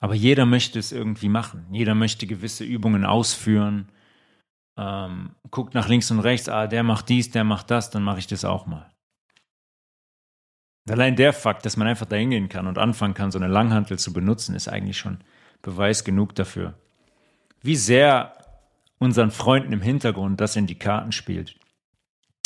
[0.00, 1.66] Aber jeder möchte es irgendwie machen.
[1.70, 3.90] Jeder möchte gewisse Übungen ausführen.
[4.76, 8.18] Ähm, guckt nach links und rechts, ah, der macht dies, der macht das, dann mache
[8.18, 8.92] ich das auch mal.
[10.86, 13.98] Allein der Fakt, dass man einfach da hingehen kann und anfangen kann, so eine Langhantel
[13.98, 15.24] zu benutzen, ist eigentlich schon
[15.62, 16.78] Beweis genug dafür.
[17.62, 18.43] Wie sehr
[19.04, 21.56] unseren Freunden im Hintergrund das in die Karten spielt.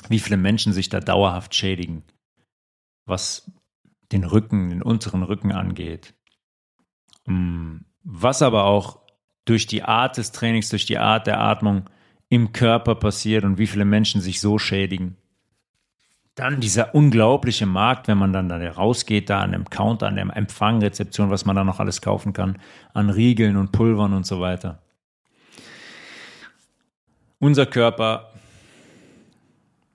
[0.09, 2.02] Wie viele Menschen sich da dauerhaft schädigen,
[3.06, 3.51] was
[4.12, 6.14] den Rücken, den unteren Rücken angeht.
[7.26, 9.01] Mm, was aber auch
[9.44, 11.89] durch die Art des Trainings, durch die Art der Atmung
[12.28, 15.16] im Körper passiert und wie viele Menschen sich so schädigen.
[16.35, 20.36] Dann dieser unglaubliche Markt, wenn man dann da rausgeht, da an dem Counter, an der
[20.36, 22.59] Empfangrezeption, was man da noch alles kaufen kann,
[22.94, 24.82] an Riegeln und Pulvern und so weiter.
[27.40, 28.32] Unser Körper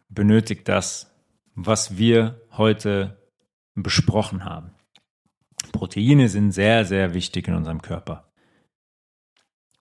[0.08, 1.12] benötigt das,
[1.56, 3.18] was wir heute
[3.76, 4.72] besprochen haben.
[5.74, 8.32] Proteine sind sehr, sehr wichtig in unserem Körper.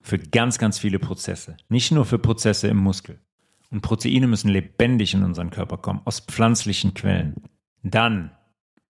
[0.01, 1.57] Für ganz, ganz viele Prozesse.
[1.69, 3.21] Nicht nur für Prozesse im Muskel.
[3.71, 7.37] Und Proteine müssen lebendig in unseren Körper kommen, aus pflanzlichen Quellen.
[7.85, 8.37] Dann,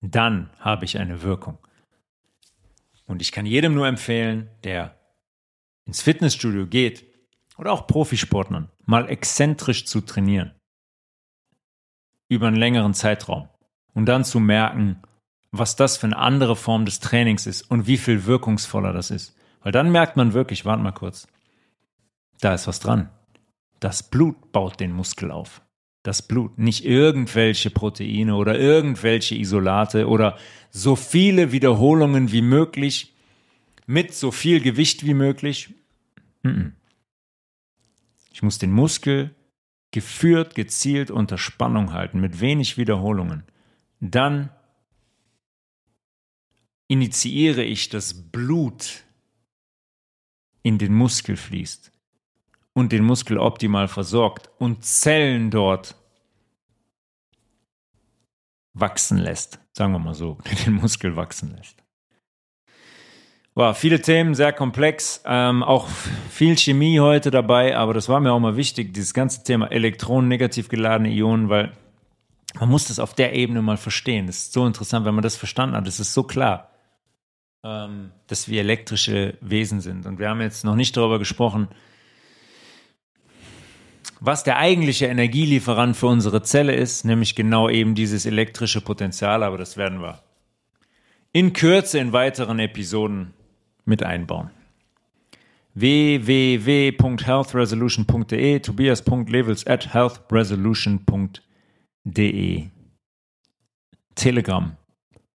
[0.01, 1.59] dann habe ich eine Wirkung.
[3.05, 4.99] Und ich kann jedem nur empfehlen, der
[5.85, 7.12] ins Fitnessstudio geht
[7.59, 10.53] oder auch Profisportlern, mal exzentrisch zu trainieren.
[12.29, 13.49] Über einen längeren Zeitraum.
[13.95, 15.03] Und dann zu merken,
[15.51, 19.37] was das für eine andere Form des Trainings ist und wie viel wirkungsvoller das ist.
[19.63, 21.29] Weil dann merkt man wirklich, warte mal kurz,
[22.41, 23.11] da ist was dran.
[23.81, 25.63] Das Blut baut den Muskel auf.
[26.03, 30.37] Das Blut, nicht irgendwelche Proteine oder irgendwelche Isolate oder
[30.71, 33.15] so viele Wiederholungen wie möglich
[33.87, 35.75] mit so viel Gewicht wie möglich.
[38.43, 39.37] Ich muss den Muskel
[39.93, 43.45] geführt, gezielt unter Spannung halten, mit wenig Wiederholungen.
[44.01, 44.51] Dann
[46.89, 49.05] initiiere ich, dass Blut
[50.65, 51.93] in den Muskel fließt
[52.73, 55.95] und den Muskel optimal versorgt und Zellen dort
[58.73, 59.61] wachsen lässt.
[59.73, 61.82] Sagen wir mal so, den Muskel wachsen lässt.
[63.55, 65.87] Wow, viele Themen, sehr komplex, ähm, auch
[66.31, 70.27] viel Chemie heute dabei, aber das war mir auch mal wichtig, dieses ganze Thema Elektronen,
[70.27, 71.73] negativ geladene Ionen, weil
[72.59, 74.27] man muss das auf der Ebene mal verstehen.
[74.27, 75.87] Das ist so interessant, wenn man das verstanden hat.
[75.87, 76.71] Das ist so klar,
[77.63, 80.07] ähm, dass wir elektrische Wesen sind.
[80.07, 81.69] Und wir haben jetzt noch nicht darüber gesprochen,
[84.19, 89.59] was der eigentliche Energielieferant für unsere Zelle ist, nämlich genau eben dieses elektrische Potenzial, aber
[89.59, 90.23] das werden wir
[91.33, 93.35] in Kürze in weiteren Episoden
[93.85, 94.51] mit einbauen.
[95.75, 102.71] www.healthresolution.de, tobias.levels at healthresolution.de
[104.15, 104.77] Telegram,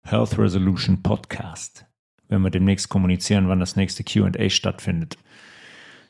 [0.02, 1.86] Health Resolution Podcast.
[2.28, 5.16] Wenn wir demnächst kommunizieren, wann das nächste QA stattfindet.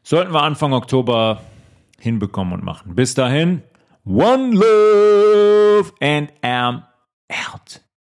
[0.02, 1.42] Sollten wir Anfang Oktober
[2.00, 2.94] hinbekommen und machen.
[2.94, 3.62] Bis dahin,
[4.04, 6.84] one love and am
[7.28, 7.80] out.